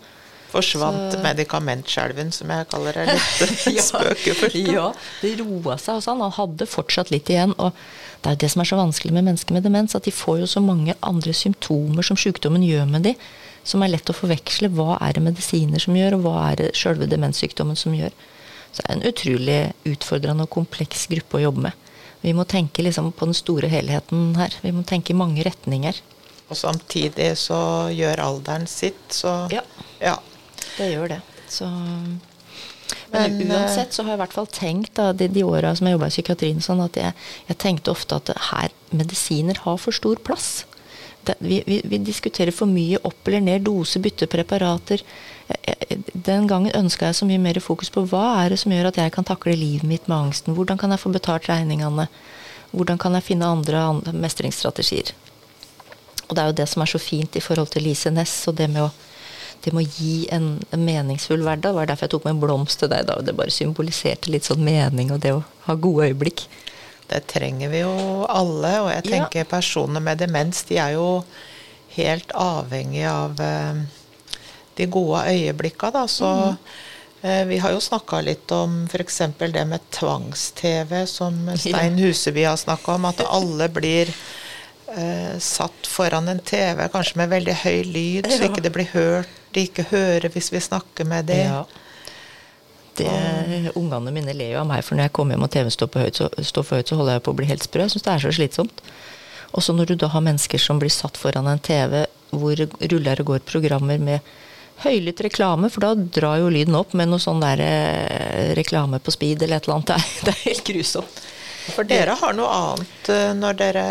Forsvant 0.52 1.16
så... 1.16 1.22
medikamentskjelven, 1.24 2.34
som 2.36 2.52
jeg 2.52 2.68
kaller 2.74 2.98
det. 3.00 3.16
Litt 3.16 3.68
ja, 3.78 3.86
spøkefullt. 3.86 4.58
ja, 4.68 4.88
det 5.24 5.36
roa 5.40 5.78
seg 5.80 6.02
hos 6.02 6.10
han. 6.12 6.24
Han 6.26 6.36
hadde 6.36 6.68
fortsatt 6.68 7.14
litt 7.14 7.32
igjen. 7.32 7.56
og 7.56 7.72
det 8.22 8.34
er 8.34 8.42
det 8.44 8.52
som 8.54 8.62
er 8.62 8.70
så 8.70 8.78
vanskelig 8.78 9.16
med 9.16 9.26
mennesker 9.30 9.56
med 9.56 9.64
demens, 9.66 9.96
at 9.98 10.06
de 10.06 10.14
får 10.14 10.44
jo 10.44 10.50
så 10.50 10.62
mange 10.62 10.94
andre 11.02 11.34
symptomer 11.34 12.06
som 12.06 12.20
sykdommen 12.20 12.66
gjør 12.68 12.86
med 12.92 13.08
de, 13.08 13.16
som 13.64 13.84
er 13.84 13.94
lett 13.94 14.10
å 14.10 14.16
forveksle. 14.16 14.72
Hva 14.76 14.98
er 15.02 15.18
det 15.18 15.26
medisiner 15.26 15.82
som 15.82 15.98
gjør, 15.98 16.18
og 16.18 16.26
hva 16.26 16.36
er 16.50 16.62
det 16.62 16.70
sjølve 16.80 17.10
demenssykdommen 17.12 17.80
som 17.80 17.96
gjør? 17.98 18.16
Så 18.72 18.84
det 18.84 18.88
er 18.88 18.96
en 18.98 19.08
utrolig 19.10 19.60
utfordrende 19.92 20.48
og 20.48 20.54
kompleks 20.54 21.08
gruppe 21.12 21.40
å 21.40 21.46
jobbe 21.46 21.68
med. 21.68 21.88
Vi 22.22 22.34
må 22.38 22.46
tenke 22.46 22.86
liksom 22.86 23.12
på 23.18 23.28
den 23.28 23.38
store 23.38 23.68
helheten 23.72 24.36
her. 24.38 24.54
Vi 24.62 24.72
må 24.76 24.86
tenke 24.88 25.14
i 25.14 25.18
mange 25.18 25.44
retninger. 25.46 25.98
Og 26.52 26.58
samtidig 26.60 27.32
så 27.40 27.90
gjør 27.94 28.22
alderen 28.28 28.68
sitt, 28.68 29.02
så 29.10 29.48
Ja. 29.52 29.64
ja. 30.00 30.18
Det 30.78 30.92
gjør 30.92 31.16
det. 31.16 31.22
Så 31.50 31.68
men, 33.12 33.38
Men, 33.38 33.52
uansett 33.52 33.94
så 33.94 34.04
har 34.04 34.14
jeg 34.14 34.20
i 34.20 34.22
hvert 34.22 34.36
fall 34.36 34.48
tenkt 34.48 34.94
da, 34.96 35.12
de, 35.16 35.28
de 35.32 35.44
åra 35.44 35.74
som 35.76 35.88
jeg 35.88 35.98
jobba 35.98 36.08
i 36.08 36.14
psykiatrien, 36.14 36.62
sånn 36.64 36.84
at 36.84 37.00
jeg, 37.00 37.16
jeg, 37.50 37.58
tenkte 37.60 37.92
ofte 37.92 38.20
at 38.20 38.32
her 38.52 38.72
medisiner 38.96 39.60
har 39.66 39.80
for 39.82 39.96
stor 39.96 40.20
plass. 40.24 40.66
Det, 41.24 41.36
vi, 41.40 41.62
vi, 41.66 41.82
vi, 41.86 42.00
diskuterer 42.02 42.54
for 42.56 42.70
mye 42.70 42.98
opp 43.06 43.28
eller 43.28 43.44
ned 43.46 43.66
dose, 43.68 44.00
bytte 44.02 44.28
preparater. 44.32 45.04
Den 46.14 46.48
gangen 46.50 46.74
ønska 46.78 47.10
jeg 47.10 47.20
så 47.20 47.28
mye 47.30 47.42
mer 47.42 47.60
fokus 47.62 47.92
på 47.94 48.06
hva 48.10 48.24
er 48.42 48.54
det 48.54 48.62
som 48.62 48.74
gjør 48.74 48.90
at 48.90 49.02
jeg 49.04 49.14
kan 49.14 49.28
takle 49.28 49.54
livet 49.58 49.86
mitt 49.88 50.08
med 50.10 50.18
angsten. 50.18 50.56
Hvordan 50.58 50.82
kan 50.82 50.94
jeg 50.94 51.04
få 51.04 51.14
betalt 51.14 51.50
regningene? 51.52 52.08
Hvordan 52.72 52.98
kan 52.98 53.18
jeg 53.18 53.28
finne 53.28 53.52
andre, 53.52 53.84
andre 53.94 54.16
mestringsstrategier? 54.16 55.14
Og 56.28 56.36
det 56.36 56.42
er 56.42 56.52
jo 56.52 56.60
det 56.62 56.68
som 56.72 56.82
er 56.82 56.90
så 56.90 57.02
fint 57.02 57.36
i 57.36 57.44
forhold 57.44 57.74
til 57.74 57.84
Lise 57.86 58.12
Næss 58.14 58.36
og 58.48 58.58
det 58.58 58.70
med 58.72 58.88
å 58.88 58.92
det 59.62 59.76
må 59.78 59.84
gi 59.86 60.26
en, 60.34 60.56
en 60.74 60.82
meningsfull 60.82 61.44
hverdag. 61.46 61.70
Det 61.70 61.78
var 61.78 61.90
derfor 61.90 62.08
jeg 62.08 62.14
tok 62.16 62.24
med 62.26 62.34
en 62.34 62.42
blomst 62.42 62.82
til 62.82 62.90
deg. 62.90 63.10
og 63.14 63.26
Det 63.28 63.36
bare 63.38 63.54
symboliserte 63.54 64.32
litt 64.34 64.48
sånn 64.48 64.64
mening 64.66 65.12
og 65.14 65.22
det 65.22 65.36
å 65.36 65.44
ha 65.68 65.76
gode 65.78 66.08
øyeblikk. 66.10 66.48
Det 67.12 67.26
trenger 67.28 67.72
vi 67.72 67.82
jo 67.84 67.96
alle. 68.32 68.76
Og 68.86 68.92
jeg 68.94 69.08
tenker 69.10 69.44
ja. 69.44 69.50
personer 69.50 70.04
med 70.04 70.22
demens 70.22 70.64
de 70.70 70.80
er 70.80 70.96
jo 70.96 71.24
helt 71.98 72.32
avhengig 72.38 73.04
av 73.10 73.42
eh, 73.44 73.82
de 74.80 74.88
gode 74.92 75.26
øyeblikka. 75.34 75.92
Da. 75.92 76.06
Så 76.08 76.30
mm. 76.30 76.56
eh, 77.22 77.44
vi 77.50 77.60
har 77.64 77.76
jo 77.76 77.82
snakka 77.84 78.22
litt 78.24 78.52
om 78.56 78.86
f.eks. 78.88 79.22
det 79.40 79.66
med 79.68 79.90
tvangs-TV, 79.92 80.96
som 81.08 81.44
Stein 81.58 82.00
Huseby 82.00 82.48
har 82.48 82.60
snakka 82.60 82.96
om. 82.96 83.10
At 83.12 83.26
alle 83.28 83.68
blir 83.70 84.14
eh, 84.96 85.36
satt 85.40 85.88
foran 85.88 86.32
en 86.32 86.40
TV, 86.40 86.88
kanskje 86.94 87.20
med 87.20 87.36
veldig 87.36 87.60
høy 87.66 87.84
lyd, 87.92 88.32
så 88.32 88.48
ikke 88.48 88.64
det 88.64 88.76
blir 88.76 88.92
hørt, 88.96 89.40
de 89.52 89.68
ikke 89.68 89.90
hører 89.92 90.32
hvis 90.32 90.52
vi 90.54 90.64
snakker 90.64 91.08
med 91.08 91.28
dem. 91.32 91.48
Ja. 91.52 91.64
Det, 93.06 93.74
ungene 93.80 94.14
mine 94.14 94.36
ler 94.36 94.56
jo 94.56 94.62
av 94.62 94.70
meg, 94.70 94.84
for 94.86 94.98
når 94.98 95.10
jeg 95.10 95.16
kommer 95.18 95.38
hjem 95.38 95.48
og 95.48 95.54
TV 95.54 95.72
står, 95.74 96.36
står 96.52 96.68
for 96.68 96.80
høyt, 96.80 96.92
så 96.92 97.00
holder 97.00 97.18
jeg 97.18 97.26
på 97.26 97.34
å 97.34 97.40
bli 97.40 97.50
helt 97.50 97.66
sprø. 97.66 97.86
Jeg 97.86 97.96
syns 97.96 98.08
det 98.08 98.14
er 98.14 98.24
så 98.26 98.34
slitsomt. 98.38 98.84
Og 99.52 99.66
så 99.66 99.76
når 99.76 99.92
du 99.92 99.98
da 100.00 100.12
har 100.14 100.24
mennesker 100.24 100.62
som 100.62 100.80
blir 100.80 100.94
satt 100.94 101.20
foran 101.20 101.50
en 101.52 101.60
TV 101.60 102.06
hvor 102.32 102.56
ruller 102.94 103.22
og 103.22 103.34
går 103.34 103.44
programmer 103.48 104.00
med 104.00 104.32
høylytt 104.86 105.22
reklame, 105.28 105.70
for 105.70 105.84
da 105.84 105.92
drar 105.94 106.40
jo 106.42 106.50
lyden 106.54 106.78
opp 106.80 106.96
med 106.98 107.12
noe 107.12 107.22
sånn 107.22 107.44
der 107.44 107.62
eh, 107.66 108.54
reklame 108.58 109.02
på 109.04 109.14
speed 109.14 109.44
eller 109.44 109.60
et 109.60 109.68
eller 109.68 109.82
annet. 109.82 109.92
Det 109.92 110.00
er, 110.00 110.26
det 110.26 110.34
er 110.34 110.44
helt 110.48 110.68
grusomt. 110.72 111.22
For 111.76 111.88
dere 111.88 112.16
har 112.18 112.34
noe 112.34 112.54
annet 112.56 113.12
eh, 113.14 113.34
når 113.38 113.60
dere 113.60 113.86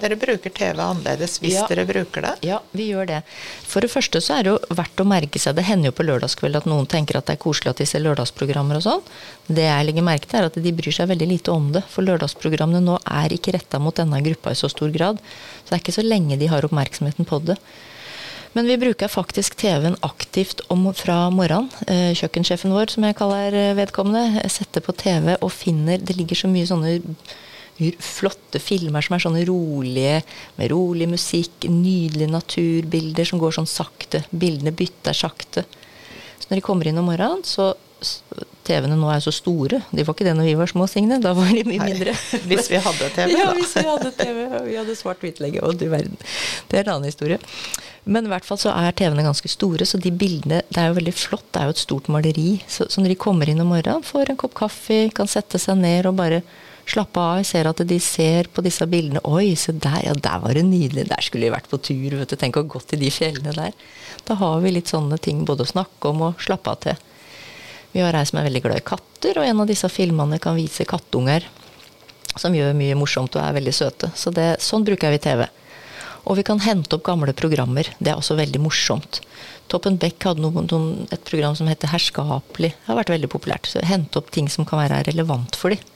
dere 0.00 0.18
bruker 0.20 0.52
TV 0.54 0.80
annerledes 0.82 1.36
hvis 1.42 1.56
ja. 1.56 1.64
dere 1.70 1.86
bruker 1.88 2.24
det? 2.24 2.32
Ja, 2.46 2.60
vi 2.76 2.88
gjør 2.90 3.08
det. 3.10 3.20
For 3.66 3.84
det 3.84 3.90
første 3.92 4.20
så 4.24 4.38
er 4.38 4.46
det 4.46 4.52
jo 4.52 4.76
verdt 4.78 5.02
å 5.02 5.06
merke 5.08 5.40
seg 5.42 5.56
Det 5.58 5.66
hender 5.68 5.90
jo 5.90 5.96
på 5.98 6.06
lørdagskveld 6.06 6.60
at 6.60 6.68
noen 6.70 6.88
tenker 6.90 7.18
at 7.18 7.28
det 7.28 7.36
er 7.36 7.42
koselig 7.42 7.72
at 7.72 7.82
de 7.82 7.88
ser 7.88 8.04
lørdagsprogrammer 8.04 8.80
og 8.80 8.86
sånn. 8.86 9.02
Det 9.46 9.66
jeg 9.66 9.88
legger 9.88 10.06
merke 10.06 10.30
til, 10.30 10.40
er 10.40 10.50
at 10.50 10.60
de 10.66 10.74
bryr 10.76 10.94
seg 10.94 11.10
veldig 11.10 11.28
lite 11.32 11.54
om 11.54 11.72
det. 11.74 11.84
For 11.92 12.06
lørdagsprogrammene 12.06 12.84
nå 12.84 12.98
er 13.02 13.34
ikke 13.36 13.56
retta 13.56 13.80
mot 13.82 13.96
denne 13.96 14.22
gruppa 14.26 14.54
i 14.54 14.58
så 14.58 14.70
stor 14.72 14.92
grad. 14.94 15.20
Så 15.64 15.70
det 15.70 15.78
er 15.78 15.84
ikke 15.84 15.98
så 15.98 16.06
lenge 16.06 16.40
de 16.40 16.50
har 16.52 16.66
oppmerksomheten 16.66 17.28
på 17.28 17.42
det. 17.46 17.58
Men 18.56 18.70
vi 18.70 18.78
bruker 18.80 19.12
faktisk 19.12 19.58
TV-en 19.60 19.98
aktivt 20.06 20.62
om, 20.72 20.86
fra 20.96 21.26
morgenen. 21.28 21.68
Eh, 21.92 22.14
kjøkkensjefen 22.16 22.72
vår, 22.72 22.94
som 22.94 23.04
jeg 23.04 23.18
kaller 23.18 23.56
vedkommende, 23.76 24.46
setter 24.48 24.80
på 24.80 24.94
TV 24.96 25.34
og 25.36 25.52
finner 25.52 26.00
Det 26.00 26.16
ligger 26.16 26.40
så 26.40 26.48
mye 26.48 26.68
sånne 26.68 26.94
flotte 28.02 28.60
filmer 28.62 29.04
som 29.04 29.16
er 29.16 29.24
sånne 29.24 29.44
rolige, 29.48 30.20
med 30.56 30.70
rolig 30.72 31.08
musikk, 31.10 31.68
nydelige 31.68 32.32
naturbilder 32.32 33.28
som 33.28 33.42
går 33.42 33.58
sånn 33.58 33.68
sakte. 33.70 34.24
Bildene 34.30 34.74
bytter 34.76 35.16
sakte. 35.16 35.66
Så 36.40 36.48
når 36.48 36.60
de 36.60 36.66
kommer 36.66 36.88
inn 36.88 37.00
om 37.00 37.08
morgenen, 37.10 37.44
så 37.44 37.74
TV-ene 38.66 38.96
nå 38.98 39.08
er 39.12 39.22
så 39.24 39.32
store. 39.34 39.80
De 39.94 40.04
var 40.04 40.16
ikke 40.16 40.26
det 40.26 40.34
når 40.36 40.48
vi 40.50 40.54
var 40.58 40.70
små, 40.70 40.86
Signe. 40.90 41.18
Da 41.22 41.32
var 41.36 41.48
de 41.48 41.62
mye 41.66 41.80
Nei, 41.80 41.90
mindre. 41.92 42.14
Hvis 42.50 42.70
vi 42.72 42.80
hadde 42.82 43.10
TV, 43.14 43.32
da. 43.32 43.38
Ja, 43.38 43.50
hvis 43.56 43.74
vi 43.78 43.84
hadde 43.86 44.12
TV. 44.18 44.40
Vi 44.66 44.78
hadde 44.80 44.96
svart-hvitt 44.98 45.40
lenge. 45.42 45.62
Og 45.66 45.78
du 45.78 45.86
verden. 45.92 46.18
Det 46.68 46.80
er 46.80 46.84
en 46.86 46.96
annen 46.96 47.10
historie. 47.10 47.38
Men 48.06 48.26
i 48.26 48.30
hvert 48.30 48.46
fall 48.46 48.60
så 48.62 48.74
er 48.74 48.94
TV-ene 48.94 49.24
ganske 49.26 49.50
store, 49.50 49.86
så 49.88 49.98
de 49.98 50.12
bildene 50.14 50.60
Det 50.70 50.78
er 50.82 50.92
jo 50.92 50.98
veldig 50.98 51.14
flott. 51.16 51.46
Det 51.50 51.62
er 51.62 51.70
jo 51.70 51.76
et 51.76 51.82
stort 51.82 52.10
maleri. 52.12 52.50
Så, 52.70 52.88
så 52.90 53.02
når 53.02 53.14
de 53.14 53.18
kommer 53.26 53.50
inn 53.50 53.62
om 53.62 53.70
morgenen, 53.72 54.06
får 54.06 54.32
en 54.32 54.40
kopp 54.40 54.54
kaffe, 54.58 55.06
kan 55.14 55.30
sette 55.30 55.60
seg 55.62 55.78
ned 55.80 56.10
og 56.10 56.18
bare 56.20 56.42
slappe 56.86 57.20
av. 57.20 57.40
Jeg 57.40 57.48
ser 57.50 57.68
at 57.70 57.82
de 57.88 57.98
ser 58.02 58.48
på 58.52 58.64
disse 58.64 58.86
bildene. 58.90 59.22
Oi, 59.26 59.54
se 59.58 59.74
der, 59.74 60.00
ja, 60.06 60.14
der 60.14 60.40
var 60.42 60.56
det 60.56 60.64
nydelig. 60.68 61.08
Der 61.10 61.24
skulle 61.24 61.48
vi 61.48 61.54
vært 61.54 61.70
på 61.70 61.80
tur. 61.82 62.16
vet 62.18 62.30
du, 62.30 62.36
Tenk 62.36 62.58
å 62.60 62.64
gått 62.66 62.94
i 62.94 63.00
de 63.00 63.10
fjellene 63.12 63.54
der. 63.56 63.74
Da 64.26 64.38
har 64.40 64.60
vi 64.62 64.74
litt 64.74 64.90
sånne 64.90 65.18
ting 65.22 65.44
både 65.46 65.66
å 65.66 65.72
snakke 65.72 66.10
om 66.10 66.24
og 66.30 66.42
slappe 66.42 66.72
av 66.72 66.80
til. 66.86 67.04
Vi 67.92 68.02
har 68.04 68.16
ei 68.16 68.26
som 68.28 68.40
er 68.40 68.48
veldig 68.48 68.64
glad 68.64 68.80
i 68.80 68.86
katter, 68.86 69.38
og 69.40 69.46
en 69.46 69.62
av 69.62 69.70
disse 69.70 69.88
filmene 69.88 70.40
kan 70.42 70.58
vise 70.58 70.84
kattunger. 70.88 71.46
Som 72.36 72.52
gjør 72.52 72.74
mye 72.76 72.96
morsomt 72.98 73.36
og 73.38 73.40
er 73.40 73.54
veldig 73.56 73.72
søte. 73.72 74.10
Så 74.14 74.32
det, 74.34 74.58
sånn 74.60 74.84
bruker 74.84 75.14
vi 75.14 75.22
TV. 75.24 75.46
Og 76.26 76.36
vi 76.36 76.44
kan 76.44 76.60
hente 76.60 76.98
opp 76.98 77.06
gamle 77.06 77.32
programmer. 77.38 77.88
Det 77.96 78.10
er 78.12 78.18
også 78.18 78.36
veldig 78.36 78.60
morsomt. 78.60 79.22
Toppen 79.70 79.96
Beck 80.02 80.26
hadde 80.26 80.42
noen, 80.42 80.66
noen, 80.68 81.06
et 81.14 81.22
program 81.24 81.54
som 81.56 81.70
heter 81.70 81.90
Herskapelig. 81.90 82.74
Det 82.74 82.90
har 82.90 82.98
vært 82.98 83.14
veldig 83.14 83.30
populært. 83.30 83.70
Så 83.70 83.84
Hente 83.86 84.20
opp 84.20 84.32
ting 84.34 84.50
som 84.52 84.66
kan 84.68 84.82
være 84.82 85.04
relevant 85.08 85.56
for 85.58 85.72
dem. 85.72 85.95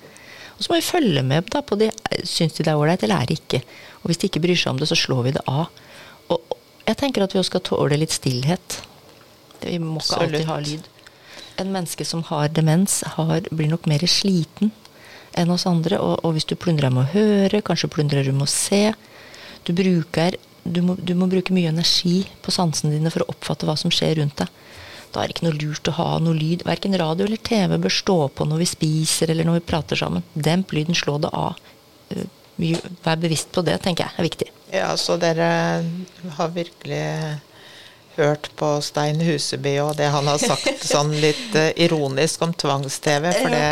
Og 0.60 0.66
så 0.66 0.72
må 0.74 0.76
vi 0.76 0.84
følge 0.84 1.22
med 1.24 1.48
da, 1.48 1.62
på 1.64 1.78
det. 1.80 1.88
Syns 2.28 2.58
de 2.58 2.66
det 2.66 2.74
er 2.74 2.76
ålreit, 2.76 3.00
eller 3.06 3.22
er 3.22 3.30
det 3.30 3.38
ikke? 3.40 3.62
Og 4.02 4.10
hvis 4.10 4.20
de 4.20 4.28
ikke 4.28 4.42
bryr 4.44 4.58
seg 4.60 4.74
om 4.74 4.80
det, 4.80 4.90
så 4.90 4.98
slår 4.98 5.22
vi 5.24 5.32
det 5.38 5.44
av. 5.48 5.70
Og 6.28 6.56
jeg 6.84 6.98
tenker 7.00 7.24
at 7.24 7.32
vi 7.32 7.40
også 7.40 7.54
skal 7.54 7.64
tåle 7.64 7.96
litt 7.96 8.12
stillhet. 8.12 8.76
Vi 9.64 9.78
må 9.80 10.02
ikke 10.02 10.20
alltid 10.26 10.44
ha 10.50 10.58
lyd. 10.60 10.90
En 11.64 11.72
menneske 11.72 12.04
som 12.04 12.22
har 12.28 12.52
demens, 12.52 13.00
har, 13.16 13.48
blir 13.48 13.72
nok 13.72 13.88
mer 13.88 14.04
sliten 14.04 14.74
enn 15.40 15.52
oss 15.54 15.64
andre. 15.70 15.96
Og, 15.96 16.20
og 16.28 16.36
hvis 16.36 16.48
du 16.50 16.56
plundrer 16.60 16.92
med 16.92 17.06
å 17.06 17.12
høre, 17.14 17.64
kanskje 17.64 17.92
plundrer 17.96 18.28
du 18.28 18.34
med 18.36 18.44
å 18.48 18.52
se 18.52 18.90
Du 19.64 19.74
bruker 19.76 20.36
du 20.64 20.80
må, 20.84 20.94
du 20.96 21.14
må, 21.16 21.28
bruke 21.30 21.54
mye 21.56 21.70
energi 21.72 22.22
på 22.44 22.52
sansene 22.52 22.92
dine 22.92 23.10
for 23.12 23.24
å 23.24 23.32
oppfatte 23.32 23.64
hva 23.68 23.76
som 23.80 23.92
skjer 23.92 24.18
rundt 24.20 24.42
deg. 24.42 24.50
Da 25.10 25.22
er 25.22 25.30
det 25.30 25.36
ikke 25.36 25.48
noe 25.48 25.58
lurt 25.58 25.90
å 25.90 25.96
ha 25.96 26.08
noe 26.22 26.38
lyd. 26.38 26.64
Verken 26.68 26.96
radio 26.98 27.26
eller 27.26 27.40
TV 27.42 27.76
bør 27.82 27.94
stå 27.94 28.18
på 28.36 28.46
når 28.46 28.62
vi 28.62 28.70
spiser 28.70 29.32
eller 29.32 29.48
når 29.48 29.60
vi 29.60 29.66
prater 29.72 29.98
sammen. 29.98 30.26
Demp 30.34 30.74
lyden, 30.76 30.98
slå 30.98 31.18
det 31.22 31.32
av. 31.34 31.58
Eh, 32.14 32.26
vær 33.04 33.20
bevisst 33.20 33.50
på 33.54 33.64
det, 33.66 33.78
tenker 33.82 34.06
jeg 34.06 34.20
er 34.20 34.28
viktig. 34.28 34.50
Ja, 34.70 34.90
så 35.00 35.16
dere 35.18 35.50
har 36.36 36.52
virkelig 36.54 37.04
hørt 38.20 38.50
på 38.56 38.68
Stein 38.84 39.20
Huseby 39.24 39.76
og 39.80 39.94
det 39.96 40.10
han 40.12 40.26
har 40.28 40.38
sagt 40.42 40.84
sånn 40.92 41.12
litt 41.22 41.54
uh, 41.56 41.70
ironisk 41.80 42.42
om 42.44 42.52
tvangs-TV. 42.54 43.30
For 43.38 43.54
det, 43.54 43.66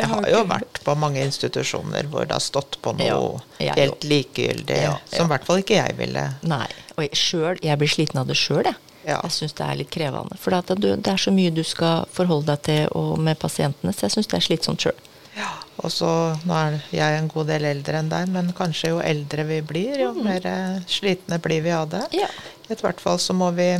jeg 0.00 0.10
har 0.12 0.28
jo 0.32 0.44
vært 0.50 0.80
på 0.84 0.96
mange 0.98 1.22
institusjoner 1.24 2.08
hvor 2.12 2.26
det 2.28 2.36
har 2.36 2.44
stått 2.44 2.80
på 2.84 2.94
noe 2.98 3.42
ja, 3.62 3.76
helt 3.78 4.04
likegyldig, 4.04 4.80
ja, 4.80 4.96
ja. 4.96 5.16
som 5.16 5.28
i 5.28 5.34
hvert 5.34 5.48
fall 5.48 5.62
ikke 5.62 5.78
jeg 5.78 5.98
ville. 6.00 6.26
Nei. 6.42 6.66
Og 6.96 7.06
jeg, 7.06 7.60
jeg 7.62 7.80
blir 7.80 7.92
sliten 7.92 8.22
av 8.22 8.28
det 8.30 8.38
sjøl, 8.38 8.64
jeg. 8.68 8.78
Ja. 9.02 9.18
Jeg 9.24 9.34
syns 9.34 9.56
det 9.58 9.66
er 9.66 9.78
litt 9.80 9.90
krevende. 9.92 10.36
For 10.38 10.54
det 10.54 11.10
er 11.10 11.20
så 11.20 11.32
mye 11.34 11.54
du 11.54 11.62
skal 11.66 12.06
forholde 12.14 12.52
deg 12.52 12.62
til 12.68 12.92
og 12.98 13.16
med 13.22 13.40
pasientene, 13.40 13.94
så 13.94 14.06
jeg 14.06 14.16
syns 14.16 14.30
det 14.30 14.38
er 14.38 14.46
slitsomt 14.46 14.84
sjøl. 14.84 15.08
Ja, 15.32 15.48
og 15.80 15.88
så 15.88 16.08
Nå 16.44 16.56
er 16.58 16.74
jeg 16.92 17.16
en 17.16 17.30
god 17.32 17.48
del 17.48 17.64
eldre 17.70 18.02
enn 18.02 18.10
deg, 18.12 18.28
men 18.34 18.52
kanskje 18.56 18.92
jo 18.92 19.00
eldre 19.00 19.46
vi 19.48 19.62
blir, 19.64 19.96
jo 20.02 20.10
mm. 20.12 20.22
mer 20.26 20.48
eh, 20.48 20.82
slitne 20.90 21.40
blir 21.42 21.64
vi 21.64 21.72
av 21.72 21.88
det. 21.92 22.04
Ja. 22.16 22.28
I 22.68 22.76
hvert 22.78 23.00
fall 23.00 23.20
så 23.20 23.36
må 23.36 23.50
vi 23.56 23.74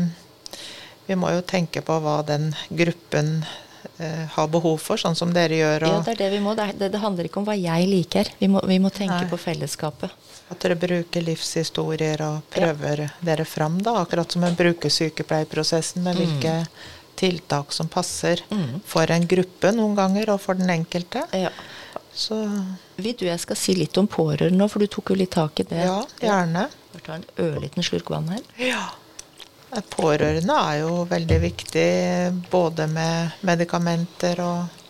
Vi 1.07 1.17
må 1.19 1.33
jo 1.35 1.43
tenke 1.43 1.83
på 1.83 1.97
hva 1.99 2.21
den 2.23 2.53
gruppen 2.71 3.43
har 4.35 4.49
behov 4.53 4.79
for, 4.83 5.01
sånn 5.01 5.17
som 5.19 5.33
dere 5.35 5.59
gjør. 5.59 5.87
ja, 5.89 5.99
det 6.07 6.15
er 6.15 6.21
det 6.25 6.31
vi 6.35 6.41
må. 6.45 6.55
Det, 6.59 6.69
det, 6.83 7.01
handler 7.03 7.29
ikke 7.29 7.43
om 7.43 7.49
hva 7.49 7.57
jeg 7.59 7.89
liker. 7.91 8.33
Vi 8.39 8.49
må, 8.53 8.63
vi 8.69 8.79
må 8.83 8.93
tenke 8.95 9.23
Nei. 9.25 9.31
på 9.31 9.41
fellesskapet. 9.41 10.15
At 10.53 10.65
dere 10.65 10.77
bruker 10.81 11.25
livshistorier 11.25 12.25
og 12.27 12.49
prøver 12.53 13.07
ja. 13.07 13.13
dere 13.25 13.47
fram, 13.49 13.79
da, 13.85 13.97
akkurat 14.03 14.35
som 14.35 14.45
en 14.47 14.59
brukersykepleierprosessen 14.59 16.05
med 16.05 16.17
mm. 16.17 16.21
hvilke 16.21 16.57
tiltak 17.23 17.73
som 17.73 17.89
passer 17.93 18.43
mm. 18.51 18.83
for 18.89 19.11
en 19.13 19.27
gruppe 19.29 19.73
noen 19.77 19.95
ganger, 19.97 20.35
og 20.35 20.43
for 20.43 20.59
den 20.59 20.73
enkelte. 20.73 21.25
Ja. 21.37 21.53
Så 22.13 22.37
Vil 22.97 23.17
du 23.17 23.25
jeg 23.25 23.41
skal 23.41 23.57
si 23.57 23.75
litt 23.77 23.97
om 23.97 24.09
pårørende 24.11 24.59
nå, 24.61 24.69
for 24.69 24.85
du 24.85 24.91
tok 24.91 25.15
jo 25.15 25.21
litt 25.23 25.33
tak 25.33 25.63
i 25.63 25.69
det. 25.69 25.85
Ja, 25.87 26.01
gjerne. 26.21 26.67
Jeg 26.93 27.07
tar 27.07 27.21
en 27.21 27.31
ørliten 27.41 27.87
slurk 27.87 28.13
vann 28.13 28.29
her. 28.35 28.43
Ja. 28.61 28.83
Pårørende 29.73 30.53
er 30.53 30.83
jo 30.83 31.05
veldig 31.09 31.39
viktig 31.41 31.89
både 32.53 32.87
med 32.93 33.39
medikamenter 33.41 34.43
og 34.45 34.81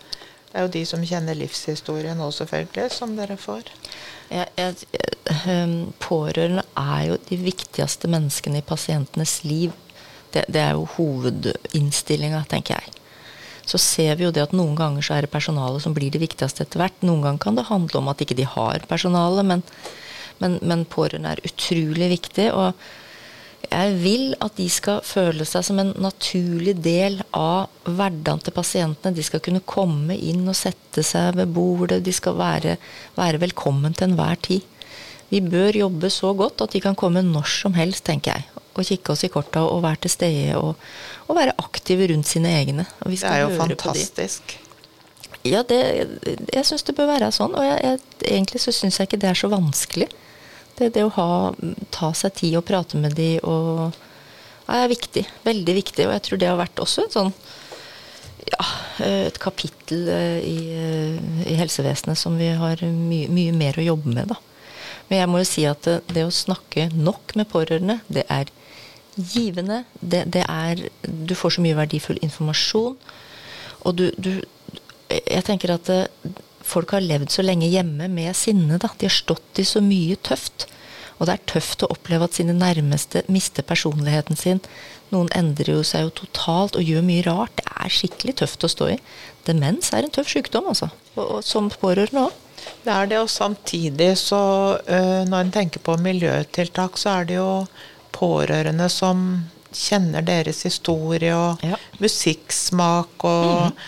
Det 0.53 0.59
er 0.59 0.67
jo 0.67 0.73
de 0.75 0.81
som 0.85 1.05
kjenner 1.09 1.33
livshistorien 1.39 2.19
òg, 2.21 2.29
selvfølgelig, 2.37 2.91
som 2.93 3.15
dere 3.17 3.39
får. 3.41 3.71
Jeg, 4.29 4.51
jeg, 4.59 4.83
ehm, 5.49 5.95
pårørende 5.97 6.65
er 6.77 7.07
jo 7.07 7.17
de 7.31 7.39
viktigste 7.41 8.11
menneskene 8.13 8.61
i 8.61 8.67
pasientenes 8.67 9.39
liv 9.49 9.73
det, 10.33 10.45
det 10.53 10.61
er 10.61 10.77
jo 10.77 10.85
hovedinnstillinga, 10.97 12.43
tenker 12.51 12.77
jeg. 12.77 13.01
Så 13.69 13.79
ser 13.81 14.17
vi 14.19 14.27
jo 14.27 14.33
det 14.35 14.43
at 14.45 14.55
noen 14.57 14.75
ganger 14.77 15.05
så 15.05 15.17
er 15.17 15.25
det 15.25 15.33
personalet 15.33 15.85
som 15.85 15.95
blir 15.97 16.13
det 16.13 16.21
viktigste 16.21 16.67
etter 16.67 16.83
hvert. 16.83 17.05
Noen 17.07 17.23
ganger 17.25 17.45
kan 17.45 17.59
det 17.59 17.69
handle 17.69 18.03
om 18.03 18.11
at 18.13 18.21
ikke 18.25 18.37
de 18.37 18.49
har 18.49 18.85
personale, 18.91 19.45
men, 19.47 19.63
men, 20.43 20.59
men 20.61 20.85
pårørende 20.91 21.37
er 21.37 21.45
utrolig 21.49 22.11
viktig. 22.17 22.51
Og 22.53 22.73
jeg 23.73 23.95
vil 24.03 24.35
at 24.45 24.57
de 24.59 24.69
skal 24.71 25.01
føle 25.07 25.47
seg 25.49 25.65
som 25.67 25.81
en 25.83 25.93
naturlig 26.03 26.77
del 26.85 27.19
av 27.37 27.73
hverdagen 27.89 28.43
til 28.45 28.55
pasientene. 28.57 29.17
De 29.17 29.25
skal 29.27 29.43
kunne 29.45 29.65
komme 29.65 30.17
inn 30.17 30.45
og 30.47 30.59
sette 30.59 31.05
seg 31.07 31.39
ved 31.41 31.53
bordet. 31.57 32.03
De 32.05 32.15
skal 32.15 32.37
være, 32.39 32.77
være 33.17 33.43
velkommen 33.43 33.97
til 33.97 34.11
enhver 34.11 34.41
tid. 34.45 34.69
Vi 35.33 35.41
bør 35.41 35.79
jobbe 35.87 36.11
så 36.13 36.35
godt 36.37 36.61
at 36.67 36.75
de 36.77 36.83
kan 36.85 36.97
komme 36.99 37.25
når 37.25 37.49
som 37.49 37.77
helst, 37.79 38.05
tenker 38.05 38.37
jeg 38.37 38.49
og 38.73 38.87
kikke 38.89 39.13
oss 39.13 39.25
i 39.27 39.29
korta 39.33 39.63
og 39.69 39.83
være 39.85 40.05
til 40.05 40.13
stede 40.15 40.57
og, 40.57 40.79
og 41.29 41.37
være 41.37 41.57
aktive 41.61 42.09
rundt 42.13 42.29
sine 42.29 42.53
egne. 42.57 42.87
det 43.05 43.21
er 43.21 43.43
jo 43.45 43.51
fantastisk. 43.59 44.57
Ja, 45.45 45.63
det, 45.67 45.81
jeg 46.55 46.67
syns 46.67 46.85
det 46.87 46.95
bør 46.97 47.11
være 47.11 47.33
sånn. 47.35 47.55
Og 47.59 47.67
jeg, 47.67 47.81
jeg, 47.83 48.01
egentlig 48.31 48.63
så 48.63 48.75
syns 48.75 49.01
jeg 49.01 49.11
ikke 49.11 49.21
det 49.25 49.33
er 49.33 49.41
så 49.41 49.51
vanskelig. 49.53 50.09
Det, 50.83 50.93
det 50.97 51.07
å 51.07 51.15
ha, 51.15 51.31
ta 51.95 52.11
seg 52.19 52.35
tid 52.41 52.59
og 52.59 52.67
prate 52.67 52.99
med 52.99 53.15
de 53.15 53.37
og 53.47 53.95
er 54.73 54.89
viktig. 54.91 55.23
Veldig 55.47 55.75
viktig. 55.79 56.07
Og 56.09 56.15
jeg 56.17 56.25
tror 56.27 56.41
det 56.41 56.49
har 56.51 56.59
vært 56.61 56.83
også 56.83 57.07
et 57.07 57.15
sånn 57.15 57.31
ja, 58.43 58.65
et 59.07 59.39
kapittel 59.41 60.09
eh, 60.11 60.41
i, 60.43 60.57
eh, 60.75 61.37
i 61.53 61.59
helsevesenet 61.61 62.19
som 62.19 62.35
vi 62.41 62.51
har 62.59 62.83
mye, 62.83 63.29
mye 63.31 63.53
mer 63.55 63.79
å 63.79 63.87
jobbe 63.87 64.11
med, 64.11 64.33
da. 64.33 64.39
Men 65.09 65.21
jeg 65.21 65.31
må 65.31 65.43
jo 65.43 65.49
si 65.49 65.65
at 65.69 65.87
det, 65.87 65.99
det 66.11 66.25
å 66.27 66.35
snakke 66.35 66.89
nok 66.95 67.37
med 67.39 67.51
pårørende, 67.53 68.01
det 68.13 68.25
er 68.33 68.51
givende. 69.15 69.83
Det, 70.01 70.25
det, 70.33 70.47
er 70.49 70.89
Du 71.03 71.35
får 71.37 71.57
så 71.57 71.65
mye 71.65 71.77
verdifull 71.77 72.21
informasjon. 72.25 72.97
Og 73.83 73.99
du, 73.99 74.09
du 74.17 74.33
Jeg 75.13 75.45
tenker 75.45 75.75
at 75.75 75.87
det, 75.91 76.03
eh, 76.25 76.39
folk 76.67 76.95
har 76.97 77.05
levd 77.05 77.33
så 77.35 77.45
lenge 77.45 77.71
hjemme 77.71 78.09
med 78.13 78.37
sinne. 78.37 78.79
Da. 78.83 78.93
De 78.99 79.09
har 79.09 79.15
stått 79.15 79.61
i 79.63 79.67
så 79.69 79.83
mye 79.85 80.19
tøft. 80.25 80.67
Og 81.19 81.29
det 81.29 81.37
er 81.37 81.51
tøft 81.53 81.85
å 81.85 81.91
oppleve 81.93 82.27
at 82.27 82.35
sine 82.39 82.55
nærmeste 82.57 83.23
mister 83.31 83.63
personligheten 83.67 84.39
sin. 84.39 84.63
Noen 85.13 85.29
endrer 85.37 85.77
jo 85.77 85.85
seg 85.87 86.07
jo 86.07 86.15
totalt 86.23 86.79
og 86.79 86.89
gjør 86.89 87.05
mye 87.07 87.25
rart. 87.29 87.55
Det 87.61 87.67
er 87.71 87.95
skikkelig 87.95 88.37
tøft 88.41 88.67
å 88.67 88.73
stå 88.73 88.89
i. 88.95 88.99
Demens 89.47 89.93
er 89.93 90.07
en 90.07 90.15
tøff 90.15 90.31
sykdom, 90.33 90.71
altså. 90.73 90.89
Og, 91.15 91.25
og 91.27 91.41
som 91.47 91.71
pårørende 91.71 92.27
òg. 92.27 92.39
Det 92.83 92.93
er 92.95 93.09
det, 93.11 93.19
og 93.19 93.31
samtidig 93.31 94.13
så 94.21 94.43
øh, 94.79 95.23
når 95.27 95.39
en 95.41 95.55
tenker 95.55 95.83
på 95.83 95.97
miljøtiltak, 95.99 96.99
så 96.99 97.17
er 97.17 97.27
det 97.27 97.39
jo 97.41 97.51
pårørende 98.15 98.87
som 98.93 99.25
kjenner 99.73 100.25
deres 100.27 100.63
historie 100.67 101.33
og 101.35 101.63
ja. 101.65 101.79
musikksmak 102.03 103.25
og 103.27 103.73
mm. 103.73 103.79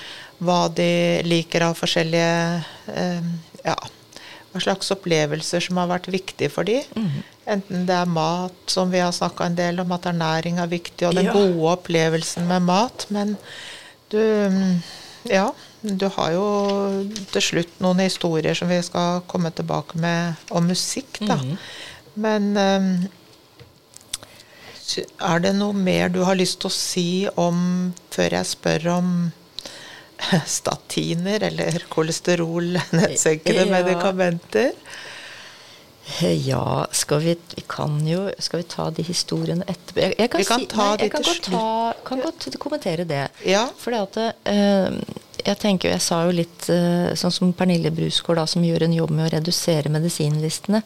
Hva 0.45 0.67
de 0.73 1.23
liker 1.27 1.67
av 1.69 1.79
forskjellige 1.79 2.33
eh, 2.95 3.29
Ja, 3.65 3.77
hva 4.55 4.63
slags 4.63 4.93
opplevelser 4.95 5.65
som 5.65 5.81
har 5.81 5.89
vært 5.91 6.11
viktige 6.13 6.53
for 6.53 6.69
dem. 6.69 6.85
Mm. 6.95 7.23
Enten 7.57 7.87
det 7.89 7.97
er 7.97 8.11
mat, 8.11 8.55
som 8.71 8.93
vi 8.93 9.01
har 9.03 9.13
snakka 9.13 9.49
en 9.49 9.57
del 9.59 9.83
om, 9.83 9.93
at 9.97 10.07
ernæring 10.07 10.61
er 10.63 10.71
viktig, 10.71 11.09
og 11.09 11.17
den 11.19 11.27
ja. 11.27 11.35
gode 11.35 11.73
opplevelsen 11.73 12.47
med 12.51 12.69
mat. 12.69 13.09
Men 13.15 13.37
du 14.13 14.21
Ja, 15.25 15.49
du 15.81 16.05
har 16.13 16.33
jo 16.37 16.47
til 17.33 17.43
slutt 17.43 17.79
noen 17.81 18.03
historier 18.05 18.55
som 18.57 18.69
vi 18.69 18.79
skal 18.85 19.23
komme 19.27 19.51
tilbake 19.51 19.99
med 19.99 20.37
om 20.53 20.69
musikk, 20.69 21.19
da. 21.25 21.39
Mm. 21.41 21.57
Men 22.15 22.51
um, 22.57 22.91
er 25.19 25.41
det 25.43 25.55
noe 25.57 25.75
mer 25.75 26.13
du 26.13 26.21
har 26.29 26.39
lyst 26.39 26.61
til 26.61 26.71
å 26.71 26.77
si 26.77 27.09
om, 27.41 27.93
før 28.15 28.39
jeg 28.39 28.51
spør 28.53 28.91
om 28.99 29.09
statiner 30.47 31.43
eller 31.51 31.83
kolesterolnedsenkende 31.89 33.67
ja. 33.67 33.71
medikamenter? 33.73 34.71
Ja, 36.21 36.87
skal 36.93 37.23
vi, 37.25 37.37
vi, 37.55 37.63
kan 37.67 37.95
jo 38.07 38.27
Skal 38.39 38.61
vi 38.61 38.67
ta 38.69 38.91
de 38.93 39.03
historiene 39.03 39.65
etterpå? 39.65 40.03
Jeg, 40.03 40.15
jeg 40.19 40.31
kan, 40.31 40.43
vi 40.43 40.49
kan 40.51 40.61
si, 40.61 40.67
ta 40.69 40.89
nei, 40.91 40.97
de 41.01 41.07
jeg 41.07 41.15
kan, 41.15 41.25
godt, 41.25 41.49
ta, 41.49 41.69
kan 42.05 42.21
godt 42.27 42.59
kommentere 42.61 43.07
det. 43.09 43.23
Ja. 43.49 43.65
For 43.81 43.97
at 43.97 44.19
uh, 44.21 44.99
jeg 45.41 45.59
tenker, 45.63 45.95
jeg 45.95 46.05
sa 46.05 46.21
jo 46.29 46.37
litt 46.37 46.69
uh, 46.69 47.15
sånn 47.17 47.33
som 47.33 47.57
Pernille 47.57 47.93
Brusgaard, 47.95 48.45
som 48.53 48.67
gjør 48.67 48.85
en 48.85 48.99
jobb 49.01 49.17
med 49.17 49.31
å 49.31 49.35
redusere 49.39 49.93
medisinlistene 49.93 50.85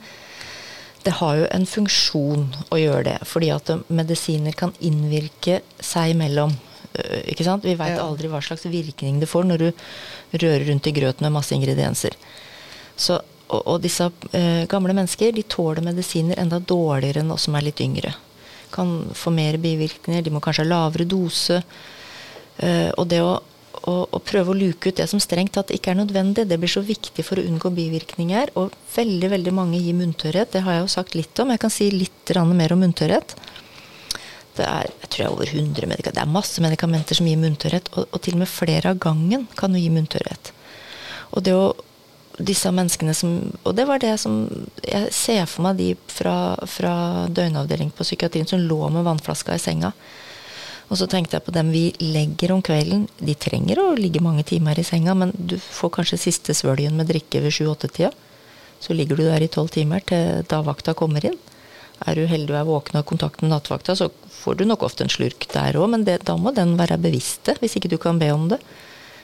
det 1.09 1.15
har 1.21 1.37
jo 1.39 1.47
en 1.55 1.67
funksjon 1.67 2.49
å 2.75 2.79
gjøre 2.79 3.05
det. 3.07 3.19
Fordi 3.29 3.51
at 3.55 3.71
medisiner 3.89 4.57
kan 4.57 4.75
innvirke 4.85 5.63
seg 5.81 6.15
imellom. 6.15 6.53
Øh, 6.99 7.25
ikke 7.33 7.47
sant? 7.47 7.67
Vi 7.67 7.77
veit 7.79 7.97
ja. 7.97 8.05
aldri 8.05 8.31
hva 8.33 8.41
slags 8.45 8.67
virkning 8.71 9.21
det 9.23 9.31
får 9.31 9.49
når 9.49 9.65
du 9.65 9.69
rører 10.45 10.67
rundt 10.69 10.89
i 10.91 10.95
grøt 10.97 11.25
med 11.25 11.35
masse 11.35 11.55
ingredienser. 11.57 12.17
Så, 12.99 13.21
og, 13.49 13.61
og, 13.63 13.77
disse 13.85 14.11
eh, 14.37 14.65
gamle 14.71 14.97
mennesker 14.97 15.35
de 15.35 15.47
tåler 15.49 15.85
medisiner 15.87 16.41
enda 16.43 16.59
dårligere 16.59 17.23
enn 17.23 17.35
oss 17.35 17.47
som 17.49 17.59
er 17.59 17.69
litt 17.69 17.83
yngre. 17.85 18.15
Kan 18.75 18.99
få 19.17 19.33
mer 19.33 19.57
bivirkninger, 19.63 20.25
de 20.25 20.35
må 20.35 20.43
kanskje 20.45 20.67
ha 20.67 20.73
lavere 20.73 21.09
dose. 21.09 21.63
Eh, 22.59 22.91
og 22.97 23.07
det 23.09 23.23
å 23.25 23.39
å, 23.87 23.95
å, 24.11 24.21
prøve 24.25 24.53
å 24.53 24.57
luke 24.57 24.91
ut 24.91 24.99
det 24.99 25.07
som 25.11 25.21
strengt 25.23 25.55
tatt 25.57 25.71
ikke 25.75 25.93
er 25.93 26.01
nødvendig. 26.01 26.47
Det 26.49 26.59
blir 26.61 26.71
så 26.71 26.83
viktig 26.85 27.25
for 27.27 27.41
å 27.41 27.45
unngå 27.47 27.71
bivirkninger. 27.77 28.53
Og 28.61 28.75
veldig 28.95 29.31
veldig 29.35 29.55
mange 29.55 29.81
gir 29.81 29.97
munntørrhet. 29.99 30.53
Det 30.55 30.65
har 30.67 30.79
jeg 30.79 30.85
jo 30.85 30.93
sagt 30.97 31.17
litt 31.19 31.43
om. 31.43 31.53
Jeg 31.55 31.63
kan 31.63 31.73
si 31.73 31.91
litt 31.95 32.35
mer 32.53 32.75
om 32.75 32.83
munntørrhet. 32.85 33.37
Det 34.59 34.69
er 34.69 34.89
jeg 34.91 35.11
tror 35.11 35.19
det 35.19 35.27
er 35.27 35.35
over 35.35 35.51
100 35.55 35.91
medikamenter. 35.91 36.17
Det 36.17 36.25
er 36.25 36.37
masse 36.39 36.63
medikamenter 36.63 37.19
som 37.19 37.29
gir 37.29 37.41
munntørrhet. 37.41 37.91
Og, 37.95 38.07
og, 38.11 38.23
til 38.23 38.37
og 38.37 38.45
med 38.45 38.51
flere 38.51 38.93
av 38.93 39.03
gangen 39.03 39.47
kan 39.59 39.75
jo 39.75 39.83
gi 39.83 39.93
munntørrhet. 39.95 40.53
Og 41.33 41.45
det 41.47 41.55
å 41.57 41.69
disse 42.39 42.71
menneskene 42.71 43.15
som 43.19 43.33
Og 43.67 43.75
det 43.75 43.85
var 43.89 43.99
det 43.99 44.13
som 44.23 44.47
Jeg 44.85 45.11
ser 45.15 45.47
for 45.51 45.67
meg 45.67 45.81
de 45.81 45.89
fra, 46.07 46.55
fra 46.71 47.27
døgnavdeling 47.27 47.91
på 47.91 48.07
psykiatrien 48.07 48.47
som 48.47 48.63
lå 48.63 48.79
med 48.95 49.07
vannflaska 49.07 49.57
i 49.57 49.63
senga. 49.63 49.93
Og 50.89 50.97
så 50.97 51.09
tenkte 51.11 51.37
jeg 51.37 51.45
på 51.45 51.53
dem 51.53 51.73
vi 51.75 51.91
legger 52.01 52.55
om 52.55 52.63
kvelden. 52.65 53.09
De 53.19 53.35
trenger 53.35 53.81
å 53.83 53.97
ligge 53.99 54.23
mange 54.25 54.45
timer 54.47 54.79
i 54.79 54.87
senga, 54.87 55.15
men 55.19 55.35
du 55.37 55.59
får 55.61 55.93
kanskje 55.99 56.21
siste 56.23 56.55
svølgen 56.57 56.97
med 56.97 57.11
drikke 57.11 57.43
ved 57.45 57.53
sju-åtte-tida. 57.53 58.13
Så 58.81 58.95
ligger 58.95 59.19
du 59.19 59.27
der 59.27 59.43
i 59.43 59.51
tolv 59.53 59.69
timer 59.75 60.01
til 60.07 60.47
dagvakta 60.49 60.95
kommer 60.97 61.27
inn. 61.27 61.37
Er 62.07 62.15
du 62.15 62.29
heldig 62.31 62.55
og 62.55 62.61
er 62.61 62.69
våken 62.69 62.97
og 62.97 63.03
har 63.03 63.11
kontakt 63.11 63.43
med 63.43 63.51
nattvakta, 63.53 63.97
så 63.99 64.09
får 64.43 64.59
du 64.61 64.65
nok 64.69 64.85
ofte 64.87 65.05
en 65.07 65.13
slurk 65.13 65.49
der 65.53 65.77
òg, 65.79 65.89
men 65.95 66.05
det, 66.07 66.21
da 66.29 66.37
må 66.41 66.53
den 66.57 66.77
være 66.79 66.99
bevisst 67.03 67.51
hvis 67.61 67.77
ikke 67.79 67.91
du 67.93 67.99
kan 68.03 68.21
be 68.21 68.31
om 68.35 68.49
det. 68.53 68.61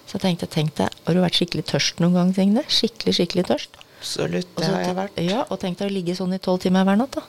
Så 0.04 0.18
jeg 0.18 0.24
tenkte, 0.26 0.50
tenk 0.52 0.74
deg, 0.78 0.92
har 1.06 1.16
du 1.16 1.22
vært 1.22 1.38
skikkelig 1.38 1.64
tørst 1.70 2.02
noen 2.04 2.16
gang, 2.18 2.32
Signe? 2.36 2.64
Skikkelig, 2.68 3.14
skikkelig 3.16 3.46
tørst? 3.48 3.78
Absolutt, 4.04 4.50
det 4.58 4.68
har 4.68 4.82
jeg 4.84 4.96
vært. 4.98 5.20
Ja, 5.24 5.44
Og 5.48 5.60
tenk 5.62 5.78
deg 5.80 5.88
å 5.88 5.94
ligge 5.94 6.16
sånn 6.18 6.34
i 6.36 6.40
tolv 6.42 6.60
timer 6.60 6.84
hver 6.84 6.98
natt, 7.00 7.16
da. 7.16 7.24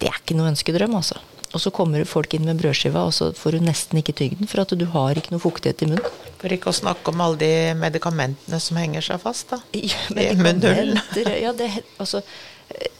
Det 0.00 0.08
er 0.10 0.16
ikke 0.18 0.34
noe 0.34 0.50
ønskedrøm, 0.50 0.96
altså. 0.98 1.20
Og 1.50 1.62
så 1.62 1.70
kommer 1.74 2.02
folk 2.06 2.34
inn 2.34 2.46
med 2.46 2.58
brødskiva, 2.62 3.02
og 3.06 3.14
så 3.14 3.30
får 3.34 3.56
du 3.56 3.64
nesten 3.66 3.98
ikke 3.98 4.14
tygd 4.18 4.38
den, 4.42 4.50
for 4.50 4.62
at 4.62 4.74
du 4.78 4.84
har 4.92 5.18
ikke 5.18 5.32
noe 5.34 5.42
fuktighet 5.42 5.82
i 5.82 5.88
munnen. 5.90 6.18
For 6.40 6.54
ikke 6.54 6.70
å 6.70 6.76
snakke 6.76 7.10
om 7.10 7.22
alle 7.24 7.40
de 7.40 7.52
medikamentene 7.78 8.60
som 8.62 8.78
henger 8.78 9.06
seg 9.06 9.22
fast, 9.22 9.50
da. 9.54 9.58
Ja, 9.74 9.98
I 10.14 10.34
munnhulen. 10.38 10.98
Ja, 11.42 11.54
det, 11.58 11.70
altså, 12.02 12.22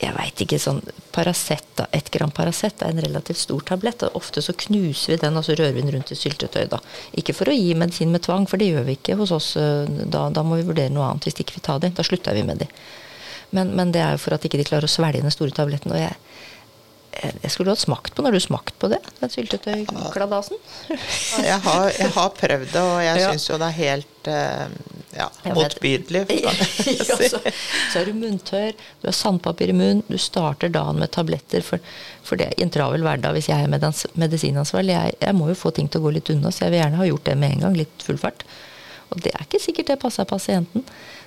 jeg 0.01 0.15
veit 0.17 0.41
ikke 0.43 0.59
sånn 0.61 0.81
Paracet. 1.15 1.83
Ett 1.97 2.11
gram 2.15 2.33
Paracet 2.35 2.83
er 2.83 2.95
en 2.95 3.03
relativt 3.05 3.39
stor 3.39 3.63
tablett. 3.67 4.03
og 4.07 4.17
Ofte 4.21 4.43
så 4.43 4.55
knuser 4.57 5.15
vi 5.15 5.21
den 5.23 5.37
og 5.37 5.45
så 5.47 5.57
rører 5.59 5.77
vi 5.77 5.85
den 5.85 5.93
rundt 5.95 6.13
i 6.13 6.19
syltetøy. 6.19 6.67
da. 6.71 6.81
Ikke 7.21 7.35
for 7.37 7.51
å 7.51 7.57
gi 7.57 7.75
medisin 7.75 8.13
med 8.13 8.25
tvang, 8.27 8.49
for 8.49 8.61
det 8.61 8.71
gjør 8.71 8.89
vi 8.89 8.97
ikke 8.99 9.19
hos 9.21 9.35
oss. 9.37 9.53
Da, 9.57 10.29
da 10.31 10.43
må 10.43 10.61
vi 10.61 10.67
vurdere 10.69 10.93
noe 10.95 11.11
annet 11.11 11.29
hvis 11.29 11.39
de 11.39 11.47
ikke 11.47 11.59
vil 11.59 11.67
ta 11.69 11.79
det. 11.79 11.95
Da 11.95 12.07
slutter 12.07 12.35
vi 12.35 12.47
med 12.47 12.65
de. 12.65 12.71
Men, 13.51 13.75
men 13.77 13.93
det 13.93 14.03
er 14.03 14.15
jo 14.15 14.25
for 14.25 14.35
at 14.35 14.45
ikke 14.47 14.61
de 14.61 14.67
klarer 14.67 14.87
å 14.87 14.91
svelge 14.91 15.23
den 15.23 15.35
store 15.35 15.55
tabletten. 15.55 15.93
og 15.93 15.99
jeg 15.99 16.17
jeg 17.13 17.35
jeg 17.43 17.51
skulle 17.51 17.73
hatt 17.75 17.81
smakt 17.83 18.15
på 18.15 18.23
Har 18.23 18.33
du 18.33 18.39
smakt 18.41 18.77
på 18.79 18.89
det? 18.93 18.99
Den 19.21 19.31
syltetøykladasen? 19.33 20.57
Jeg 21.43 21.59
har, 21.65 21.89
jeg 21.99 22.11
har 22.15 22.29
prøvd 22.37 22.71
det, 22.73 22.81
og 22.83 23.01
jeg 23.03 23.21
Ja. 23.21 23.31
syns 23.33 23.49
jo 23.51 23.59
det 23.59 23.67
er 23.67 23.77
helt 23.79 24.31
eh, 24.31 24.69
ja, 25.19 25.27
motbydelig. 25.57 26.23
ja, 26.47 26.53
så, 27.03 27.41
så 27.91 27.99
er 28.01 28.07
du 28.07 28.13
munntørr, 28.15 28.73
du 29.03 29.09
har 29.11 29.17
sandpapir 29.17 29.73
i 29.73 29.77
munnen, 29.77 30.05
du 30.09 30.17
starter 30.23 30.71
dagen 30.71 31.01
med 31.03 31.11
tabletter. 31.11 31.65
For, 31.67 31.83
for 32.23 32.39
det 32.41 32.47
er 32.53 32.63
en 32.63 32.71
travel 32.71 33.03
hverdag, 33.03 33.35
hvis 33.37 33.51
jeg 33.51 33.67
er 33.67 33.73
medans- 33.73 34.07
medisinansvarlig, 34.15 34.95
jeg, 34.95 35.17
jeg 35.21 35.35
må 35.39 35.49
jo 35.51 35.59
få 35.59 35.75
ting 35.75 35.89
til 35.91 36.01
å 36.01 36.07
gå 36.07 36.15
litt 36.21 36.31
unna, 36.31 36.53
så 36.55 36.67
jeg 36.69 36.77
vil 36.77 36.85
gjerne 36.85 37.01
ha 37.03 37.09
gjort 37.11 37.27
det 37.27 37.37
med 37.43 37.57
en 37.57 37.67
gang, 37.67 37.81
litt 37.83 38.07
full 38.07 38.21
fart. 38.23 38.47
Og 39.11 39.19
det 39.25 39.33
er 39.35 39.43
ikke 39.49 39.59
sikkert 39.65 39.91
det 39.91 39.99
passer 40.05 40.29
pasienten. 40.31 40.85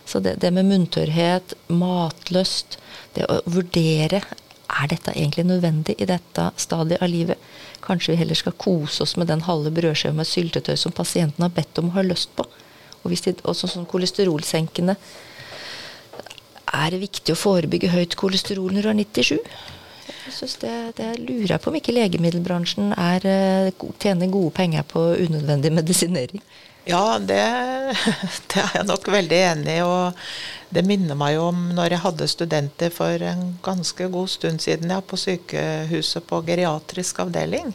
Så 0.07 0.19
det, 0.23 0.37
det 0.39 0.51
med 0.55 0.67
munntørrhet, 0.71 1.53
matlyst, 1.71 2.77
det 3.15 3.27
å 3.29 3.41
vurdere 3.51 4.21
er 4.73 4.89
dette 4.91 5.13
egentlig 5.13 5.45
nødvendig 5.47 5.95
i 6.01 6.07
dette 6.09 6.49
stadiet 6.57 7.01
av 7.03 7.11
livet. 7.11 7.37
Kanskje 7.83 8.13
vi 8.13 8.21
heller 8.21 8.39
skal 8.39 8.55
kose 8.57 9.03
oss 9.05 9.15
med 9.19 9.29
den 9.31 9.43
halve 9.47 9.71
brødskiva 9.75 10.15
med 10.17 10.29
syltetøy 10.29 10.75
som 10.79 10.95
pasienten 10.95 11.45
har 11.45 11.53
bedt 11.53 11.79
om 11.81 11.91
å 11.91 11.97
ha 11.97 12.05
lyst 12.05 12.33
på. 12.37 12.45
Og 13.03 13.11
hvis 13.11 13.25
de, 13.25 13.35
også 13.43 13.67
sånn 13.67 13.89
kolesterolsenkende 13.89 14.95
Er 16.73 16.89
det 16.89 17.03
viktig 17.03 17.33
å 17.35 17.37
forebygge 17.37 17.91
høyt 17.93 18.15
kolesterol 18.17 18.71
når 18.73 18.85
du 18.85 18.89
er 18.89 18.95
97? 18.97 19.33
Jeg 20.23 20.33
synes 20.33 20.55
det, 20.63 20.75
det 20.97 21.09
lurer 21.19 21.51
jeg 21.51 21.61
på 21.61 21.69
om 21.69 21.75
ikke 21.77 21.93
legemiddelbransjen 21.93 22.95
er, 22.97 23.27
eh, 23.29 23.89
tjener 24.01 24.31
gode 24.31 24.51
penger 24.55 24.87
på 24.87 25.03
unødvendig 25.19 25.71
medisinering. 25.75 26.41
Ja, 26.85 27.19
det, 27.19 27.43
det 28.51 28.59
er 28.59 28.73
jeg 28.79 28.87
nok 28.89 29.07
veldig 29.07 29.39
enig 29.39 29.77
i. 29.77 29.83
Og 29.87 30.73
det 30.73 30.83
minner 30.87 31.17
meg 31.19 31.39
om 31.39 31.69
når 31.77 31.95
jeg 31.95 32.03
hadde 32.05 32.31
studenter 32.31 32.93
for 32.93 33.23
en 33.23 33.53
ganske 33.63 34.09
god 34.11 34.31
stund 34.31 34.63
siden 34.63 34.91
ja, 34.91 34.99
på 34.99 35.19
sykehuset 35.19 36.27
på 36.27 36.41
geriatrisk 36.47 37.23
avdeling. 37.23 37.71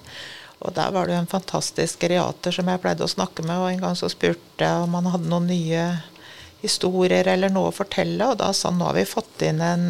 Og 0.58 0.74
der 0.74 0.90
var 0.90 1.06
det 1.06 1.14
jo 1.14 1.22
en 1.22 1.30
fantastisk 1.30 2.02
geriater 2.02 2.52
som 2.54 2.68
jeg 2.68 2.82
pleide 2.82 3.06
å 3.06 3.10
snakke 3.10 3.44
med, 3.46 3.60
og 3.62 3.70
en 3.70 3.84
gang 3.86 3.96
så 3.96 4.10
spurte 4.10 4.66
jeg 4.66 4.84
om 4.84 4.96
han 4.98 5.10
hadde 5.12 5.30
noen 5.30 5.46
nye 5.46 5.84
historier 6.64 7.30
eller 7.30 7.52
noe 7.54 7.70
å 7.70 7.76
fortelle, 7.76 8.26
og 8.26 8.40
da 8.40 8.50
sa 8.50 8.72
han 8.72 8.80
nå 8.80 8.88
har 8.88 8.96
vi 8.98 9.06
fått 9.06 9.44
inn 9.46 9.62
en 9.62 9.84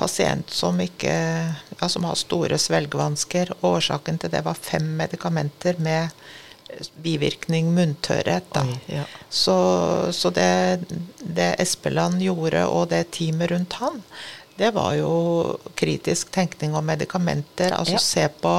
pasient 0.00 0.48
som 0.50 0.80
ikke 0.80 1.12
ja, 1.12 1.88
som 1.92 2.08
har 2.08 2.16
store 2.16 2.56
svelgevansker. 2.58 3.52
Årsaken 3.68 4.22
til 4.22 4.32
det 4.32 4.40
var 4.46 4.56
fem 4.56 4.86
medikamenter 4.96 5.76
med 5.84 6.08
bivirkning 7.04 7.72
munntørrhet. 7.74 8.46
Da. 8.54 8.62
Oi, 8.66 8.78
ja. 8.98 9.04
Så, 9.30 9.56
så 10.12 10.30
det, 10.34 10.84
det 11.22 11.50
Espeland 11.62 12.22
gjorde, 12.24 12.66
og 12.68 12.88
det 12.92 13.06
teamet 13.16 13.50
rundt 13.52 13.72
han, 13.82 14.02
det 14.58 14.68
var 14.76 14.92
jo 14.98 15.12
kritisk 15.80 16.30
tenkning 16.34 16.74
om 16.76 16.84
medikamenter. 16.86 17.72
Altså 17.72 17.96
Ja. 17.96 18.02
se 18.04 18.26
på 18.42 18.52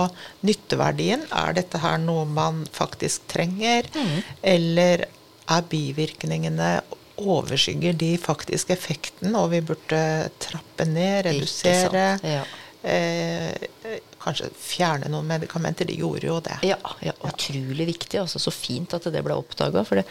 nytteverdien. 0.43 1.21
Er 1.31 1.53
dette 1.53 1.77
her 1.83 1.97
noe 2.01 2.25
man 2.25 2.63
faktisk 2.73 3.27
trenger? 3.31 3.85
Eller 4.41 5.05
er 5.49 5.61
bivirkningene 5.69 6.81
overskygger 7.21 7.93
de 7.93 8.15
faktiske 8.17 8.73
effekten, 8.73 9.35
og 9.37 9.51
vi 9.53 9.61
burde 9.61 10.01
trappe 10.41 10.87
ned, 10.89 11.27
Ikke 11.29 11.29
redusere? 11.29 12.05
sant, 12.17 12.25
ja. 12.25 12.43
Eh, 12.83 13.99
kanskje 14.23 14.49
fjerne 14.57 15.09
noen 15.11 15.27
medikamenter. 15.29 15.87
De 15.89 15.97
gjorde 15.99 16.29
jo 16.29 16.37
det. 16.43 16.57
Ja, 16.67 16.79
ja, 17.03 17.13
utrolig 17.27 17.87
viktig. 17.91 18.19
Altså, 18.21 18.41
så 18.41 18.53
fint 18.53 18.95
at 18.95 19.07
det 19.13 19.23
ble 19.25 19.35
oppdaga. 19.37 19.83
For 19.87 19.99
det, 19.99 20.05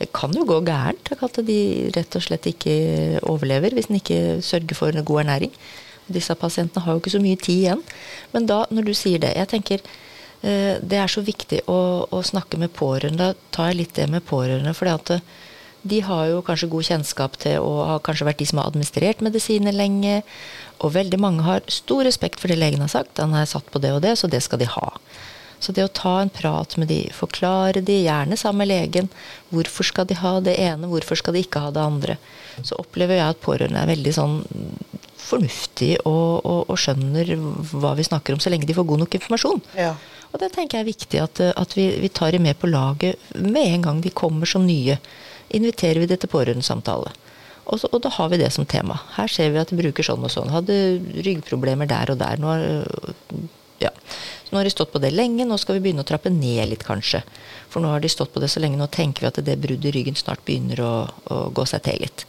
det 0.00 0.10
kan 0.16 0.34
jo 0.36 0.46
gå 0.48 0.60
gærent. 0.66 1.12
At 1.16 1.40
de 1.46 1.58
rett 1.96 2.18
og 2.18 2.24
slett 2.24 2.48
ikke 2.50 2.76
overlever 3.26 3.76
hvis 3.76 3.90
en 3.90 4.00
ikke 4.00 4.20
sørger 4.44 4.78
for 4.78 4.94
en 4.94 5.06
god 5.06 5.24
ernæring. 5.24 5.54
Disse 6.06 6.36
pasientene 6.38 6.84
har 6.84 6.94
jo 6.94 7.02
ikke 7.02 7.16
så 7.16 7.22
mye 7.22 7.38
tid 7.40 7.64
igjen. 7.64 7.82
Men 8.34 8.46
da, 8.50 8.62
når 8.70 8.86
du 8.86 8.94
sier 8.94 9.22
det 9.22 9.34
Jeg 9.34 9.50
tenker 9.50 9.82
eh, 9.82 10.76
det 10.78 11.00
er 11.02 11.10
så 11.10 11.24
viktig 11.26 11.64
å, 11.66 11.80
å 12.06 12.22
snakke 12.22 12.60
med 12.62 12.74
pårørende. 12.76 13.32
Da 13.32 13.50
tar 13.54 13.72
jeg 13.72 13.82
litt 13.82 13.98
det 13.98 14.08
med 14.12 14.26
pårørende. 14.26 14.74
fordi 14.74 14.94
at 14.94 15.14
eh, 15.18 15.28
de 15.88 16.00
har 16.04 16.26
jo 16.30 16.42
kanskje 16.46 16.70
god 16.72 16.88
kjennskap 16.88 17.38
til 17.42 17.64
og 17.64 17.80
har 17.90 18.02
kanskje 18.06 18.28
vært 18.28 18.42
de 18.42 18.48
som 18.50 18.60
har 18.60 18.70
administrert 18.70 19.22
medisiner 19.24 19.74
lenge. 19.76 20.20
Og 20.84 20.92
veldig 20.96 21.20
mange 21.22 21.46
har 21.46 21.64
stor 21.72 22.04
respekt 22.04 22.42
for 22.42 22.52
det 22.52 22.58
legen 22.60 22.84
har 22.84 22.92
sagt. 22.92 23.22
Han 23.22 23.34
er 23.36 23.48
satt 23.48 23.70
på 23.72 23.82
det 23.82 23.94
og 23.96 24.02
det, 24.04 24.16
så 24.20 24.30
det 24.30 24.42
skal 24.44 24.60
de 24.60 24.68
ha. 24.70 24.90
Så 25.58 25.72
det 25.72 25.86
å 25.86 25.92
ta 25.92 26.18
en 26.20 26.30
prat 26.32 26.76
med 26.76 26.90
de, 26.92 27.06
forklare 27.16 27.80
de, 27.84 28.02
gjerne 28.04 28.36
sammen 28.36 28.64
med 28.64 28.70
legen, 28.74 29.08
hvorfor 29.48 29.88
skal 29.88 30.08
de 30.08 30.18
ha 30.20 30.36
det 30.44 30.58
ene, 30.60 30.88
hvorfor 30.90 31.16
skal 31.16 31.36
de 31.36 31.42
ikke 31.46 31.62
ha 31.64 31.70
det 31.72 31.80
andre, 31.82 32.18
så 32.60 32.76
opplever 32.80 33.16
jeg 33.16 33.32
at 33.32 33.40
pårørende 33.44 33.80
er 33.80 33.90
veldig 33.94 34.12
sånn 34.14 34.36
fornuftig 35.26 35.96
og, 36.04 36.44
og, 36.44 36.60
og 36.70 36.78
skjønner 36.78 37.32
hva 37.72 37.94
vi 37.98 38.04
snakker 38.06 38.36
om, 38.36 38.42
så 38.42 38.52
lenge 38.52 38.68
de 38.68 38.76
får 38.76 38.86
god 38.86 39.02
nok 39.02 39.16
informasjon. 39.18 39.64
Ja. 39.78 39.94
Og 40.32 40.42
det 40.42 40.52
tenker 40.54 40.78
jeg 40.78 40.84
er 40.84 40.90
viktig 40.90 41.22
at, 41.22 41.40
at 41.56 41.76
vi, 41.78 41.88
vi 42.02 42.12
tar 42.12 42.36
dem 42.36 42.44
med 42.46 42.58
på 42.60 42.68
laget 42.70 43.32
med 43.34 43.72
en 43.72 43.88
gang 43.88 44.02
de 44.04 44.12
kommer 44.12 44.48
som 44.50 44.66
nye. 44.68 44.98
Inviterer 45.54 46.02
vi 46.02 46.10
det 46.10 46.20
til 46.22 46.32
pårørendesamtale. 46.32 47.12
Og, 47.66 47.82
og 47.90 47.98
da 48.02 48.10
har 48.14 48.30
vi 48.30 48.38
det 48.40 48.52
som 48.54 48.66
tema. 48.66 48.98
Her 49.16 49.30
ser 49.30 49.50
vi 49.50 49.60
at 49.60 49.70
de 49.70 49.78
bruker 49.78 50.06
sånn 50.06 50.24
og 50.26 50.30
sånn. 50.30 50.52
Hadde 50.54 50.76
ryggproblemer 51.26 51.88
der 51.90 52.12
og 52.14 52.20
der. 52.22 52.38
Nå 52.38 52.50
har, 52.52 52.62
øh, 52.62 53.46
ja. 53.82 53.90
Nå 54.50 54.60
har 54.60 54.66
de 54.66 54.70
stått 54.70 54.92
på 54.92 55.02
det 55.02 55.10
lenge, 55.10 55.44
nå 55.44 55.58
skal 55.58 55.76
vi 55.76 55.88
begynne 55.88 56.04
å 56.04 56.06
trappe 56.06 56.30
ned 56.30 56.70
litt, 56.70 56.84
kanskje. 56.86 57.24
For 57.72 57.82
nå 57.82 57.90
har 57.90 58.02
de 58.04 58.10
stått 58.12 58.30
på 58.34 58.42
det 58.42 58.52
så 58.52 58.62
lenge, 58.62 58.78
nå 58.78 58.86
tenker 58.94 59.24
vi 59.24 59.30
at 59.32 59.40
det 59.42 59.58
bruddet 59.62 59.90
i 59.90 59.94
ryggen 59.96 60.18
snart 60.18 60.44
begynner 60.46 60.82
å, 60.86 60.92
å 61.34 61.38
gå 61.50 61.66
seg 61.66 61.82
til 61.88 61.98
litt. 62.06 62.22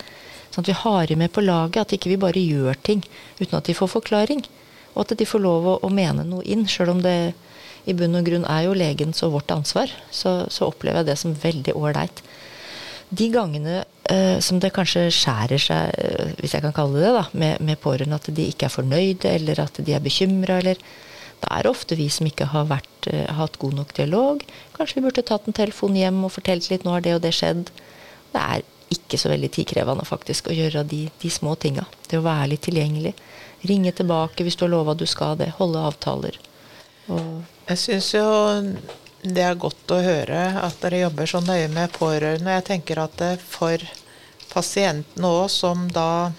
Sånn 0.50 0.66
at 0.66 0.72
vi 0.72 0.80
har 0.82 1.06
dem 1.06 1.22
med 1.22 1.34
på 1.36 1.46
laget, 1.46 1.84
at 1.84 1.94
ikke 1.94 2.10
vi 2.10 2.22
bare 2.22 2.42
gjør 2.42 2.80
ting 2.82 3.04
uten 3.38 3.60
at 3.60 3.70
de 3.70 3.78
får 3.78 3.94
forklaring. 3.94 4.42
Og 4.96 5.04
at 5.04 5.14
de 5.20 5.30
får 5.30 5.44
lov 5.44 5.70
å, 5.70 5.76
å 5.86 5.94
mene 5.94 6.26
noe 6.26 6.42
inn, 6.50 6.66
sjøl 6.66 6.96
om 6.96 7.04
det 7.06 7.36
i 7.88 7.94
bunn 7.96 8.18
og 8.18 8.26
grunn 8.28 8.48
er 8.50 8.66
jo 8.66 8.74
legens 8.76 9.22
og 9.24 9.38
vårt 9.38 9.54
ansvar. 9.54 9.94
Så, 10.10 10.40
så 10.50 10.72
opplever 10.72 11.04
jeg 11.04 11.12
det 11.12 11.20
som 11.22 11.38
veldig 11.38 11.78
ålreit. 11.78 12.24
De 13.10 13.30
gangene 13.32 13.84
eh, 14.12 14.40
som 14.44 14.60
det 14.60 14.74
kanskje 14.76 15.08
skjærer 15.16 15.62
seg, 15.62 15.94
eh, 15.96 16.32
hvis 16.42 16.56
jeg 16.58 16.64
kan 16.66 16.76
kalle 16.76 17.00
det 17.00 17.12
det, 17.16 17.26
med, 17.40 17.62
med 17.64 17.80
pårørende, 17.80 18.20
at 18.20 18.28
de 18.36 18.48
ikke 18.52 18.68
er 18.68 18.74
fornøyde, 18.74 19.32
eller 19.32 19.62
at 19.64 19.80
de 19.80 19.96
er 19.96 20.04
bekymra, 20.04 20.60
eller 20.64 20.82
Da 21.38 21.52
er 21.54 21.68
det 21.68 21.70
ofte 21.70 21.94
vi 21.94 22.08
som 22.10 22.26
ikke 22.26 22.48
har 22.50 22.64
vært, 22.66 23.08
eh, 23.14 23.28
hatt 23.38 23.60
god 23.62 23.76
nok 23.78 23.92
dialog. 23.94 24.42
Kanskje 24.74 24.96
vi 24.98 25.04
burde 25.06 25.22
tatt 25.22 25.46
en 25.46 25.54
telefon 25.54 25.94
hjem 25.94 26.24
og 26.26 26.32
fortalt 26.34 26.70
litt 26.72 26.84
'nå 26.84 26.96
har 26.96 27.02
det 27.06 27.14
og 27.14 27.22
det 27.22 27.34
skjedd'. 27.38 27.70
Det 28.34 28.42
er 28.42 28.64
ikke 28.90 29.20
så 29.22 29.30
veldig 29.30 29.52
tidkrevende 29.52 30.06
faktisk 30.08 30.50
å 30.50 30.56
gjøre 30.58 30.84
de, 30.88 31.12
de 31.22 31.30
små 31.30 31.54
tinga. 31.56 31.86
Det 32.10 32.18
å 32.18 32.26
være 32.26 32.50
litt 32.50 32.66
tilgjengelig. 32.66 33.14
Ringe 33.70 33.92
tilbake 33.92 34.44
hvis 34.44 34.58
du 34.58 34.66
har 34.66 34.74
lova 34.74 34.96
du 34.98 35.06
skal 35.06 35.38
det. 35.38 35.52
Holde 35.60 35.78
avtaler. 35.78 36.40
Og 37.08 37.44
Jeg 37.68 37.78
syns 37.78 38.14
jo 38.14 38.26
det 39.22 39.44
er 39.44 39.58
godt 39.60 39.92
å 39.92 40.02
høre 40.04 40.42
at 40.62 40.78
dere 40.84 41.06
jobber 41.06 41.30
så 41.30 41.42
nøye 41.42 41.70
med 41.74 41.94
pårørende. 41.96 42.58
Jeg 42.60 42.66
tenker 42.68 43.02
at 43.02 43.24
for 43.42 43.82
pasientene 44.52 45.32
òg, 45.42 45.48
som 45.52 45.88
da 45.92 46.32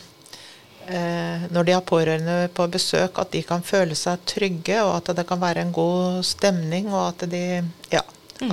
eh, 0.87 1.49
Når 1.53 1.65
de 1.65 1.75
har 1.75 1.83
pårørende 1.85 2.37
på 2.55 2.67
besøk, 2.73 3.19
at 3.19 3.33
de 3.33 3.43
kan 3.43 3.63
føle 3.63 3.95
seg 3.99 4.23
trygge, 4.25 4.79
og 4.83 4.95
at 4.97 5.13
det 5.17 5.27
kan 5.29 5.41
være 5.41 5.67
en 5.67 5.75
god 5.75 6.23
stemning, 6.25 6.93
og 6.93 7.09
at 7.09 7.29
de 7.31 7.65
Ja. 7.93 8.05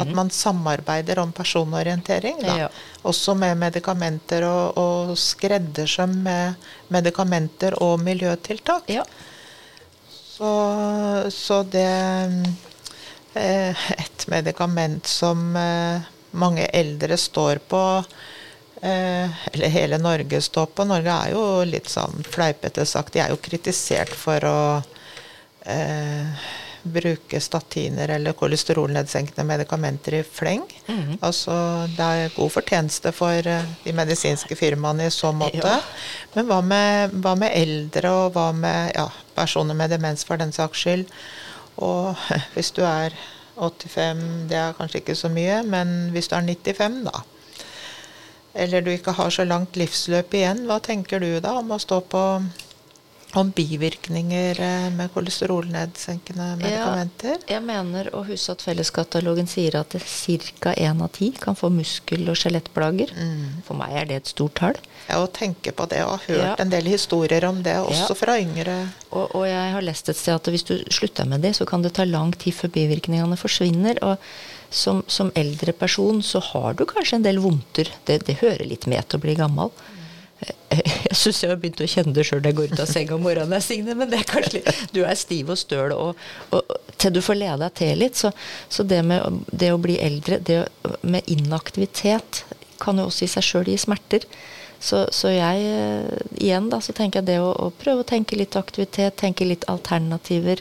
At 0.02 0.10
man 0.18 0.32
samarbeider 0.34 1.20
om 1.22 1.32
personorientering. 1.32 2.40
Ja. 2.42 2.70
Også 3.06 3.36
med 3.38 3.58
medikamenter 3.62 4.42
og, 4.42 4.78
og 4.82 5.12
skreddersøm 5.18 6.16
med 6.26 6.56
medikamenter 6.90 7.78
og 7.84 8.00
miljøtiltak. 8.02 8.90
ja. 8.90 9.04
Så, 10.10 10.50
så 11.32 11.62
det 11.64 11.86
eh, 11.86 12.74
Et 13.36 14.28
medikament 14.32 15.08
som 15.08 15.56
eh, 15.60 16.12
mange 16.36 16.66
eldre 16.66 17.18
står 17.18 17.62
på, 17.68 17.84
eh, 18.82 19.48
eller 19.52 19.74
hele 19.74 19.98
Norge 19.98 20.42
står 20.42 20.66
på 20.76 20.86
Norge 20.88 21.16
er 21.16 21.34
jo 21.36 21.46
litt 21.68 21.90
sånn 21.92 22.24
fleipete 22.30 22.86
sagt, 22.86 23.14
de 23.16 23.24
er 23.24 23.34
jo 23.34 23.42
kritisert 23.44 24.14
for 24.16 24.48
å 24.50 24.60
eh, 25.66 26.46
bruke 26.86 27.40
statiner 27.42 28.12
eller 28.14 28.36
kolesterolnedsenkende 28.38 29.44
medikamenter 29.48 30.20
i 30.20 30.24
fleng. 30.24 30.64
Mhm. 30.86 31.18
Altså, 31.22 31.56
det 31.98 32.06
er 32.06 32.36
god 32.36 32.52
fortjeneste 32.54 33.12
for 33.16 33.48
eh, 33.48 33.72
de 33.84 33.94
medisinske 33.94 34.56
firmaene 34.56 35.08
i 35.08 35.14
så 35.14 35.32
måte. 35.34 35.64
Ja. 35.66 35.80
Men 36.36 36.52
hva 36.52 36.62
med, 36.62 37.16
hva 37.24 37.34
med 37.40 37.56
eldre, 37.58 38.12
og 38.12 38.38
hva 38.38 38.52
med 38.54 38.94
ja, 38.96 39.10
personer 39.36 39.74
med 39.74 39.90
demens 39.90 40.24
for 40.28 40.38
den 40.38 40.54
saks 40.54 40.86
skyld? 40.86 41.10
Og 41.84 42.16
hvis 42.56 42.72
du 42.76 42.84
er 42.88 43.16
85, 43.56 44.50
det 44.50 44.60
er 44.60 44.76
kanskje 44.78 45.02
ikke 45.02 45.16
så 45.16 45.32
mye, 45.32 45.62
men 45.64 46.12
hvis 46.16 46.28
du 46.32 46.36
er 46.36 46.48
95, 46.48 47.02
da. 47.08 47.24
Eller 48.56 48.82
du 48.82 48.90
ikke 48.92 49.16
har 49.16 49.30
så 49.30 49.44
langt 49.44 49.76
livsløp 49.76 50.34
igjen, 50.34 50.64
hva 50.68 50.80
tenker 50.84 51.20
du 51.20 51.40
da 51.44 51.58
om 51.60 51.74
å 51.76 51.80
stå 51.82 52.00
på 52.12 52.24
om 53.42 53.52
bivirkninger 53.56 54.60
eh, 54.62 54.88
med 54.96 55.12
kolesterolnedsenkende 55.14 56.48
medikamenter? 56.60 57.38
Ja, 57.46 57.58
jeg 57.58 57.66
mener 57.68 58.10
å 58.16 58.24
huske 58.28 58.56
at 58.56 58.66
Felleskatalogen 58.66 59.50
sier 59.50 59.78
at 59.80 59.96
ca. 59.96 60.74
én 60.74 61.04
av 61.04 61.12
ti 61.16 61.32
kan 61.40 61.58
få 61.58 61.70
muskel- 61.74 62.30
og 62.32 62.40
skjelettplager. 62.40 63.14
Mm. 63.16 63.62
For 63.68 63.80
meg 63.80 63.96
er 64.00 64.10
det 64.10 64.20
et 64.22 64.34
stort 64.34 64.58
tall. 64.60 64.82
Ja, 65.10 65.22
å 65.22 65.30
tenke 65.30 65.76
på 65.76 65.88
det, 65.92 66.02
og 66.06 66.18
har 66.18 66.26
hørt 66.28 66.44
ja. 66.46 66.56
en 66.64 66.74
del 66.74 66.90
historier 66.90 67.46
om 67.50 67.62
det, 67.64 67.78
også 67.84 68.14
ja. 68.16 68.20
fra 68.20 68.40
yngre. 68.42 68.78
Og, 69.12 69.26
og, 69.28 69.46
jeg 69.50 69.72
har 69.78 69.86
lest 69.86 70.10
et 70.12 70.20
sted 70.20 70.36
at 70.36 70.52
hvis 70.52 70.68
du 70.68 70.76
slutter 70.90 71.30
med 71.30 71.46
det, 71.46 71.56
så 71.60 71.68
kan 71.70 71.86
det 71.86 71.96
ta 71.98 72.08
lang 72.08 72.34
tid 72.34 72.56
før 72.58 72.74
bivirkningene 72.80 73.40
forsvinner. 73.40 74.02
og 74.04 74.20
som, 74.76 75.04
som 75.08 75.32
eldre 75.36 75.72
person 75.72 76.24
så 76.24 76.42
har 76.52 76.74
du 76.74 76.86
kanskje 76.90 77.20
en 77.20 77.26
del 77.26 77.40
vondter. 77.40 77.92
Det, 78.04 78.26
det 78.28 78.40
hører 78.42 78.66
litt 78.68 78.88
med 78.92 79.08
til 79.08 79.20
å 79.20 79.24
bli 79.24 79.36
gammel. 79.38 79.72
Jeg 80.76 81.16
syns 81.16 81.38
jeg 81.44 81.52
har 81.52 81.60
begynt 81.62 81.80
å 81.80 81.88
kjenne 81.88 82.12
det 82.16 82.26
sjøl 82.28 82.42
når 82.42 82.50
jeg 82.50 82.58
går 82.58 82.74
ut 82.74 82.82
av 82.84 82.90
senga 82.90 83.16
om 83.16 83.22
morgenen, 83.24 83.62
Signe, 83.64 83.94
men 83.96 84.10
det 84.12 84.18
er 84.20 84.28
kanskje 84.28 84.58
litt, 84.58 84.82
du 84.92 85.00
er 85.08 85.16
stiv 85.16 85.54
og 85.54 85.60
støl, 85.62 85.94
og, 85.96 86.26
og, 86.52 86.74
til 87.00 87.14
du 87.16 87.22
får 87.24 87.40
lede 87.40 87.60
deg 87.62 87.78
til 87.80 88.02
litt. 88.02 88.20
Så, 88.20 88.34
så 88.68 88.84
det 88.84 89.00
med 89.08 89.46
det 89.52 89.72
å 89.72 89.80
bli 89.82 89.96
eldre, 90.04 90.42
det 90.44 90.66
med 91.08 91.32
inaktivitet, 91.32 92.44
kan 92.84 93.00
jo 93.00 93.08
også 93.08 93.24
i 93.24 93.32
seg 93.32 93.48
sjøl 93.48 93.72
gi 93.72 93.78
smerter. 93.80 94.28
Så, 94.84 95.06
så, 95.16 95.32
jeg 95.32 95.64
igjen 96.36 96.68
da, 96.70 96.82
så 96.84 96.94
tenker 96.94 97.22
jeg 97.22 97.30
det 97.32 97.40
å, 97.42 97.54
å, 97.56 97.72
prøve 97.80 98.04
å 98.04 98.10
tenke 98.10 98.38
litt 98.38 98.58
aktivitet, 98.60 99.16
tenke 99.22 99.48
litt 99.48 99.64
alternativer. 99.72 100.60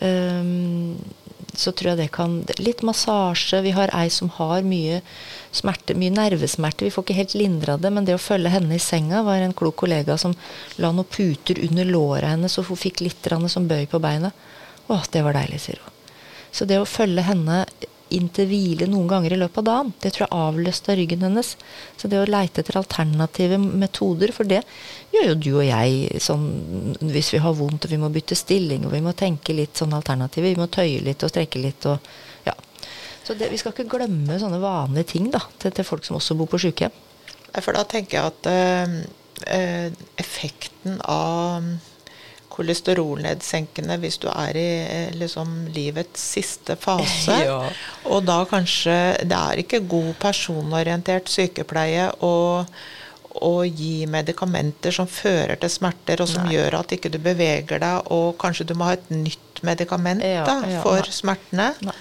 Um, 0.00 0.96
så 1.60 1.72
tror 1.76 1.92
jeg 1.92 2.00
det 2.00 2.08
kan 2.14 2.38
Litt 2.60 2.82
massasje. 2.86 3.60
Vi 3.64 3.74
har 3.76 3.92
ei 3.96 4.08
som 4.12 4.30
har 4.36 4.64
mye 4.66 5.00
smerte, 5.52 5.96
mye 5.98 6.14
nervesmerte. 6.14 6.86
Vi 6.86 6.92
får 6.94 7.06
ikke 7.06 7.18
helt 7.18 7.36
lindra 7.38 7.76
det, 7.80 7.92
men 7.92 8.06
det 8.08 8.16
å 8.16 8.22
følge 8.22 8.52
henne 8.52 8.76
i 8.76 8.82
senga 8.82 9.22
var 9.26 9.42
en 9.42 9.56
klok 9.56 9.76
kollega 9.84 10.16
som 10.20 10.36
la 10.80 10.92
noen 10.92 11.08
puter 11.10 11.60
under 11.68 11.88
låra 11.88 12.34
hennes, 12.34 12.52
så 12.52 12.64
hun 12.66 12.80
fikk 12.80 13.04
litt 13.04 13.30
som 13.48 13.68
bøy 13.68 13.86
på 13.90 14.00
beinet. 14.02 14.32
Å, 14.88 15.00
det 15.12 15.22
var 15.22 15.36
deilig, 15.36 15.60
sier 15.62 15.80
hun. 15.84 15.96
Så 16.50 16.66
det 16.66 16.80
å 16.80 16.88
følge 16.88 17.22
henne 17.22 17.64
inn 18.16 18.28
til 18.34 18.48
hvile 18.50 18.88
noen 18.90 19.08
ganger 19.10 19.34
i 19.34 19.38
løpet 19.40 19.62
av 19.62 19.66
dagen. 19.68 19.92
Det 20.02 20.12
tror 20.14 20.24
jeg 20.24 20.38
avløste 20.40 20.96
ryggen 20.98 21.24
hennes. 21.26 21.52
Så 22.00 22.10
det 22.10 22.20
å 22.20 22.28
leite 22.28 22.62
etter 22.62 22.78
alternative 22.80 23.58
metoder, 23.60 24.32
for 24.36 24.48
det 24.48 24.62
gjør 25.14 25.30
jo 25.30 25.36
du 25.36 25.50
og 25.52 25.66
jeg 25.66 26.22
sånn 26.22 26.48
hvis 27.00 27.32
vi 27.34 27.42
har 27.44 27.56
vondt 27.58 27.86
og 27.86 27.94
vi 27.94 28.00
må 28.00 28.10
bytte 28.14 28.38
stilling 28.38 28.86
og 28.86 28.94
vi 28.94 29.02
må 29.04 29.14
tenke 29.18 29.56
litt 29.56 29.80
sånn 29.80 29.94
alternativer. 29.96 30.52
Vi 30.52 30.62
må 30.62 30.70
tøye 30.72 31.02
litt 31.06 31.24
og 31.26 31.32
strekke 31.32 31.62
litt 31.62 31.86
og 31.90 32.10
ja. 32.48 32.56
Så 33.26 33.36
det, 33.38 33.50
vi 33.52 33.60
skal 33.60 33.74
ikke 33.74 33.90
glemme 33.98 34.40
sånne 34.40 34.62
vanlige 34.62 35.12
ting 35.14 35.30
da, 35.34 35.42
til, 35.62 35.74
til 35.76 35.86
folk 35.86 36.06
som 36.06 36.18
også 36.18 36.38
bor 36.38 36.50
på 36.50 36.60
sykehjem. 36.62 36.94
For 37.58 37.74
da 37.74 37.82
tenker 37.88 38.16
jeg 38.16 38.30
at 38.30 38.50
øh, 38.50 39.88
effekten 40.22 41.00
av 41.02 41.66
kolesterolnedsenkende 42.60 43.96
hvis 44.02 44.20
du 44.22 44.28
er 44.32 44.58
i 44.58 44.68
eh, 44.84 45.12
liksom, 45.16 45.66
livets 45.74 46.22
siste 46.36 46.76
fase. 46.80 47.40
ja. 47.48 47.60
Og 48.10 48.24
da 48.28 48.42
kanskje 48.48 48.96
Det 49.24 49.36
er 49.36 49.62
ikke 49.64 49.84
god 49.88 50.14
personorientert 50.20 51.30
sykepleie 51.32 52.10
å, 52.26 52.34
å 53.40 53.54
gi 53.64 54.06
medikamenter 54.10 54.94
som 54.94 55.08
fører 55.10 55.56
til 55.60 55.72
smerter, 55.72 56.22
og 56.22 56.30
som 56.30 56.46
Nei. 56.46 56.56
gjør 56.58 56.80
at 56.82 56.96
ikke 56.96 57.12
du 57.12 57.20
beveger 57.22 57.80
deg, 57.82 58.10
og 58.12 58.34
kanskje 58.40 58.70
du 58.70 58.76
må 58.78 58.90
ha 58.90 58.96
et 58.98 59.12
nytt 59.12 59.62
medikament 59.66 60.24
ja, 60.24 60.44
da, 60.48 60.60
for 60.84 61.00
ja. 61.02 61.14
smertene. 61.14 61.72
Nei. 61.86 61.96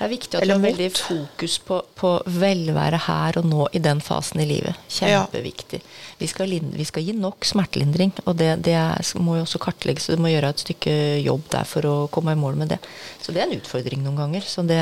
Det 0.00 0.06
er 0.06 0.12
viktig 0.14 0.38
at 0.38 0.46
du 0.48 0.52
har 0.54 0.62
veldig 0.62 0.86
fokus 0.96 1.54
på, 1.60 1.76
på, 2.00 2.10
velvære 2.40 3.02
her 3.04 3.36
og 3.36 3.44
nå 3.44 3.66
i 3.76 3.82
den 3.84 3.98
fasen 4.00 4.40
i 4.40 4.46
livet. 4.48 4.78
Kjempeviktig. 4.96 5.82
Vi 6.16 6.28
skal, 6.30 6.54
vi 6.72 6.86
skal 6.88 7.04
gi 7.04 7.12
nok 7.12 7.44
smertelindring, 7.44 8.14
og 8.24 8.38
det, 8.40 8.54
det 8.64 8.78
er, 8.80 9.10
må 9.20 9.34
jo 9.36 9.42
også 9.44 9.60
kartlegges. 9.60 10.06
Så 10.08 10.16
du 10.16 10.22
må 10.24 10.30
gjøre 10.32 10.54
et 10.54 10.62
stykke 10.62 10.94
jobb 11.20 11.42
der 11.52 11.68
for 11.68 11.84
å 11.84 11.94
komme 12.16 12.32
i 12.32 12.38
mål 12.40 12.56
med 12.62 12.72
det. 12.72 12.78
Så 13.20 13.34
det 13.36 13.42
er 13.42 13.50
en 13.50 13.60
utfordring 13.60 14.00
noen 14.06 14.16
ganger. 14.22 14.46
Så 14.48 14.64
det 14.64 14.80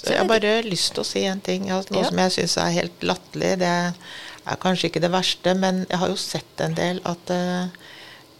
så 0.00 0.14
jeg 0.14 0.22
har 0.22 0.30
bare 0.30 0.54
lyst 0.64 0.94
til 0.94 1.02
å 1.02 1.08
si 1.08 1.24
en 1.28 1.42
ting. 1.44 1.66
Altså, 1.74 1.92
noe 1.92 2.06
ja. 2.06 2.08
som 2.08 2.22
jeg 2.22 2.34
syns 2.38 2.56
er 2.62 2.72
helt 2.78 3.04
latterlig. 3.04 3.50
Det 3.60 3.72
er 3.74 4.62
kanskje 4.62 4.88
ikke 4.88 5.02
det 5.04 5.10
verste, 5.12 5.54
men 5.60 5.82
jeg 5.90 6.00
har 6.00 6.14
jo 6.14 6.16
sett 6.22 6.64
en 6.64 6.78
del 6.78 7.02
at 7.04 7.34
uh, 7.34 7.68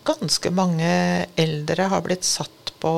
ganske 0.08 0.54
mange 0.56 0.88
eldre 1.36 1.90
har 1.92 2.06
blitt 2.06 2.24
satt 2.24 2.72
på 2.80 2.94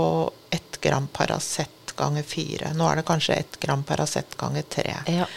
ett 0.54 0.78
gram 0.84 1.10
Paracet 1.10 1.74
ganger 1.98 2.26
fire. 2.26 2.72
Nå 2.78 2.88
er 2.88 3.00
det 3.00 3.06
kanskje 3.08 3.40
ett 3.42 3.60
gram 3.62 3.84
Paracet 3.86 4.36
ganger 4.40 4.66
tre. 4.70 4.94
Ja. 5.10 5.28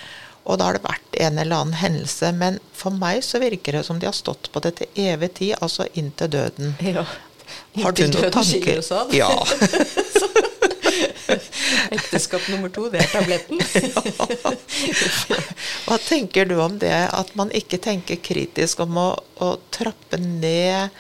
Og 0.44 0.58
da 0.58 0.70
har 0.70 0.78
det 0.78 0.86
vært 0.86 1.18
en 1.22 1.38
eller 1.42 1.64
annen 1.64 1.78
hendelse. 1.78 2.32
Men 2.38 2.60
for 2.76 2.96
meg 2.96 3.22
så 3.26 3.42
virker 3.42 3.78
det 3.78 3.84
som 3.88 4.00
de 4.02 4.10
har 4.10 4.18
stått 4.18 4.52
på 4.54 4.64
det 4.64 4.76
til 4.80 5.04
evig 5.10 5.34
tid, 5.42 5.56
altså 5.62 5.86
inntil 5.94 6.32
døden. 6.34 6.76
Ja. 6.86 7.06
Har 7.84 7.92
du 7.96 8.06
noen 8.08 8.32
tanker? 8.32 8.82
Ja. 9.16 9.32
Ekteskap 11.92 12.48
nummer 12.52 12.72
to, 12.72 12.88
det 12.92 13.04
er 13.04 13.10
tabletten. 13.12 13.60
Hva 15.86 15.98
tenker 16.00 16.48
du 16.48 16.56
om 16.64 16.78
det, 16.80 16.96
at 17.12 17.34
man 17.40 17.52
ikke 17.56 17.80
tenker 17.84 18.20
kritisk 18.24 18.84
om 18.86 18.98
å, 19.00 19.10
å 19.44 19.54
trappe 19.74 20.20
ned, 20.22 20.92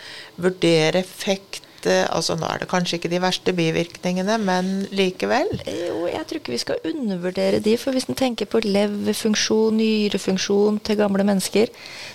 vurdere 0.42 1.04
effekt, 1.04 1.64
altså 1.90 2.36
Nå 2.38 2.48
er 2.48 2.62
det 2.62 2.70
kanskje 2.72 2.98
ikke 3.00 3.12
de 3.12 3.22
verste 3.24 3.54
bivirkningene, 3.56 4.38
men 4.42 4.72
likevel? 4.94 5.50
Jo, 5.66 6.06
jeg 6.10 6.26
tror 6.28 6.42
ikke 6.42 6.54
vi 6.54 6.62
skal 6.62 6.86
undervurdere 6.92 7.62
de. 7.64 7.76
For 7.82 7.96
hvis 7.96 8.10
en 8.10 8.18
tenker 8.20 8.50
på 8.50 8.62
leverfunksjon, 8.66 9.80
nyrefunksjon 9.80 10.80
til 10.86 11.00
gamle 11.00 11.26
mennesker, 11.28 11.72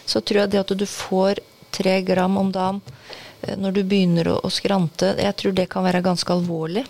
så 0.07 0.23
tror 0.23 0.45
jeg 0.45 0.55
det 0.55 0.63
at 0.63 0.75
du 0.77 0.87
får 0.87 1.43
tre 1.77 1.99
gram 2.07 2.39
om 2.41 2.53
dagen 2.55 2.81
eh, 3.43 3.57
når 3.59 3.79
du 3.79 3.83
begynner 3.85 4.33
å, 4.37 4.53
skrante, 4.53 5.15
jeg 5.21 5.39
tror 5.41 5.57
det 5.57 5.69
kan 5.73 5.87
være 5.87 6.05
ganske 6.05 6.33
alvorlig. 6.33 6.87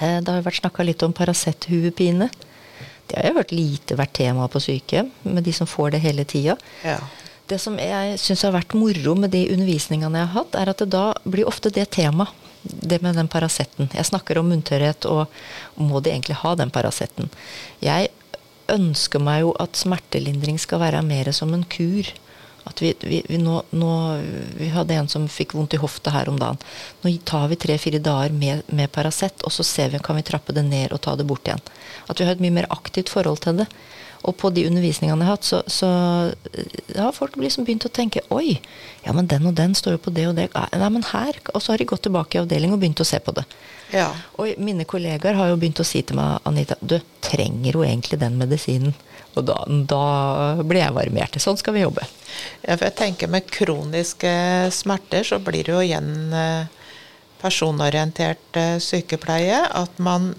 Eh, 0.00 0.20
det 0.20 0.28
har 0.28 0.40
jo 0.40 0.46
vært 0.46 0.62
snakka 0.62 0.86
litt 0.86 1.02
om 1.06 1.16
Paracet-huepine. 1.16 2.30
Det 3.10 3.18
har 3.18 3.26
jo 3.26 3.40
hørt 3.40 3.54
lite 3.54 3.98
vært 3.98 4.14
tema 4.20 4.46
på 4.48 4.62
sykehjem, 4.62 5.10
med 5.26 5.44
de 5.44 5.54
som 5.56 5.68
får 5.68 5.96
det 5.96 6.04
hele 6.04 6.24
tida. 6.28 6.56
Ja. 6.86 7.00
Det 7.50 7.58
som 7.58 7.78
jeg 7.82 8.18
syns 8.22 8.44
har 8.46 8.54
vært 8.54 8.76
moro 8.78 9.16
med 9.18 9.32
de 9.34 9.42
undervisningene 9.50 10.22
jeg 10.22 10.30
har 10.30 10.36
hatt, 10.44 10.54
er 10.54 10.70
at 10.70 10.82
det 10.82 10.92
da 10.94 11.10
blir 11.26 11.48
ofte 11.50 11.72
det 11.74 11.88
tema. 11.96 12.28
Det 12.62 13.00
med 13.02 13.16
den 13.16 13.28
Paraceten. 13.32 13.88
Jeg 13.96 14.06
snakker 14.06 14.38
om 14.38 14.50
munntørrhet, 14.52 15.06
og 15.08 15.26
må 15.80 16.00
de 16.00 16.12
egentlig 16.12 16.36
ha 16.42 16.54
den 16.54 16.70
Paraceten? 16.70 17.30
Jeg 17.82 18.10
ønsker 18.70 19.22
meg 19.22 19.42
jo 19.42 19.54
at 19.58 19.78
smertelindring 19.80 20.60
skal 20.62 20.82
være 20.84 21.02
mer 21.02 21.32
som 21.34 21.54
en 21.56 21.64
kur. 21.64 22.10
At 22.68 22.82
vi, 22.84 22.92
vi, 23.00 23.22
vi, 23.26 23.38
nå, 23.40 23.56
nå, 23.72 23.92
vi 24.60 24.68
hadde 24.70 24.94
en 24.94 25.08
som 25.10 25.24
fikk 25.32 25.56
vondt 25.56 25.74
i 25.74 25.80
hofta 25.80 26.12
her 26.14 26.28
om 26.30 26.38
dagen. 26.38 26.60
Nå 27.02 27.14
tar 27.26 27.48
vi 27.50 27.58
tre-fire 27.58 27.98
dager 28.04 28.36
med, 28.36 28.62
med 28.68 28.92
Paracet, 28.92 29.42
og 29.42 29.54
så 29.56 29.66
ser 29.66 29.90
vi 29.90 30.02
kan 30.04 30.20
vi 30.20 30.26
trappe 30.28 30.54
det 30.54 30.66
ned 30.68 30.94
og 30.94 31.02
ta 31.02 31.16
det 31.16 31.26
bort 31.26 31.48
igjen. 31.48 31.64
At 32.06 32.20
vi 32.20 32.28
har 32.28 32.36
et 32.36 32.44
mye 32.44 32.60
mer 32.60 32.70
aktivt 32.70 33.10
forhold 33.10 33.42
til 33.42 33.64
det. 33.64 33.70
Og 34.28 34.36
på 34.36 34.50
de 34.52 34.66
undervisningene 34.68 35.24
jeg 35.24 35.28
har 35.28 35.38
hatt, 35.38 35.46
så, 35.48 35.60
så 35.70 35.88
har 36.96 37.16
folk 37.16 37.38
liksom 37.40 37.64
begynt 37.64 37.86
å 37.88 37.92
tenke 37.92 38.20
Oi, 38.34 38.58
ja, 39.04 39.14
men 39.16 39.30
den 39.30 39.48
og 39.48 39.54
den 39.56 39.72
står 39.78 39.96
jo 39.96 40.02
på 40.04 40.12
det 40.14 40.26
og 40.28 40.36
det. 40.36 40.50
Nei, 40.52 40.90
men 40.92 41.06
her. 41.08 41.38
Og 41.54 41.62
så 41.62 41.72
har 41.72 41.80
de 41.80 41.88
gått 41.88 42.04
tilbake 42.04 42.36
i 42.36 42.42
avdeling 42.42 42.74
og 42.74 42.82
begynt 42.82 43.00
å 43.00 43.08
se 43.08 43.20
på 43.24 43.32
det. 43.36 43.46
Ja. 43.94 44.10
Og 44.38 44.60
mine 44.62 44.84
kollegaer 44.88 45.38
har 45.38 45.50
jo 45.50 45.56
begynt 45.60 45.80
å 45.82 45.86
si 45.86 46.02
til 46.06 46.20
meg, 46.20 46.38
Anita, 46.46 46.76
du 46.80 46.98
trenger 47.24 47.78
jo 47.78 47.86
egentlig 47.86 48.20
den 48.20 48.36
medisinen. 48.40 48.94
Og 49.38 49.46
da, 49.46 49.62
da 49.88 50.04
blir 50.60 50.82
jeg 50.82 50.96
varmert. 50.96 51.40
Sånn 51.42 51.58
skal 51.60 51.76
vi 51.76 51.84
jobbe. 51.84 52.04
Ja, 52.66 52.74
for 52.74 52.88
jeg 52.88 52.98
tenker 52.98 53.30
med 53.30 53.48
kroniske 53.50 54.32
smerter 54.74 55.26
så 55.26 55.38
blir 55.42 55.64
det 55.66 55.74
jo 55.74 55.82
igjen 55.84 56.34
eh, 56.34 56.70
personorientert 57.40 58.58
eh, 58.58 58.76
sykepleie. 58.82 59.62
At 59.70 60.02
man, 60.02 60.32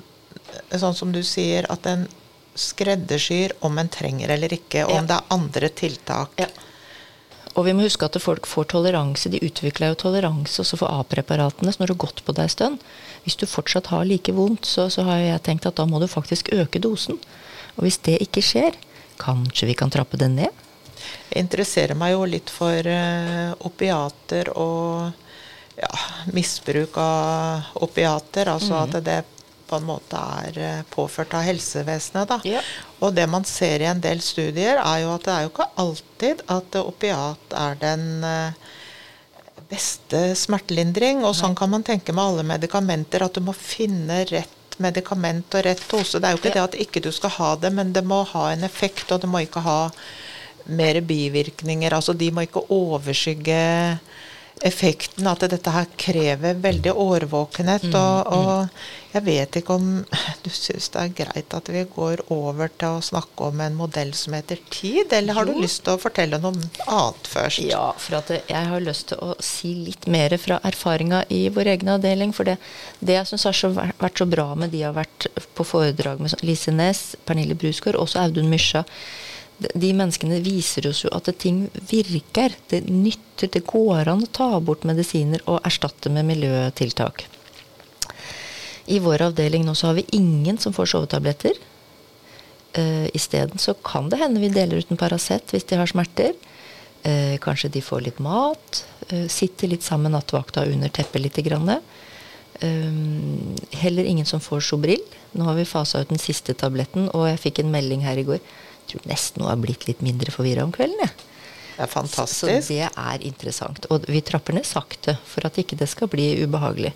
sånn 0.69 0.97
som 0.97 1.15
du 1.15 1.23
sier, 1.25 1.67
at 1.71 1.88
en 1.89 2.05
skreddersyr 2.56 3.56
om 3.66 3.78
en 3.80 3.89
trenger 3.91 4.34
eller 4.36 4.54
ikke, 4.54 4.86
og 4.88 4.97
om 4.99 5.08
det 5.08 5.18
er 5.18 5.34
andre 5.36 5.70
tiltak. 5.70 6.41
Ja. 6.41 6.49
Og 7.60 7.66
vi 7.68 7.74
må 7.76 7.84
huske 7.84 8.08
at 8.08 8.16
folk 8.24 8.47
får 8.47 8.70
toleranse. 8.72 9.30
De 9.32 9.41
utvikler 9.43 9.91
jo 9.91 9.99
toleranse 10.06 10.62
også 10.64 10.80
for 10.80 10.91
A-preparatene. 11.02 11.72
Så 11.74 11.82
når 11.82 11.91
du 11.91 11.95
har 11.97 12.04
gått 12.06 12.24
på 12.24 12.36
deg 12.36 12.47
en 12.47 12.54
stund, 12.54 12.86
hvis 13.26 13.36
du 13.39 13.45
fortsatt 13.49 13.91
har 13.91 14.08
like 14.08 14.32
vondt, 14.36 14.68
så, 14.68 14.88
så, 14.93 15.04
har 15.08 15.20
jeg 15.20 15.43
tenkt 15.47 15.68
at 15.68 15.76
da 15.80 15.86
må 15.89 15.99
du 15.99 16.08
faktisk 16.12 16.54
øke 16.56 16.80
dosen. 16.80 17.20
Og 17.76 17.84
hvis 17.86 17.99
det 18.08 18.22
ikke 18.24 18.43
skjer, 18.45 18.78
kanskje 19.22 19.68
vi 19.68 19.76
kan 19.78 19.91
trappe 19.91 20.20
den 20.20 20.39
ned? 20.39 20.64
Jeg 21.32 21.43
interesserer 21.43 21.97
meg 21.97 22.14
jo 22.14 22.24
litt 22.30 22.52
for 22.54 22.88
uh, 22.88 23.52
opiater 23.68 24.52
og 24.56 25.12
ja, 25.76 25.91
misbruk 26.32 26.97
av 27.02 27.84
opiater. 27.84 28.52
Altså 28.54 28.78
mm. 28.78 28.82
at 28.86 29.06
det 29.06 29.20
på 29.72 29.80
en 29.80 29.88
måte 29.88 30.19
er 30.19 30.59
eh, 30.59 30.84
påført 30.91 31.34
av 31.38 31.45
helsevesenet. 31.47 32.28
Da. 32.30 32.39
Ja. 32.47 32.61
Og 32.99 33.15
det 33.15 33.28
man 33.32 33.47
ser 33.47 33.84
i 33.84 33.89
en 33.89 34.03
del 34.03 34.22
studier, 34.24 34.82
er 34.84 35.03
jo 35.05 35.15
at 35.15 35.28
det 35.28 35.34
er 35.34 35.47
jo 35.47 35.51
ikke 35.53 35.69
alltid 35.82 36.45
at 36.51 36.80
opiat 36.82 37.55
er 37.57 37.78
den 37.82 38.07
eh, 38.28 38.72
beste 39.72 40.24
smertelindring. 40.38 41.24
Og 41.28 41.38
sånn 41.38 41.55
kan 41.57 41.72
man 41.72 41.88
tenke 41.88 42.15
med 42.15 42.26
alle 42.26 42.47
medikamenter, 42.47 43.24
at 43.26 43.38
du 43.38 43.45
må 43.45 43.55
finne 43.57 44.26
rett 44.32 44.57
medikament 44.82 45.53
og 45.55 45.65
rett 45.67 45.84
dose. 45.91 46.19
Det 46.19 46.28
er 46.28 46.36
jo 46.36 46.41
ikke 46.41 46.55
det 46.55 46.63
at 46.63 46.78
ikke 46.88 47.03
du 47.03 47.11
skal 47.13 47.36
ha 47.38 47.53
det, 47.63 47.72
men 47.76 47.93
det 47.95 48.03
må 48.07 48.24
ha 48.34 48.49
en 48.51 48.65
effekt, 48.67 49.11
og 49.11 49.22
det 49.24 49.30
må 49.30 49.43
ikke 49.43 49.63
ha 49.65 49.80
mer 50.72 51.01
bivirkninger. 51.05 51.93
Altså 51.93 52.15
de 52.17 52.32
må 52.34 52.45
ikke 52.45 52.65
overskygge 52.74 53.61
effekten. 54.62 55.28
At 55.28 55.43
dette 55.51 55.74
her 55.74 55.88
krever 55.99 56.57
veldig 56.62 56.93
årvåkenhet. 56.93 57.88
Mm, 57.89 57.95
og, 57.95 58.28
mm. 58.28 58.38
og 58.38 59.16
jeg 59.16 59.26
vet 59.26 59.57
ikke 59.59 59.76
om 59.76 59.88
du 60.43 60.49
syns 60.53 60.89
det 60.93 61.01
er 61.01 61.16
greit 61.22 61.55
at 61.57 61.72
vi 61.74 61.84
går 61.95 62.24
over 62.32 62.72
til 62.80 62.97
å 62.97 63.03
snakke 63.03 63.49
om 63.49 63.64
en 63.64 63.78
modell 63.78 64.14
som 64.18 64.36
heter 64.38 64.62
tid, 64.72 65.12
eller 65.18 65.36
har 65.38 65.49
jo. 65.49 65.57
du 65.57 65.66
lyst 65.66 65.84
til 65.86 65.97
å 65.97 66.01
fortelle 66.01 66.39
noe 66.41 66.53
annet 66.86 67.32
først? 67.32 67.64
Ja, 67.68 67.89
for 67.99 68.22
at 68.22 68.32
jeg 68.38 68.72
har 68.72 68.86
lyst 68.86 69.09
til 69.12 69.24
å 69.24 69.36
si 69.43 69.74
litt 69.88 70.07
mer 70.12 70.36
fra 70.41 70.62
erfaringa 70.68 71.26
i 71.34 71.43
vår 71.53 71.74
egen 71.76 71.95
avdeling. 71.95 72.36
For 72.36 72.47
det, 72.47 72.57
det 72.99 73.20
jeg 73.20 73.32
syns 73.34 73.49
har 73.49 73.91
vært 74.01 74.22
så 74.22 74.30
bra 74.30 74.51
med 74.55 74.74
de 74.76 74.86
har 74.86 74.95
vært 74.95 75.28
på 75.57 75.68
foredrag 75.68 76.24
med 76.24 76.39
Lise 76.45 76.74
Næss, 76.76 77.18
Pernille 77.28 77.57
Brusgaard, 77.57 77.99
også 77.99 78.24
Audun 78.24 78.49
Mysja 78.51 78.86
de 79.62 79.91
menneskene 79.93 80.39
viser 80.41 80.88
oss 80.89 81.03
jo 81.05 81.12
at 81.14 81.30
ting 81.41 81.66
virker. 81.89 82.55
Det 82.72 82.84
nytter. 82.89 83.49
Det 83.51 83.64
går 83.68 84.09
an 84.09 84.24
å 84.26 84.32
ta 84.34 84.49
bort 84.62 84.86
medisiner 84.88 85.41
og 85.49 85.62
erstatte 85.68 86.12
med 86.14 86.28
miljøtiltak. 86.30 87.26
I 88.91 88.99
vår 89.01 89.28
avdeling 89.30 89.66
nå 89.66 89.76
så 89.78 89.91
har 89.91 89.99
vi 89.99 90.07
ingen 90.18 90.57
som 90.62 90.74
får 90.74 90.91
sovetabletter. 90.93 91.57
Uh, 92.78 93.07
Isteden 93.14 93.59
så 93.59 93.76
kan 93.84 94.07
det 94.09 94.22
hende 94.22 94.39
vi 94.39 94.49
deler 94.53 94.80
ut 94.80 94.91
en 94.93 94.99
Paracet 94.99 95.51
hvis 95.53 95.68
de 95.70 95.80
har 95.80 95.89
smerter. 95.89 96.34
Uh, 97.05 97.38
kanskje 97.43 97.72
de 97.74 97.84
får 97.86 98.05
litt 98.07 98.22
mat. 98.24 98.84
Uh, 99.12 99.28
sitter 99.30 99.72
litt 99.74 99.86
sammen 99.86 100.16
nattevakta 100.16 100.66
under 100.70 100.89
teppet 100.93 101.22
lite 101.22 101.45
grann. 101.45 101.70
Um, 102.62 103.55
heller 103.74 104.05
ingen 104.05 104.26
som 104.26 104.41
får 104.41 104.66
Sobril. 104.70 105.01
Nå 105.38 105.45
har 105.47 105.57
vi 105.57 105.66
fasa 105.66 106.01
ut 106.01 106.12
den 106.12 106.22
siste 106.22 106.53
tabletten, 106.57 107.09
og 107.14 107.30
jeg 107.30 107.41
fikk 107.45 107.62
en 107.62 107.74
melding 107.74 108.03
her 108.05 108.20
i 108.20 108.28
går 108.28 108.41
tror 108.91 109.09
nesten 109.09 109.43
hun 109.43 109.51
har 109.51 109.61
blitt 109.61 109.87
litt 109.89 110.03
mindre 110.05 110.33
forvirra 110.33 110.65
om 110.67 110.73
kvelden. 110.75 111.01
Ja. 111.05 111.27
Det 111.81 111.87
er 111.87 111.91
fantastisk. 111.91 112.45
Så, 112.45 112.47
så, 112.61 112.73
det 112.73 112.87
er 112.89 113.23
interessant. 113.25 113.87
Og 113.89 114.07
vi 114.11 114.21
trapper 114.25 114.53
ned 114.53 114.67
sakte 114.67 115.15
for 115.25 115.47
at 115.47 115.57
ikke 115.57 115.79
det 115.79 115.89
skal 115.89 116.11
bli 116.11 116.27
ubehagelig. 116.43 116.91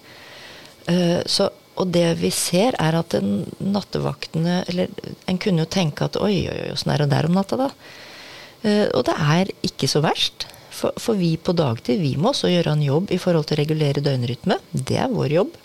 Uh, 0.85 1.21
så, 1.25 1.49
og 1.81 1.89
det 1.95 2.07
vi 2.19 2.29
ser, 2.29 2.75
er 2.77 2.93
at 2.99 3.15
nattevaktene 3.57 4.59
Eller 4.69 4.91
en 5.25 5.39
kunne 5.41 5.63
jo 5.63 5.71
tenke 5.71 6.05
at 6.05 6.19
oi, 6.21 6.45
oi, 6.45 6.59
oi, 6.67 6.73
åssen 6.75 6.93
er 6.93 7.01
det 7.01 7.09
der 7.15 7.25
om 7.25 7.33
natta, 7.33 7.57
da? 7.57 7.71
Uh, 8.61 8.85
og 8.91 9.07
det 9.09 9.15
er 9.17 9.53
ikke 9.65 9.89
så 9.89 10.03
verst. 10.05 10.47
For, 10.75 10.93
for, 10.99 11.17
vi 11.17 11.33
på 11.39 11.55
dagtid 11.55 12.01
vi 12.03 12.13
må 12.19 12.33
også 12.33 12.51
gjøre 12.51 12.75
en 12.75 12.83
jobb 12.83 13.13
i 13.15 13.19
forhold 13.21 13.47
til 13.47 13.57
å 13.57 13.63
regulere 13.63 14.03
døgnrytme. 14.05 14.59
Det 14.75 14.99
er 15.01 15.13
vår 15.13 15.37
jobb. 15.39 15.57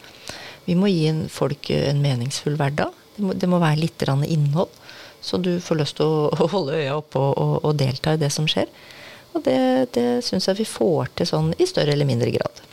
Vi 0.64 0.76
må 0.78 0.88
gi 0.88 1.10
folk 1.32 1.72
en 1.74 2.00
meningsfull 2.00 2.56
hverdag. 2.56 2.94
Det 3.16 3.26
må, 3.26 3.34
det 3.34 3.48
må 3.50 3.58
være 3.60 3.82
litt 3.82 4.04
innhold. 4.06 4.70
Så 5.22 5.40
du 5.42 5.52
får 5.60 5.80
lyst 5.80 5.98
til 6.00 6.06
å 6.44 6.48
holde 6.52 6.78
øya 6.78 6.96
oppe 7.00 7.20
og, 7.20 7.36
og, 7.38 7.54
og, 7.64 7.76
delta 7.78 8.16
i 8.16 8.20
det 8.20 8.32
som 8.34 8.48
skjer. 8.50 8.70
Og 9.34 9.44
det, 9.46 9.60
det 9.94 10.08
syns 10.26 10.48
jeg 10.48 10.58
vi 10.58 10.66
får 10.66 11.12
til 11.20 11.28
sånn 11.30 11.52
i 11.58 11.68
større 11.68 11.94
eller 11.94 12.08
mindre 12.08 12.32
grad. 12.34 12.64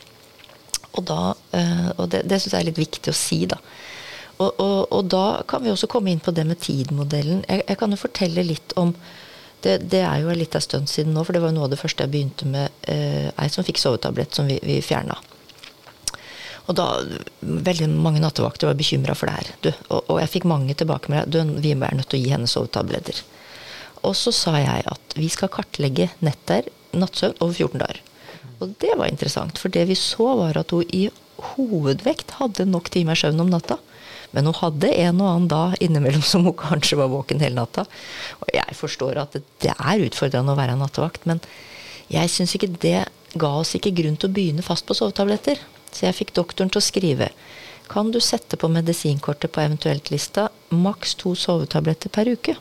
Og, 0.96 1.04
da, 1.06 1.34
eh, 1.54 1.88
og 1.94 2.08
det, 2.10 2.24
det 2.26 2.40
syns 2.40 2.56
jeg 2.56 2.64
er 2.64 2.70
litt 2.70 2.80
viktig 2.80 3.12
å 3.12 3.16
si, 3.16 3.44
da. 3.50 3.60
Og, 4.38 4.52
og, 4.62 4.92
og, 4.94 5.06
da 5.10 5.42
kan 5.50 5.64
vi 5.64 5.70
også 5.72 5.88
komme 5.90 6.12
inn 6.12 6.22
på 6.22 6.34
det 6.34 6.44
med 6.46 6.60
tid-modellen. 6.62 7.42
Jeg, 7.48 7.64
jeg, 7.66 7.78
kan 7.78 7.94
jo 7.94 7.98
fortelle 7.98 8.44
litt 8.46 8.74
om 8.78 8.92
det, 9.64 9.80
det 9.90 10.04
er 10.06 10.22
jo 10.22 10.34
litt 10.38 10.54
av 10.54 10.62
stund 10.62 10.90
siden 10.90 11.14
nå, 11.14 11.24
for 11.26 11.34
det 11.34 11.42
var 11.42 11.50
jo 11.50 11.56
noe 11.56 11.66
av 11.66 11.72
det 11.74 11.80
første 11.80 12.06
jeg 12.06 12.12
begynte 12.14 12.46
med. 12.50 12.74
Eh, 12.86 13.48
som 13.50 13.66
fikk 13.66 13.82
sovetablett 13.82 14.38
som 14.38 14.46
vi, 14.50 14.60
vi 14.62 14.78
fjerna. 14.84 15.18
Og 16.68 16.76
da, 16.76 16.86
Veldig 17.40 17.88
mange 17.88 18.20
nattevakter 18.22 18.68
var 18.68 18.78
bekymra 18.78 19.16
for 19.16 19.30
det 19.30 19.38
her. 19.38 19.52
Du, 19.64 19.70
og, 19.88 20.02
og, 20.04 20.18
jeg 20.20 20.32
fikk 20.36 20.48
mange 20.50 20.76
tilbake 20.76 21.12
med 21.12 21.32
det. 21.32 21.46
Vi 21.64 21.72
er 21.72 21.96
nødt 21.96 22.10
til 22.12 22.20
å 22.20 22.22
gi 22.22 22.34
henne 22.34 22.50
sovetabletter. 22.50 23.22
Og 24.06 24.14
så 24.16 24.32
sa 24.34 24.58
jeg 24.60 24.84
at 24.86 25.16
vi 25.18 25.30
skal 25.32 25.50
kartlegge 25.52 26.10
netter, 26.24 26.68
nattsøvn, 26.94 27.38
over 27.40 27.56
14 27.56 27.82
dager. 27.82 28.02
Og 28.58 28.74
det 28.82 28.94
var 28.98 29.08
interessant, 29.08 29.58
for 29.58 29.72
det 29.74 29.86
vi 29.88 29.96
så, 29.98 30.28
var 30.38 30.58
at 30.60 30.74
hun 30.74 30.86
i 30.94 31.08
hovedvekt 31.54 32.36
hadde 32.40 32.66
nok 32.68 32.90
timer 32.94 33.18
søvn 33.18 33.44
om 33.44 33.50
natta. 33.52 33.78
Men 34.34 34.50
hun 34.50 34.58
hadde 34.58 34.90
en 34.92 35.22
og 35.22 35.30
annen 35.30 35.48
da 35.50 35.62
innimellom 35.80 36.24
som 36.26 36.44
hun 36.44 36.56
kanskje 36.58 36.98
var 37.00 37.10
våken 37.12 37.40
hele 37.42 37.56
natta. 37.56 37.86
Og 38.42 38.52
jeg 38.52 38.76
forstår 38.76 39.22
at 39.22 39.38
det 39.38 39.72
er 39.72 40.04
utfordrende 40.04 40.52
å 40.52 40.58
være 40.58 40.76
nattevakt, 40.78 41.24
men 41.30 41.40
jeg 42.12 42.32
syns 42.32 42.54
ikke 42.56 42.74
det 42.82 43.00
ga 43.38 43.50
oss 43.60 43.74
ikke 43.76 43.94
grunn 43.96 44.16
til 44.20 44.30
å 44.30 44.34
begynne 44.36 44.64
fast 44.64 44.86
på 44.88 44.96
sovetabletter. 44.96 45.60
Så 45.90 46.06
jeg 46.06 46.16
fikk 46.18 46.34
doktoren 46.36 46.72
til 46.72 46.82
å 46.82 46.88
skrive 46.88 47.32
kan 47.88 48.10
du 48.12 48.20
sette 48.20 48.58
på 48.60 48.68
medisinkortet 48.68 49.52
på 49.52 49.62
eventuelt-lista 49.64 50.48
maks 50.76 51.14
to 51.22 51.32
sovetabletter 51.32 52.12
per 52.12 52.28
uke. 52.28 52.54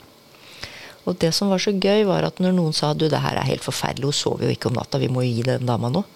Og 1.07 1.15
det 1.21 1.33
som 1.35 1.51
var 1.51 1.61
så 1.63 1.71
gøy, 1.71 2.03
var 2.07 2.25
at 2.27 2.39
når 2.43 2.55
noen 2.55 2.75
sa 2.75 2.93
du, 2.95 3.05
det 3.11 3.21
her 3.23 3.39
er 3.39 3.47
helt 3.47 3.63
forferdelig, 3.63 4.09
hun 4.09 4.15
sover 4.15 4.47
jo 4.47 4.55
ikke 4.55 4.71
om 4.71 4.75
natta, 4.75 4.99
vi 4.99 5.11
må 5.11 5.23
jo 5.23 5.31
gi 5.37 5.45
den 5.47 5.67
dama 5.69 5.91
noe. 5.91 6.07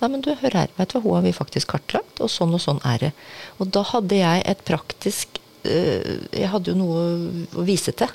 Nei, 0.00 0.08
men 0.08 0.24
du, 0.24 0.32
hør 0.34 0.56
her, 0.58 0.72
vet 0.78 0.90
du 0.90 0.96
hva, 0.98 1.04
hun 1.04 1.18
har 1.18 1.26
vi 1.28 1.34
faktisk 1.36 1.70
kartlagt, 1.74 2.22
og 2.22 2.32
sånn 2.32 2.56
og 2.56 2.62
sånn 2.62 2.80
er 2.88 3.04
det. 3.04 3.12
Og 3.62 3.70
da 3.74 3.84
hadde 3.92 4.18
jeg 4.18 4.42
et 4.50 4.64
praktisk 4.66 5.38
øh, 5.68 6.26
Jeg 6.34 6.50
hadde 6.50 6.72
jo 6.72 6.80
noe 6.80 7.04
å 7.54 7.66
vise 7.66 7.94
til. 7.94 8.10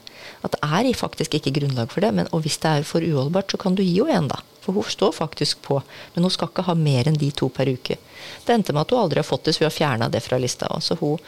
At 0.45 0.53
det 0.53 0.61
er 0.61 0.91
faktisk 0.93 1.37
ikke 1.37 1.55
grunnlag 1.59 1.89
for 1.93 2.05
det. 2.05 2.11
Men, 2.13 2.29
og 2.31 2.45
hvis 2.45 2.59
det 2.61 2.71
er 2.71 2.87
for 2.87 3.01
uholdbart, 3.01 3.51
så 3.51 3.61
kan 3.61 3.77
du 3.77 3.81
gi 3.83 3.97
henne 4.03 4.19
en, 4.19 4.29
da. 4.35 4.41
For 4.65 4.77
hun 4.77 4.85
står 4.89 5.11
faktisk 5.17 5.61
på. 5.65 5.79
Men 6.13 6.25
hun 6.25 6.33
skal 6.33 6.49
ikke 6.49 6.65
ha 6.69 6.77
mer 6.77 7.09
enn 7.09 7.17
de 7.21 7.31
to 7.33 7.49
per 7.53 7.69
uke. 7.69 7.97
Det 8.45 8.53
endte 8.53 8.73
med 8.73 8.85
at 8.85 8.93
hun 8.93 9.03
aldri 9.03 9.21
har 9.21 9.27
fått 9.27 9.45
det, 9.45 9.55
så 9.55 9.63
vi 9.63 9.69
har 9.69 9.75
fjerna 9.75 10.09
det 10.09 10.23
fra 10.25 10.39
lista. 10.41 10.69
Også 10.73 10.97
hun, 11.01 11.21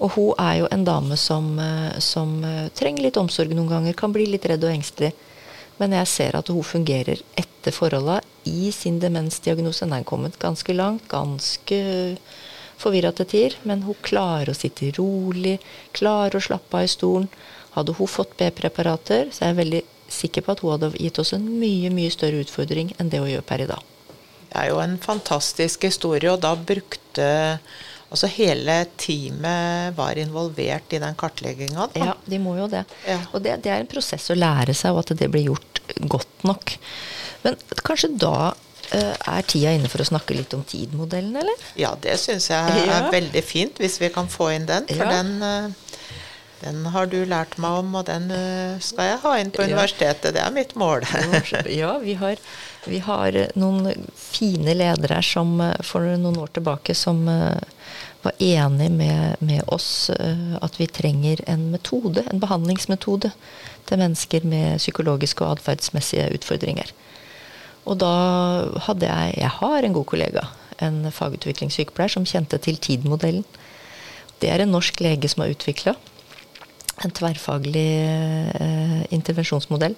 og 0.00 0.16
hun 0.16 0.32
er 0.42 0.58
jo 0.62 0.70
en 0.74 0.84
dame 0.84 1.16
som, 1.20 1.58
eh, 1.58 2.00
som, 2.00 2.42
eh, 2.44 2.68
trenger 2.68 3.02
litt 3.06 3.20
omsorg 3.20 3.54
noen 3.54 3.68
ganger. 3.68 3.96
Kan 3.96 4.12
bli 4.12 4.26
litt 4.26 4.44
redd 4.44 4.64
og 4.64 4.74
engstelig. 4.74 5.12
Men 5.78 5.90
jeg 5.90 6.06
ser 6.06 6.36
at 6.36 6.48
hun 6.48 6.62
fungerer 6.62 7.20
etter 7.36 7.72
forholda 7.72 8.20
i 8.46 8.70
sin 8.70 9.00
demensdiagnose. 9.00 9.80
Den 9.80 9.92
er 9.92 10.04
kommet 10.04 10.38
ganske 10.38 10.74
langt. 10.74 11.08
Ganske 11.08 12.18
forvirra 12.78 13.14
til 13.14 13.26
tider. 13.26 13.56
Men 13.64 13.82
hun 13.82 13.96
klarer 14.02 14.52
å 14.52 14.56
sitte 14.56 14.92
rolig, 14.98 15.58
klarer 15.92 16.38
å 16.38 16.44
slappe 16.44 16.78
av 16.78 16.84
i 16.84 16.92
stolen. 16.92 17.28
Hadde 17.74 17.96
hun 17.98 18.10
fått 18.10 18.36
B-preparater, 18.38 19.30
så 19.34 19.44
er 19.44 19.52
jeg 19.52 19.60
veldig 19.62 19.82
sikker 20.14 20.44
på 20.44 20.54
at 20.54 20.62
hun 20.62 20.76
hadde 20.76 20.92
gitt 20.98 21.18
oss 21.22 21.34
en 21.36 21.46
mye, 21.58 21.90
mye 21.94 22.12
større 22.12 22.44
utfordring 22.44 22.92
enn 22.98 23.10
det 23.10 23.22
hun 23.22 23.32
gjør 23.32 23.48
per 23.48 23.64
i 23.64 23.70
dag. 23.70 23.90
Det 24.44 24.60
er 24.60 24.70
jo 24.70 24.78
en 24.78 24.94
fantastisk 25.02 25.88
historie, 25.88 26.30
og 26.30 26.44
da 26.44 26.54
brukte 26.54 27.32
Altså 28.14 28.28
hele 28.30 28.74
teamet 29.00 29.96
var 29.96 30.18
involvert 30.22 30.92
i 30.94 31.00
den 31.02 31.16
kartlegginga? 31.18 31.88
Ja, 31.98 32.12
de 32.30 32.38
må 32.38 32.52
jo 32.60 32.68
det. 32.70 32.84
Ja. 33.08 33.16
Og 33.34 33.42
det, 33.42 33.56
det, 33.64 33.72
er 33.74 33.82
en 33.82 33.90
prosess 33.90 34.28
å 34.30 34.36
lære 34.38 34.76
seg, 34.76 34.94
og 34.94 35.02
at 35.02 35.16
det 35.18 35.26
blir 35.32 35.48
gjort 35.48 35.80
godt 36.12 36.44
nok. 36.46 36.76
Men 37.42 37.58
kanskje 37.82 38.12
da 38.22 38.52
uh, 38.52 39.14
er 39.34 39.48
tida 39.50 39.72
inne 39.74 39.90
for 39.90 40.04
å 40.04 40.06
snakke 40.06 40.36
litt 40.38 40.54
om 40.54 40.62
TID-modellen, 40.62 41.34
eller? 41.42 41.66
Ja, 41.80 41.90
det 42.06 42.14
syns 42.22 42.46
jeg 42.52 42.84
er 42.84 42.86
ja. 42.92 43.00
veldig 43.10 43.42
fint, 43.42 43.82
hvis 43.82 43.98
vi 43.98 44.12
kan 44.14 44.30
få 44.30 44.52
inn 44.54 44.68
den. 44.70 44.86
For 44.92 45.02
ja. 45.02 45.18
den 45.18 45.34
uh, 45.42 45.83
den 46.64 46.86
har 46.94 47.08
du 47.12 47.18
lært 47.28 47.58
meg 47.60 47.80
om, 47.82 47.92
og 47.98 48.06
den 48.08 48.30
eh, 48.32 48.80
skal 48.82 49.10
jeg 49.10 49.20
ha 49.24 49.32
inn 49.40 49.50
på 49.52 49.66
universitetet. 49.66 50.32
Det 50.36 50.40
er 50.40 50.54
mitt 50.54 50.72
mål. 50.80 51.04
ja, 51.82 51.96
vi 52.00 52.16
har, 52.20 52.40
vi 52.88 53.00
har, 53.04 53.36
noen 53.60 54.06
fine 54.16 54.76
ledere 54.76 55.20
som 55.24 55.58
eh, 55.60 55.76
for 55.84 56.08
noen 56.08 56.40
år 56.40 56.54
tilbake 56.56 56.96
som 56.96 57.26
eh, 57.28 57.60
var 58.24 58.40
enig 58.40 58.88
med, 58.96 59.42
med 59.44 59.66
oss 59.68 60.08
at 60.08 60.78
vi 60.80 60.86
trenger 60.88 61.42
en 61.44 61.66
metode, 61.74 62.22
en 62.32 62.40
behandlingsmetode 62.40 63.28
til 63.84 64.00
mennesker 64.00 64.46
med 64.48 64.80
psykologiske 64.80 65.44
og 65.44 65.58
atferdsmessige 65.58 66.30
utfordringer. 66.32 66.88
Og 67.84 67.98
da 68.00 68.14
hadde 68.86 69.10
jeg 69.10 69.36
Jeg 69.42 69.52
har 69.58 69.84
en 69.84 69.92
god 69.92 70.06
kollega, 70.08 70.46
en 70.80 71.12
fagutviklingssykepleier, 71.12 72.14
som 72.16 72.24
kjente 72.24 72.56
til 72.64 72.80
TID-modellen. 72.80 73.44
Det 74.40 74.48
er 74.48 74.64
en 74.64 74.72
norsk 74.72 75.04
lege 75.04 75.28
som 75.28 75.44
har 75.44 75.52
utvikla 75.52 75.92
en 77.02 77.14
tverrfaglig 77.14 77.88
eh, 78.54 79.00
intervensjonsmodell. 79.14 79.96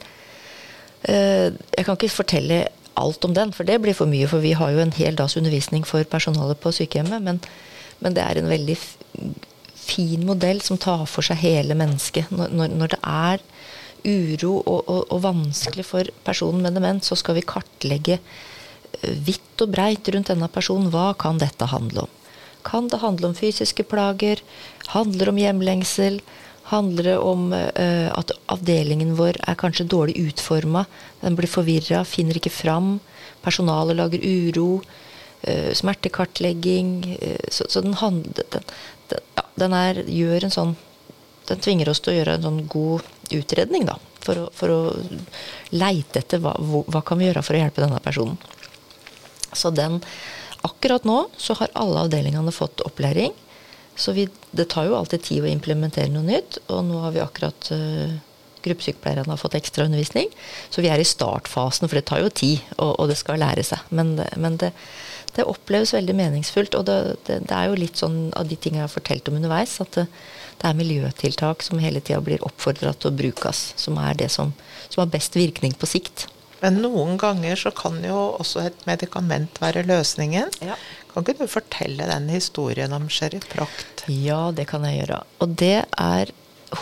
Eh, 1.02 1.52
jeg 1.52 1.84
kan 1.84 1.98
ikke 1.98 2.14
fortelle 2.14 2.62
alt 2.96 3.26
om 3.28 3.34
den, 3.36 3.52
for 3.52 3.68
det 3.68 3.80
blir 3.84 3.96
for 3.96 4.08
mye. 4.10 4.28
For 4.30 4.44
vi 4.44 4.54
har 4.56 4.72
jo 4.72 4.82
en 4.82 4.94
hel 4.96 5.18
dags 5.18 5.36
undervisning 5.36 5.84
for 5.88 6.06
personalet 6.08 6.60
på 6.62 6.72
sykehjemmet. 6.74 7.22
Men, 7.22 7.42
men 8.00 8.16
det 8.16 8.24
er 8.24 8.40
en 8.40 8.50
veldig 8.50 8.78
fin 9.86 10.24
modell 10.26 10.62
som 10.64 10.80
tar 10.80 11.04
for 11.10 11.26
seg 11.26 11.42
hele 11.44 11.76
mennesket. 11.78 12.32
Når, 12.32 12.72
når 12.72 12.94
det 12.96 13.00
er 13.02 13.44
uro 14.06 14.52
og, 14.60 14.80
og, 14.86 15.00
og, 15.10 15.22
vanskelig 15.24 15.86
for 15.86 16.10
personen 16.26 16.62
med 16.64 16.76
demens, 16.78 17.10
så 17.10 17.18
skal 17.18 17.38
vi 17.38 17.46
kartlegge 17.46 18.18
eh, 18.20 19.16
vidt 19.26 19.64
og 19.64 19.72
breit 19.74 20.08
rundt 20.14 20.32
denne 20.32 20.48
personen. 20.52 20.90
Hva 20.94 21.12
kan 21.18 21.40
dette 21.42 21.68
handle 21.70 22.06
om? 22.06 22.12
Kan 22.66 22.88
det 22.90 23.02
handle 23.02 23.30
om 23.30 23.38
fysiske 23.38 23.86
plager? 23.86 24.42
Handler 24.90 25.30
om 25.30 25.38
hjemlengsel? 25.38 26.18
Handler 26.70 27.10
det 27.10 27.16
om 27.18 27.52
uh, 27.52 28.08
at 28.16 28.32
avdelingen 28.52 29.14
vår 29.18 29.38
er 29.46 29.58
kanskje 29.60 29.86
dårlig 29.90 30.16
utforma. 30.28 30.84
Den 31.20 31.36
blir 31.38 31.50
forvirra, 31.50 32.04
finner 32.04 32.38
ikke 32.38 32.54
fram. 32.54 32.96
Personalet 33.44 33.98
lager 33.98 34.22
uro. 34.22 34.82
eh, 35.46 35.74
smertekartlegging. 35.74 37.18
eh, 37.20 37.48
så, 37.48 37.64
så 37.68 37.80
den 37.80 37.94
handler 37.94 38.42
den, 38.50 38.62
den, 39.08 39.20
den 39.54 39.72
er, 39.72 40.02
gjør 40.08 40.44
en 40.44 40.58
sånn 40.58 40.76
Den 41.46 41.60
tvinger 41.62 41.86
oss 41.86 42.00
til 42.02 42.10
å 42.10 42.14
gjøre 42.16 42.32
en 42.34 42.42
sånn 42.42 42.56
god 42.66 43.04
utredning, 43.30 43.84
da. 43.86 43.94
For 44.18 44.40
å, 44.42 44.46
for 44.50 44.72
å 44.74 44.78
leite 45.70 46.18
etter 46.18 46.40
hva, 46.42 46.56
hva 46.58 47.02
kan 47.06 47.20
vi 47.20 47.28
gjøre 47.28 47.44
for 47.46 47.54
å 47.54 47.60
hjelpe 47.60 47.84
denne 47.84 48.00
personen. 48.02 48.34
Så 49.54 49.70
den 49.70 50.00
Akkurat 50.66 51.04
nå 51.06 51.28
så 51.38 51.54
har 51.60 51.70
alle 51.78 52.00
avdelingene 52.08 52.50
fått 52.50 52.82
opplæring. 52.82 53.30
Så 53.96 54.12
vi, 54.16 54.28
det 54.52 54.68
tar 54.72 54.88
jo 54.88 54.96
alltid 54.98 55.24
tid 55.24 55.44
å 55.44 55.50
implementere 55.50 56.12
noe 56.12 56.26
nytt, 56.26 56.60
og 56.68 56.84
nå 56.88 57.00
har 57.04 57.14
vi 57.14 57.24
akkurat 57.24 57.70
uh, 57.72 58.16
Gruppesykepleierne 58.66 59.30
har 59.30 59.38
fått 59.38 59.54
ekstra 59.54 59.86
undervisning. 59.86 60.30
Så 60.74 60.82
vi 60.82 60.90
er 60.90 61.00
i 61.00 61.06
startfasen, 61.06 61.86
for 61.86 61.98
det 61.98 62.06
tar 62.08 62.24
jo 62.24 62.32
tid, 62.34 62.64
og, 62.76 62.96
og 62.98 63.12
det 63.12 63.18
skal 63.20 63.40
lære 63.40 63.64
seg. 63.66 63.84
Men, 63.94 64.16
men 64.36 64.58
det, 64.60 64.72
det 65.36 65.46
oppleves 65.46 65.94
veldig 65.94 66.16
meningsfullt, 66.18 66.74
og 66.78 66.88
det, 66.88 66.98
det, 67.28 67.40
det 67.46 67.56
er 67.56 67.70
jo 67.70 67.78
litt 67.78 68.00
sånn 68.00 68.18
av 68.36 68.48
de 68.50 68.58
tingene 68.58 68.82
jeg 68.82 68.88
har 68.88 68.96
fortalt 68.96 69.30
om 69.30 69.38
underveis, 69.38 69.78
at 69.84 70.00
det, 70.00 70.06
det 70.56 70.70
er 70.70 70.78
miljøtiltak 70.78 71.62
som 71.62 71.82
hele 71.82 72.02
tida 72.02 72.22
blir 72.24 72.42
oppfordra 72.46 72.94
til 72.96 73.12
å 73.12 73.18
brukes, 73.18 73.68
som 73.78 74.00
er 74.02 74.18
det 74.18 74.32
som, 74.34 74.54
som 74.88 75.04
har 75.04 75.12
best 75.12 75.38
virkning 75.38 75.76
på 75.78 75.88
sikt. 75.90 76.26
Men 76.62 76.80
noen 76.80 77.18
ganger 77.20 77.58
så 77.60 77.70
kan 77.76 77.98
jo 78.04 78.16
også 78.40 78.64
et 78.64 78.86
medikament 78.88 79.60
være 79.60 79.84
løsningen. 79.86 80.54
Ja. 80.64 80.78
Kan 81.16 81.24
ikke 81.32 81.46
du 81.46 81.48
fortelle 81.48 82.08
den 82.10 82.26
historien 82.28 82.92
om 82.92 83.06
Cheriproct? 83.08 84.02
Ja, 84.12 84.50
det 84.52 84.66
kan 84.68 84.84
jeg 84.84 85.00
gjøre. 85.00 85.22
Og 85.40 85.54
det 85.56 85.86
er 85.88 86.32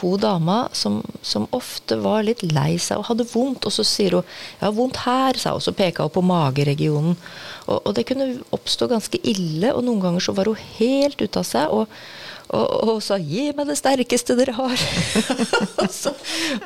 hun 0.01 0.19
dama 0.19 0.69
som, 0.73 1.03
som 1.23 1.47
ofte 1.55 2.01
var 2.03 2.25
litt 2.27 2.43
lei 2.43 2.75
seg 2.83 2.99
og 2.99 3.09
hadde 3.13 3.29
vondt. 3.31 3.69
Og 3.69 3.75
så 3.77 3.85
sier 3.87 4.19
hun 4.19 4.25
'jeg 4.25 4.67
har 4.67 4.75
vondt 4.75 5.05
her', 5.05 5.39
sa 5.39 5.51
hun. 5.51 5.57
og 5.57 5.63
Så 5.63 5.73
peka 5.73 6.03
hun 6.03 6.11
på 6.11 6.23
mageregionen. 6.23 7.17
Og, 7.69 7.87
og 7.87 7.95
det 7.95 8.07
kunne 8.07 8.43
oppstå 8.51 8.89
ganske 8.91 9.21
ille, 9.23 9.73
og 9.75 9.85
noen 9.85 10.01
ganger 10.01 10.21
så 10.21 10.35
var 10.35 10.51
hun 10.51 10.59
helt 10.79 11.21
ute 11.23 11.39
av 11.39 11.45
seg. 11.45 11.69
og 11.71 11.89
og, 12.53 12.67
og 12.85 13.03
sa 13.03 13.17
'gi 13.17 13.53
meg 13.57 13.67
det 13.67 13.79
sterkeste 13.79 14.37
dere 14.37 14.53
har'. 14.53 14.83
så, 16.01 16.13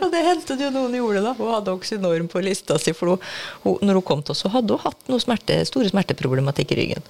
og 0.03 0.11
det 0.11 0.25
hendte 0.27 0.57
det 0.59 0.67
jo 0.67 0.71
noen 0.75 0.97
gjorde, 0.99 1.23
da. 1.23 1.35
Hun 1.39 1.55
hadde 1.55 1.73
oksynorm 1.73 2.29
på 2.29 2.43
lista 2.43 2.79
si. 2.79 2.93
For 2.93 3.15
hun, 3.15 3.19
hun, 3.63 3.79
når 3.83 4.01
hun 4.01 4.03
kom 4.11 4.23
til 4.23 4.35
oss, 4.35 4.43
så 4.43 4.51
hadde 4.53 4.75
hun 4.75 4.83
hatt 4.83 5.23
smerte, 5.23 5.61
store 5.71 5.89
smerteproblematikk 5.93 6.75
i 6.75 6.81
ryggen. 6.83 7.07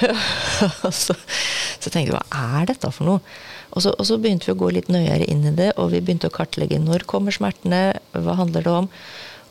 så, 1.02 1.16
så 1.16 1.90
tenkte 1.90 2.12
vi 2.12 2.16
hva 2.16 2.24
er 2.60 2.70
dette 2.72 2.92
for 2.94 3.08
noe? 3.08 3.34
Og 3.72 3.84
så, 3.84 3.92
og 3.96 4.04
så 4.04 4.18
begynte 4.20 4.50
vi 4.50 4.54
å 4.54 4.60
gå 4.60 4.68
litt 4.74 4.90
nøyere 4.92 5.26
inn 5.32 5.46
i 5.48 5.54
det, 5.56 5.72
og 5.80 5.92
vi 5.94 6.02
begynte 6.04 6.28
å 6.28 6.34
kartlegge 6.34 6.80
når 6.82 7.06
kommer 7.08 7.32
smertene, 7.34 7.94
hva 8.12 8.36
handler 8.36 8.66
det 8.66 8.74
om? 8.82 8.88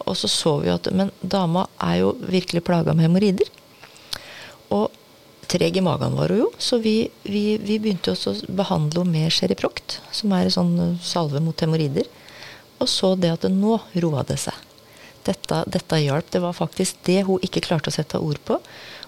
Og 0.05 0.17
så 0.17 0.29
så 0.31 0.55
vi 0.61 0.71
at 0.73 0.89
men 0.97 1.11
dama 1.21 1.67
er 1.81 2.01
jo 2.01 2.15
virkelig 2.21 2.63
plaga 2.65 2.93
med 2.93 3.07
hemoroider. 3.07 3.49
Og 4.73 4.89
treg 5.51 5.77
i 5.77 5.83
magen 5.83 6.15
var 6.17 6.31
hun 6.31 6.45
jo, 6.45 6.49
så 6.61 6.79
vi, 6.81 6.95
vi, 7.25 7.57
vi 7.61 7.77
begynte 7.81 8.13
også 8.13 8.33
å 8.33 8.55
behandle 8.61 9.03
henne 9.03 9.25
med 9.25 9.35
Cheriproct, 9.35 9.99
som 10.15 10.33
er 10.37 10.47
en 10.47 10.55
sånn 10.57 10.99
salve 11.03 11.41
mot 11.43 11.57
hemoroider. 11.61 12.07
Og 12.81 12.89
så 12.89 13.13
det 13.19 13.33
at 13.33 13.45
det 13.45 13.53
nå 13.53 13.77
roa 14.03 14.23
det 14.27 14.39
seg. 14.41 14.57
Dette, 15.25 15.59
dette 15.69 15.99
hjalp. 16.01 16.31
Det 16.33 16.41
var 16.41 16.57
faktisk 16.57 17.03
det 17.05 17.19
hun 17.27 17.41
ikke 17.45 17.61
klarte 17.61 17.91
å 17.91 17.93
sette 17.93 18.21
ord 18.21 18.39
på. 18.47 18.57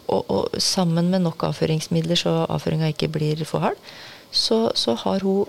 Og, 0.08 0.24
og 0.30 0.58
sammen 0.62 1.10
med 1.14 1.24
nok 1.24 1.46
avføringsmidler 1.50 2.20
så 2.20 2.34
avføringa 2.52 2.90
ikke 2.92 3.12
blir 3.14 3.44
for 3.48 3.64
hard, 3.64 3.80
så, 4.32 4.72
så 4.76 4.96
har 5.06 5.24
hun 5.24 5.46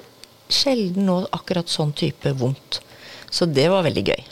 sjelden 0.53 1.07
nå 1.09 1.23
akkurat 1.35 1.69
sånn 1.73 1.93
type 1.97 2.31
vondt. 2.39 2.81
Så 3.35 3.47
det 3.51 3.67
var 3.73 3.83
veldig 3.87 4.05
gøy. 4.07 4.23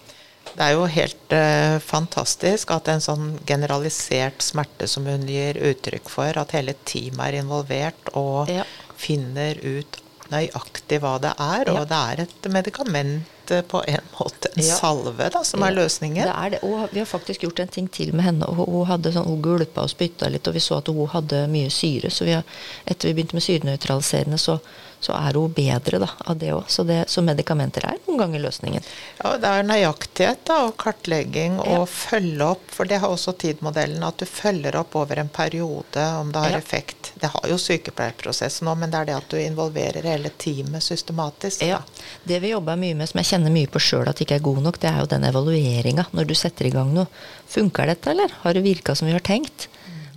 Det 0.52 0.60
er 0.66 0.74
jo 0.76 0.84
helt 0.84 1.32
eh, 1.32 1.78
fantastisk 1.80 2.70
at 2.74 2.88
en 2.92 3.00
sånn 3.00 3.38
generalisert 3.48 4.44
smerte 4.44 4.86
som 4.90 5.06
hun 5.08 5.24
gir 5.26 5.56
uttrykk 5.56 6.10
for, 6.12 6.36
at 6.38 6.52
hele 6.52 6.74
teamet 6.84 7.30
er 7.30 7.38
involvert 7.40 8.12
og 8.18 8.50
Ja. 8.52 8.64
finner 9.00 9.56
ut 9.64 9.96
nøyaktig 10.30 11.00
hva 11.02 11.16
det 11.20 11.32
er. 11.40 11.70
Og 11.72 11.80
Ja. 11.80 11.84
det 11.88 12.00
er 12.12 12.22
et 12.26 12.50
medikament 12.52 13.41
eh, 13.52 13.62
på 13.62 13.82
en 13.88 14.00
måte, 14.18 14.48
en 14.56 14.64
Ja. 14.64 14.76
salve, 14.76 15.28
da, 15.30 15.42
som 15.44 15.62
er 15.62 15.74
løsningen. 15.76 16.24
Det 16.26 16.34
er 16.34 16.50
det. 16.50 16.60
Og 16.62 16.88
vi 16.92 16.98
har 17.02 17.06
faktisk 17.06 17.42
gjort 17.46 17.60
en 17.60 17.68
ting 17.68 17.88
til 17.90 18.14
med 18.14 18.24
henne. 18.24 18.46
Hun, 18.46 18.86
hadde 18.86 19.12
sånn, 19.12 19.26
hun 19.28 19.42
gulpa 19.42 19.82
og 19.86 19.90
spytta 19.92 20.28
litt, 20.32 20.46
og 20.48 20.54
vi 20.54 20.60
så 20.60 20.78
at 20.78 20.88
hun 20.88 21.06
hadde 21.08 21.46
mye 21.52 21.70
syre. 21.70 22.10
Så 22.10 22.24
vi 22.28 22.32
har, 22.36 22.42
etter 22.86 23.08
vi 23.08 23.14
begynte 23.20 23.34
med 23.38 23.42
syrenøytraliserende, 23.46 24.38
så, 24.38 24.58
så 25.02 25.16
er 25.18 25.34
hun 25.34 25.52
bedre 25.52 25.98
da, 25.98 26.08
av 26.30 26.36
det 26.38 26.52
òg. 26.54 26.68
Så, 26.70 26.84
så 27.10 27.22
medikamenter 27.26 27.82
er 27.88 27.96
noen 28.06 28.20
ganger 28.22 28.42
løsningen. 28.44 28.84
Ja, 29.18 29.32
det 29.42 29.50
er 29.50 29.64
nøyaktighet 29.66 30.44
da, 30.46 30.60
og 30.68 30.76
kartlegging 30.78 31.56
Ja. 31.58 31.80
og 31.80 31.88
følge 31.90 32.46
opp. 32.54 32.62
For 32.70 32.86
det 32.88 33.00
har 33.02 33.10
også 33.10 33.34
TID-modellen, 33.42 34.02
at 34.06 34.22
du 34.22 34.26
følger 34.30 34.76
opp 34.78 34.94
over 35.00 35.18
en 35.18 35.28
periode 35.28 36.04
om 36.20 36.30
det 36.32 36.38
har 36.44 36.54
Ja. 36.54 36.58
effekt. 36.62 37.12
Det 37.18 37.30
har 37.34 37.48
jo 37.50 37.58
sykepleierprosessen 37.58 38.68
òg, 38.70 38.78
men 38.78 38.90
det 38.94 39.00
er 39.00 39.04
det 39.10 39.16
at 39.16 39.28
du 39.28 39.36
involverer 39.42 40.02
hele 40.06 40.30
teamet 40.38 40.82
systematisk. 40.82 41.62
Ja, 41.66 41.80
Det 42.26 42.38
vi 42.40 42.50
jobber 42.54 42.76
mye 42.78 42.94
med, 42.94 43.08
som 43.10 43.18
jeg 43.18 43.26
kjenner 43.32 43.50
mye 43.50 43.66
på 43.66 43.80
sjøl 43.82 44.08
at 44.08 44.20
ikke 44.22 44.36
er 44.38 44.44
god 44.46 44.62
nok, 44.62 44.78
det 44.78 44.90
er 44.90 45.00
jo 45.00 45.06
den 45.10 45.24
evalueringa 45.24 46.06
når 46.12 46.26
du 46.30 46.34
setter 46.38 46.66
i 46.66 46.70
gang 46.70 46.94
noe. 46.94 47.06
Funker 47.48 47.86
dette, 47.90 48.10
eller? 48.14 48.30
Har 48.42 48.54
det 48.54 48.62
virka 48.62 48.94
som 48.94 49.06
vi 49.06 49.12
har 49.12 49.20
tenkt? 49.20 49.66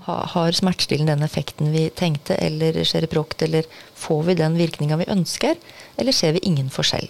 Ha, 0.06 0.16
har 0.36 0.54
smertestillende 0.54 1.16
den 1.16 1.26
effekten 1.26 1.72
vi 1.74 1.88
tenkte, 1.90 2.38
eller 2.38 2.78
skjer 2.86 3.08
i 3.08 3.10
prokt, 3.10 3.42
eller 3.42 3.66
får 3.98 4.24
vi 4.28 4.36
den 4.38 4.58
virkninga 4.60 5.00
vi 5.02 5.08
ønsker, 5.10 5.58
eller 5.98 6.14
ser 6.14 6.36
vi 6.36 6.44
ingen 6.46 6.70
forskjell? 6.74 7.08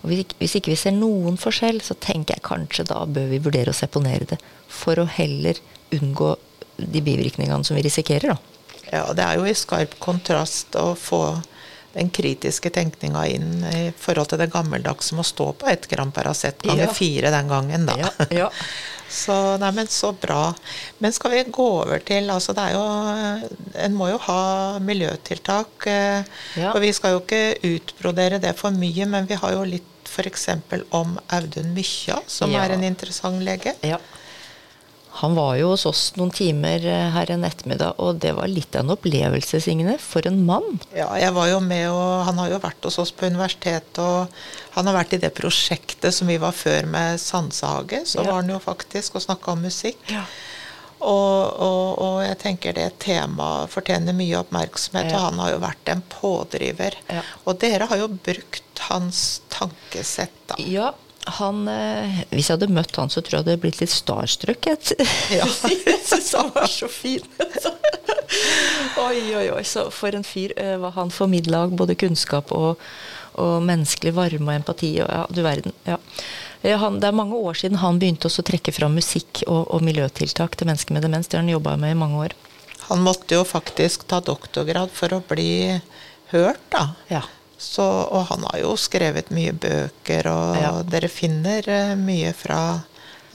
Og 0.00 0.12
hvis 0.38 0.54
ikke 0.56 0.72
vi 0.72 0.78
ser 0.80 0.94
noen 0.96 1.36
forskjell, 1.40 1.82
så 1.84 1.96
tenker 2.00 2.38
jeg 2.38 2.46
kanskje 2.46 2.86
da 2.88 3.02
bør 3.04 3.26
vi 3.32 3.42
vurdere 3.42 3.74
å 3.74 3.76
seponere 3.76 4.28
det, 4.30 4.38
for 4.70 5.00
å 5.02 5.08
heller 5.10 5.58
unngå 5.92 6.36
de 6.80 7.02
bivirkningene 7.04 7.66
som 7.66 7.76
vi 7.76 7.84
risikerer, 7.84 8.32
da. 8.32 8.38
Ja, 8.90 9.04
det 9.14 9.26
er 9.26 9.38
jo 9.38 9.46
i 9.46 9.54
skarp 9.54 9.98
kontrast 10.02 10.74
å 10.78 10.94
få 10.98 11.20
den 11.94 12.10
kritiske 12.14 12.70
tenkninga 12.70 13.24
inn 13.26 13.64
i 13.66 13.82
forhold 13.98 14.28
til 14.30 14.38
det 14.38 14.50
gammeldagse 14.52 15.16
med 15.16 15.24
å 15.24 15.30
stå 15.30 15.46
på 15.58 15.66
ett 15.72 15.88
gram 15.90 16.12
Paracet 16.14 16.62
ganger 16.62 16.86
Ja. 16.86 16.92
fire 16.94 17.30
den 17.34 17.48
gangen, 17.50 17.86
da. 17.86 17.96
Ja, 17.98 18.10
ja. 18.30 18.50
Så, 19.10 19.34
neimen, 19.58 19.88
så 19.90 20.12
bra. 20.14 20.52
Men 21.02 21.10
skal 21.12 21.32
vi 21.32 21.40
gå 21.50 21.64
over 21.80 21.98
til 22.06 22.28
altså 22.30 22.52
det 22.54 22.62
er 22.62 22.76
jo, 22.76 23.48
En 23.82 23.96
må 23.98 24.06
jo 24.12 24.18
ha 24.22 24.78
miljøtiltak. 24.78 25.86
eh. 25.90 26.22
Og 26.70 26.78
vi 26.80 26.92
skal 26.94 27.16
jo 27.16 27.20
ikke 27.24 27.58
utbrodere 27.72 28.38
det 28.38 28.54
for 28.56 28.70
mye, 28.70 29.06
men 29.10 29.26
vi 29.26 29.34
har 29.34 29.56
jo 29.56 29.64
litt 29.66 29.82
f.eks. 30.06 30.46
om 30.94 31.18
Audun 31.30 31.74
Mykja, 31.74 32.20
som 32.30 32.54
er 32.54 32.70
en 32.76 32.84
interessant 32.86 33.42
lege. 33.42 33.74
Ja. 33.82 33.98
Han 35.18 35.34
var 35.34 35.56
jo 35.58 35.72
hos 35.72 35.82
oss 35.90 36.02
noen 36.16 36.30
timer 36.32 36.84
eh, 36.86 37.08
her 37.12 37.30
en 37.34 37.42
ettermiddag, 37.44 37.98
og 38.00 38.20
det 38.22 38.30
var 38.36 38.48
litt 38.48 38.76
av 38.78 38.84
en 38.86 38.92
opplevelse, 38.94 39.58
Signe. 39.60 39.96
For 40.00 40.24
en 40.30 40.38
mann! 40.46 40.78
Ja, 40.96 41.08
jeg 41.18 41.34
var 41.36 41.48
jo 41.50 41.58
med, 41.60 41.88
og 41.90 42.22
han 42.28 42.38
har 42.38 42.52
jo 42.54 42.60
vært 42.62 42.86
hos 42.86 42.98
oss 43.02 43.10
på 43.12 43.26
universitetet, 43.26 43.98
og 43.98 44.30
han 44.76 44.86
har 44.86 44.96
vært 45.00 45.16
i 45.18 45.20
det 45.24 45.32
prosjektet 45.36 46.14
som 46.14 46.30
vi 46.30 46.38
var 46.40 46.54
før 46.56 46.86
med 46.88 47.20
Sansehage. 47.20 48.04
Så 48.06 48.22
Ja. 48.22 48.30
var 48.30 48.40
han 48.40 48.48
jo 48.54 48.60
faktisk 48.62 49.18
og 49.18 49.26
snakka 49.26 49.52
om 49.52 49.66
musikk. 49.66 49.98
Ja. 50.14 50.22
Og, 51.00 51.60
og, 51.64 51.98
og 52.04 52.16
jeg 52.26 52.36
tenker 52.42 52.74
det 52.76 52.88
temaet 53.00 53.70
fortjener 53.72 54.12
mye 54.16 54.40
oppmerksomhet, 54.44 55.10
Ja. 55.10 55.16
og 55.16 55.22
han 55.30 55.38
har 55.40 55.50
jo 55.54 55.60
vært 55.66 55.88
en 55.94 56.02
pådriver. 56.12 56.96
Ja. 57.08 57.22
Og 57.48 57.58
dere 57.62 57.86
har 57.88 57.96
jo 58.02 58.08
brukt 58.08 58.82
hans 58.90 59.40
tankesett, 59.52 60.36
da. 60.46 60.56
Ja, 60.60 60.90
han 61.38 61.68
eh, 61.68 62.20
Hvis 62.30 62.48
jeg 62.50 62.56
hadde 62.58 62.68
møtt 62.74 62.96
han, 62.98 63.10
så 63.12 63.20
tror 63.22 63.38
jeg 63.40 63.46
det 63.46 63.52
hadde 63.54 63.62
blitt 63.62 63.80
litt 63.82 63.92
starstruck. 63.94 64.66
Ja. 65.30 65.46
jeg 65.46 66.00
syns 66.06 66.32
han 66.38 66.50
var 66.54 66.66
så 66.70 66.88
fin. 66.90 67.24
oi, 69.06 69.18
oi, 69.36 69.46
oi. 69.54 69.62
Så 69.66 69.86
for 69.94 70.14
en 70.16 70.24
fyr. 70.26 70.52
eh, 70.56 70.76
Hva 70.80 70.92
han 70.96 71.10
formidla 71.14 71.64
av 71.66 71.74
både 71.76 71.96
kunnskap 71.98 72.52
og, 72.56 72.80
og 73.40 73.62
menneskelig 73.66 74.12
varme 74.16 74.50
og 74.52 74.58
empati. 74.60 74.92
Og, 75.04 75.08
ja, 75.10 75.24
du 75.30 75.42
verden. 75.46 75.74
Ja. 75.88 75.98
Eh, 76.62 76.76
Han, 76.80 77.00
det 77.00 77.08
er 77.10 77.16
mange 77.16 77.38
år 77.38 77.54
siden 77.58 77.80
han 77.82 77.98
begynte 78.02 78.28
også 78.30 78.44
å 78.44 78.48
trekke 78.50 78.72
fram 78.76 78.94
musikk 78.98 79.42
og, 79.46 79.66
og 79.74 79.82
miljøtiltak 79.86 80.56
til 80.60 80.70
mennesker 80.70 80.96
med 80.96 81.06
demens. 81.06 81.28
Det 81.28 81.38
har 81.38 81.44
han 81.46 81.54
jobba 81.54 81.76
med 81.80 81.94
i 81.96 82.00
mange 82.02 82.20
år. 82.28 82.36
Han 82.90 83.04
måtte 83.06 83.36
jo 83.38 83.44
faktisk 83.46 84.06
ta 84.10 84.18
doktorgrad 84.24 84.90
for 84.92 85.12
å 85.14 85.22
bli 85.28 85.78
hørt, 86.32 86.62
da. 86.74 86.88
Ja. 87.10 87.22
Så, 87.60 87.84
og 87.84 88.24
han 88.30 88.46
har 88.48 88.62
jo 88.62 88.76
skrevet 88.80 89.28
mye 89.36 89.52
bøker, 89.52 90.26
og 90.30 90.56
Ja. 90.56 90.70
dere 90.82 91.10
finner 91.12 91.66
eh, 91.68 91.94
mye 92.00 92.32
fra 92.32 92.60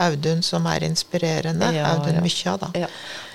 Audun 0.01 0.41
som 0.43 0.65
er 0.67 0.83
inspirerende. 0.83 1.69
Ja, 1.71 1.93
Audun 1.93 2.17
ja. 2.17 2.21
Mykja, 2.25 2.55
da. 2.59 2.71
Ja. 2.75 2.87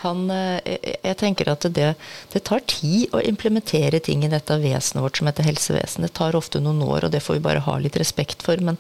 Han, 0.03 0.27
eh, 0.35 0.59
jeg, 0.67 0.97
jeg 1.07 1.17
tenker 1.23 1.49
at 1.53 1.65
det, 1.73 1.95
det 2.35 2.43
tar 2.45 2.61
tid 2.69 3.15
å 3.17 3.23
implementere 3.25 4.01
ting 4.05 4.25
i 4.27 4.33
dette 4.33 4.59
vesenet 4.61 5.01
vårt 5.07 5.17
som 5.23 5.31
heter 5.31 5.47
helsevesen. 5.47 6.05
Det 6.05 6.13
tar 6.19 6.37
ofte 6.37 6.61
noen 6.61 6.83
år, 6.85 7.07
og 7.07 7.15
det 7.15 7.23
får 7.25 7.39
vi 7.39 7.47
bare 7.47 7.63
ha 7.65 7.79
litt 7.81 7.97
respekt 7.97 8.43
for. 8.45 8.61
Men 8.61 8.77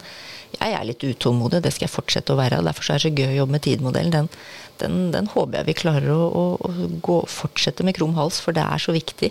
jeg 0.58 0.74
er 0.76 0.84
litt 0.90 1.06
utålmodig, 1.06 1.62
det 1.64 1.72
skal 1.72 1.86
jeg 1.86 1.94
fortsette 1.94 2.34
å 2.34 2.40
være. 2.42 2.58
og 2.60 2.68
Derfor 2.68 2.84
så 2.84 2.92
er 2.98 3.00
det 3.00 3.06
så 3.06 3.14
gøy 3.16 3.30
å 3.30 3.38
jobbe 3.38 3.56
med 3.56 3.64
TID-modellen. 3.64 4.12
Den, 4.18 4.28
den, 4.82 5.00
den 5.14 5.30
håper 5.32 5.60
jeg 5.62 5.70
vi 5.70 5.78
klarer 5.86 6.10
å, 6.12 6.22
å, 6.28 6.44
å 6.60 6.92
gå, 7.06 7.20
fortsette 7.30 7.86
med 7.86 7.96
krum 7.96 8.18
hals, 8.18 8.42
for 8.44 8.52
det 8.56 8.66
er 8.66 8.82
så 8.82 8.92
viktig. 8.96 9.30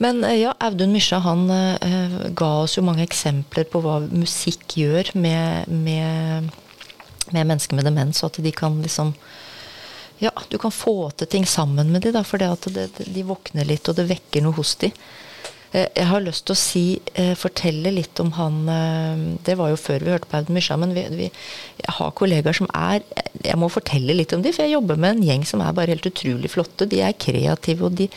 Men 0.00 0.24
eh, 0.24 0.40
ja, 0.42 0.54
Audun 0.58 0.94
Mysja 0.96 1.20
han 1.24 1.46
eh, 1.52 2.18
ga 2.36 2.50
oss 2.62 2.78
jo 2.78 2.84
mange 2.86 3.04
eksempler 3.04 3.68
på 3.68 3.82
hva 3.84 4.00
musikk 4.08 4.78
gjør 4.80 5.12
med, 5.20 5.68
med, 5.68 6.50
med 7.30 7.42
mennesker 7.52 7.76
med 7.76 7.88
demens, 7.88 8.22
og 8.24 8.32
at 8.32 8.42
de 8.44 8.54
kan 8.56 8.80
liksom 8.82 9.14
ja, 10.20 10.32
du 10.52 10.58
kan 10.60 10.72
få 10.72 11.10
til 11.16 11.28
ting 11.32 11.46
sammen 11.48 11.92
med 11.92 12.04
dem, 12.04 12.12
da, 12.12 12.20
for 12.28 12.40
de 12.40 13.22
våkner 13.24 13.64
litt, 13.64 13.88
og 13.88 13.96
det 13.96 14.04
vekker 14.10 14.44
noe 14.44 14.52
hos. 14.58 14.74
Eh, 15.72 15.86
jeg 15.94 16.06
har 16.10 16.24
lyst 16.24 16.44
til 16.48 16.56
å 16.56 16.58
si, 16.58 16.84
eh, 17.14 17.32
fortelle 17.38 17.92
litt 17.94 18.18
om 18.20 18.32
han 18.34 18.56
eh, 18.68 19.20
Det 19.46 19.54
var 19.54 19.70
jo 19.70 19.78
før 19.78 20.02
vi 20.02 20.10
hørte 20.10 20.26
på 20.26 20.40
Audun 20.40 20.56
Mysja, 20.58 20.76
men 20.80 20.94
vi, 20.96 21.04
vi, 21.14 21.28
jeg 21.78 21.94
har 21.94 22.10
kollegaer 22.18 22.56
som 22.58 22.66
er 22.74 23.04
Jeg 23.44 23.58
må 23.60 23.68
fortelle 23.70 24.16
litt 24.16 24.34
om 24.34 24.42
dem, 24.42 24.52
for 24.52 24.66
jeg 24.66 24.74
jobber 24.74 24.98
med 24.98 25.14
en 25.14 25.28
gjeng 25.28 25.46
som 25.46 25.62
er 25.62 25.76
bare 25.76 25.94
helt 25.94 26.08
utrolig 26.10 26.50
flotte. 26.50 26.88
De 26.90 27.00
er 27.06 27.14
kreative, 27.14 27.86
og 27.86 27.94
de, 28.00 28.08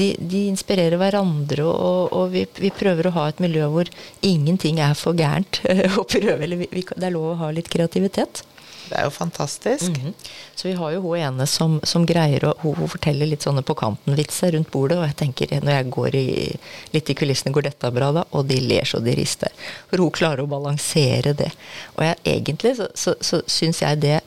de, 0.00 0.10
de 0.18 0.44
inspirerer 0.50 0.98
hverandre, 1.00 1.66
og, 1.66 2.12
og 2.16 2.30
vi, 2.34 2.46
vi, 2.60 2.72
prøver 2.74 3.08
å 3.08 3.16
ha 3.18 3.26
et 3.30 3.42
miljø 3.42 3.68
hvor 3.72 3.90
ingenting 4.26 4.80
er 4.82 4.96
for 4.98 5.18
gærent 5.18 5.62
å 6.00 6.06
prøve. 6.06 6.40
Eller 6.40 6.64
vi, 6.64 6.70
det 6.72 7.06
er 7.06 7.14
lov 7.14 7.34
å 7.34 7.40
ha 7.44 7.52
litt 7.54 7.70
kreativitet. 7.72 8.44
Det 8.90 8.98
er 8.98 9.06
jo 9.06 9.10
fantastisk. 9.14 9.86
Mm 9.86 9.94
-hmm. 9.94 10.14
Så 10.54 10.68
vi 10.68 10.74
har 10.74 10.90
jo 10.90 11.00
hun 11.00 11.18
ene 11.18 11.46
som, 11.46 11.80
som 11.82 12.06
greier 12.06 12.44
å 12.44 12.54
hun, 12.62 12.88
forteller 12.88 13.26
litt 13.26 13.42
sånne 13.42 13.62
på 13.62 13.74
kanten-vitser 13.74 14.52
rundt 14.52 14.70
bordet. 14.70 14.98
Og 14.98 15.04
jeg 15.04 15.16
tenker, 15.16 15.60
når 15.60 15.72
jeg 15.72 15.90
går 15.90 16.14
i, 16.14 16.56
litt 16.92 17.10
i 17.10 17.14
kulissene, 17.14 17.52
går 17.52 17.62
dette 17.62 17.90
bra 17.90 18.12
da? 18.12 18.24
Og 18.30 18.46
de 18.46 18.60
ler 18.60 18.84
så 18.84 18.98
de 18.98 19.14
rister. 19.14 19.48
For 19.90 19.96
hun 19.96 20.10
klarer 20.10 20.42
å 20.42 20.50
balansere 20.50 21.32
det. 21.32 21.52
Og 21.96 22.04
jeg, 22.04 22.16
egentlig 22.24 22.76
så, 22.76 22.88
så, 22.94 23.14
så 23.20 23.42
syns 23.46 23.82
jeg 23.82 24.00
det 24.00 24.20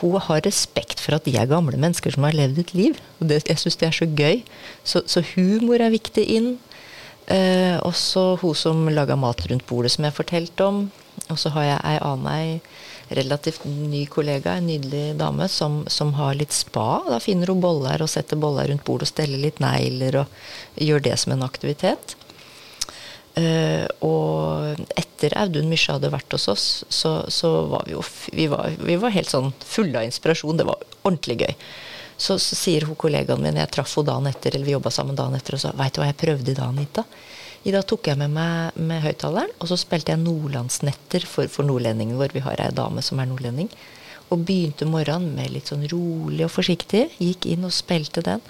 hun 0.00 0.16
har 0.20 0.44
respekt 0.46 1.00
for 1.02 1.16
at 1.16 1.26
de 1.26 1.34
er 1.36 1.50
gamle 1.50 1.76
mennesker 1.80 2.14
som 2.14 2.24
har 2.26 2.36
levd 2.36 2.60
et 2.62 2.74
liv. 2.74 3.00
Og 3.20 3.28
det, 3.30 3.42
jeg 3.48 3.60
syns 3.60 3.76
det 3.80 3.88
er 3.88 3.98
så 3.98 4.08
gøy. 4.08 4.40
Så, 4.84 5.04
så 5.10 5.22
humor 5.34 5.82
er 5.82 5.94
viktig 5.94 6.24
inn. 6.36 6.54
Eh, 7.26 7.76
også 7.84 8.34
hun 8.42 8.56
som 8.56 8.88
laga 8.92 9.16
mat 9.16 9.44
rundt 9.50 9.66
bordet, 9.68 9.92
som 9.94 10.04
jeg 10.04 10.16
fortalte 10.16 10.66
om. 10.66 10.84
Og 11.30 11.38
så 11.40 11.52
har 11.54 11.68
jeg 11.68 11.84
ei 11.92 12.00
annen 12.04 12.32
ei 12.32 13.14
relativt 13.14 13.64
ny 13.68 14.04
kollega, 14.08 14.56
en 14.56 14.68
nydelig 14.68 15.14
dame, 15.20 15.48
som, 15.52 15.82
som, 15.92 16.14
har 16.18 16.36
litt 16.38 16.52
spa. 16.56 17.02
Da 17.08 17.20
finner 17.22 17.52
hun 17.52 17.62
boller 17.62 18.02
og 18.02 18.10
setter 18.10 18.40
boller 18.40 18.70
rundt 18.72 18.84
bordet 18.86 19.08
og 19.08 19.12
steller 19.12 19.40
litt 19.40 19.60
negler 19.62 20.22
og 20.24 20.80
gjør 20.80 21.04
det 21.04 21.18
som 21.20 21.36
en 21.36 21.44
aktivitet. 21.46 22.16
Uh, 23.34 23.86
og 24.06 24.84
etter 24.94 25.34
Audun 25.40 25.66
Mysja 25.66 25.96
hadde 25.96 26.12
vært 26.12 26.36
hos 26.36 26.46
oss, 26.52 26.66
så, 26.86 27.16
så 27.26 27.50
var 27.72 27.88
vi 27.88 27.96
jo 27.96 28.02
vi 28.30 28.46
var, 28.52 28.76
vi 28.78 28.94
var, 29.00 29.10
helt 29.14 29.32
sånn 29.32 29.50
fulle 29.58 29.98
av 29.98 30.06
inspirasjon. 30.06 30.60
Det 30.60 30.68
var 30.68 30.84
ordentlig 31.02 31.40
gøy. 31.42 31.56
Så, 32.14 32.36
så 32.38 32.54
sier 32.54 32.86
hun 32.86 32.98
kollegaen 32.98 33.42
min, 33.42 33.58
jeg 33.58 33.72
traff 33.74 33.96
henne 33.96 34.12
dagen 34.12 34.30
etter, 34.30 34.54
eller 34.54 34.68
vi 34.68 34.76
jobba 34.76 34.92
sammen 34.94 35.18
dagen 35.18 35.34
etter, 35.34 35.56
og 35.56 35.64
sa 35.64 35.74
veit 35.74 35.96
du 35.96 36.02
hva 36.02 36.12
jeg 36.12 36.20
prøvde 36.20 36.52
i 36.52 36.58
dag, 36.58 36.70
Anita? 36.70 37.02
I 37.64 37.72
dag 37.74 37.86
tok 37.88 38.10
jeg 38.10 38.20
med 38.20 38.30
meg 38.36 38.76
med 38.76 39.02
høyttaleren, 39.02 39.54
og 39.58 39.70
så 39.70 39.78
spilte 39.80 40.12
jeg 40.12 40.22
nordlandsnetter 40.22 41.26
for, 41.26 41.50
for 41.50 41.66
nordlendingen 41.66 42.20
vår. 42.20 42.36
Vi 42.36 42.44
har 42.44 42.60
ei 42.60 42.70
dame 42.76 43.02
som 43.02 43.18
er 43.18 43.30
nordlending. 43.30 43.70
Og 44.34 44.42
begynte 44.48 44.88
morgenen 44.88 45.36
med 45.36 45.52
litt 45.54 45.70
sånn 45.70 45.86
rolig 45.90 46.42
og 46.46 46.52
forsiktig. 46.56 47.06
Gikk 47.22 47.46
inn 47.52 47.66
og 47.66 47.74
spilte 47.74 48.24
den. 48.26 48.42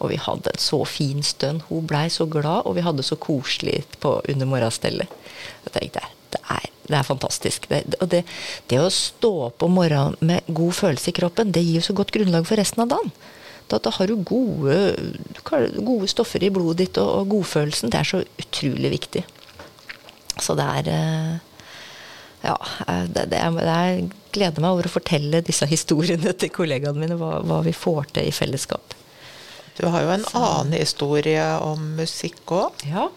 Og 0.00 0.12
vi 0.12 0.20
hadde 0.20 0.52
en 0.52 0.60
så 0.60 0.82
fin 0.88 1.24
stund. 1.24 1.64
Hun 1.70 1.88
blei 1.88 2.06
så 2.12 2.26
glad, 2.28 2.66
og 2.68 2.76
vi 2.76 2.84
hadde 2.84 3.04
så 3.06 3.16
koselig 3.20 3.82
på 4.00 4.18
under 4.28 4.48
morgenstellet. 4.48 5.20
Jeg 5.66 5.76
tenkte 5.76 6.08
det 6.30 6.40
er, 6.52 6.66
det 6.86 6.96
er 6.98 7.06
fantastisk. 7.06 7.66
Det, 7.70 7.82
og 7.98 8.10
det, 8.12 8.22
det 8.70 8.78
å 8.78 8.92
stå 8.92 9.32
opp 9.48 9.64
om 9.66 9.76
morgenen 9.80 10.16
med 10.22 10.46
god 10.46 10.76
følelse 10.78 11.10
i 11.10 11.16
kroppen, 11.16 11.52
det 11.54 11.64
gir 11.64 11.80
jo 11.80 11.88
så 11.88 11.96
godt 11.98 12.12
grunnlag 12.14 12.46
for 12.46 12.60
resten 12.60 12.84
av 12.84 12.92
dagen. 12.92 13.12
Da, 13.70 13.78
da 13.82 13.92
har 13.94 14.10
du 14.10 14.16
gode, 14.26 14.76
gode, 15.42 16.08
stoffer 16.10 16.42
i 16.42 16.50
blodet 16.54 16.84
ditt, 16.84 17.02
og, 17.02 17.10
og, 17.20 17.28
godfølelsen. 17.36 17.92
Det 17.92 18.00
er 18.00 18.08
så 18.08 18.22
utrolig 18.42 18.92
viktig. 18.96 19.24
Så 20.40 20.56
det 20.58 20.66
er 20.80 20.90
eh, 20.90 21.49
Ja, 22.44 22.56
eh, 22.86 23.04
det, 23.10 23.26
det 23.32 23.40
er, 23.40 23.58
jeg 23.68 24.08
gleder 24.34 24.64
meg 24.64 24.76
over 24.76 24.88
å 24.88 24.94
fortelle 24.94 25.42
disse 25.44 25.68
historiene 25.70 26.34
til 26.40 26.52
kollegaene 26.54 27.02
mine, 27.02 27.18
hva, 27.20 27.40
hva 27.46 27.60
vi 27.66 27.74
får 27.76 28.12
til 28.16 28.30
i 28.30 28.34
fellesskap. 28.34 28.96
Du 29.78 29.86
har 29.88 30.04
jo 30.04 30.12
en 30.12 30.26
Så. 30.26 30.40
annen 30.40 30.76
historie 30.76 31.44
om 31.64 31.94
musikk 31.96 32.52
òg. 32.52 32.84
Ja, 32.88 33.08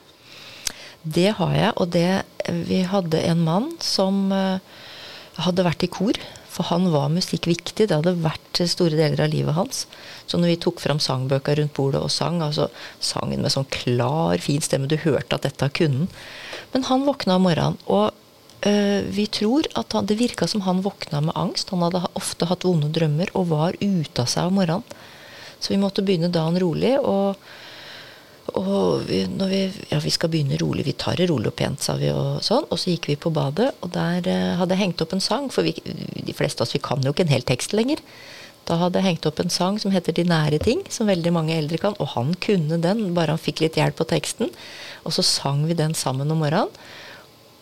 det 1.03 1.33
har 1.39 1.55
jeg. 1.55 1.73
Og 1.75 1.89
det 1.91 2.23
Vi 2.67 2.81
hadde 2.87 3.19
en 3.23 3.43
mann 3.43 3.65
som 3.83 4.31
uh, 4.31 4.59
hadde 5.39 5.65
vært 5.67 5.83
i 5.83 5.91
kor 5.91 6.19
for 6.53 6.69
han 6.69 6.89
var 6.93 7.09
musikk 7.09 7.47
viktig. 7.49 7.87
Det 7.89 7.95
hadde 7.95 8.13
vært 8.21 8.61
store 8.69 8.97
deler 8.97 9.25
av 9.25 9.31
livet 9.33 9.57
hans. 9.57 9.85
Så 10.29 10.37
når 10.37 10.53
vi 10.53 10.59
tok 10.65 10.81
fram 10.83 10.99
sangbøker 11.01 11.57
rundt 11.57 11.73
bordet 11.77 12.03
og 12.03 12.13
sang, 12.13 12.41
altså 12.45 12.67
sangen 13.01 13.41
med 13.41 13.53
sånn 13.53 13.69
klar, 13.73 14.37
fin 14.43 14.61
stemme, 14.61 14.89
du 14.89 14.99
hørte 15.01 15.39
at 15.39 15.47
dette 15.47 15.71
kunne 15.73 16.05
han. 16.05 16.11
Men 16.75 16.85
han 16.89 17.07
våkna 17.07 17.39
om 17.39 17.47
morgenen, 17.47 17.79
og 17.85 18.13
vi 18.63 19.25
tror 19.27 19.67
at 19.75 19.91
han, 19.91 20.05
det 20.07 20.15
virka 20.21 20.47
som 20.47 20.61
han 20.63 20.79
våkna 20.85 21.19
med 21.21 21.35
angst. 21.35 21.73
Han 21.73 21.83
hadde 21.83 22.05
ofte 22.15 22.47
hatt 22.47 22.63
vonde 22.63 22.87
drømmer 22.95 23.33
og 23.35 23.49
var 23.49 23.75
ute 23.81 24.23
av 24.23 24.29
seg 24.31 24.47
om 24.47 24.55
morgenen. 24.61 24.85
Så 25.59 25.73
vi 25.73 25.81
måtte 25.81 26.03
begynne 26.03 26.31
dagen 26.31 26.59
rolig. 26.63 26.95
og 26.99 27.35
og 28.51 29.07
vi, 29.07 29.23
når 29.31 29.49
vi, 29.49 29.61
ja, 29.89 29.97
vi 30.03 30.11
skal 30.11 30.29
begynne 30.29 30.57
rolig, 30.59 30.83
vi 30.85 30.95
tar 30.99 31.17
det 31.17 31.29
rolig 31.31 31.49
og 31.49 31.55
pent, 31.57 31.81
sa 31.81 31.95
vi. 31.97 32.09
Og 32.11 32.43
sånn, 32.43 32.67
og 32.67 32.79
så 32.79 32.91
gikk 32.91 33.07
vi 33.13 33.15
på 33.19 33.31
badet, 33.33 33.71
og 33.81 33.93
der 33.95 34.27
uh, 34.27 34.57
hadde 34.59 34.75
jeg 34.75 34.83
hengt 34.83 35.03
opp 35.05 35.15
en 35.15 35.23
sang. 35.23 35.47
For 35.53 35.65
vi, 35.65 35.73
de 35.79 36.35
fleste 36.35 36.61
av 36.61 36.67
oss 36.67 36.75
vi 36.75 36.83
kan 36.83 37.01
jo 37.01 37.13
ikke 37.15 37.25
en 37.25 37.33
hel 37.33 37.45
tekst 37.47 37.73
lenger. 37.73 38.03
Da 38.67 38.77
hadde 38.79 38.99
jeg 38.99 39.09
hengt 39.09 39.27
opp 39.27 39.39
en 39.43 39.51
sang 39.51 39.79
som 39.81 39.91
heter 39.91 40.15
'De 40.15 40.23
nære 40.27 40.59
ting', 40.63 40.83
som 40.91 41.07
veldig 41.07 41.33
mange 41.35 41.55
eldre 41.55 41.79
kan. 41.79 41.95
Og 41.99 42.13
han 42.15 42.35
kunne 42.35 42.81
den, 42.83 43.13
bare 43.15 43.35
han 43.35 43.41
fikk 43.41 43.63
litt 43.63 43.79
hjelp 43.79 43.97
på 43.99 44.07
teksten. 44.11 44.51
Og 45.03 45.15
så 45.15 45.23
sang 45.23 45.65
vi 45.67 45.73
den 45.73 45.95
sammen 45.95 46.31
om 46.31 46.43
morgenen. 46.43 46.71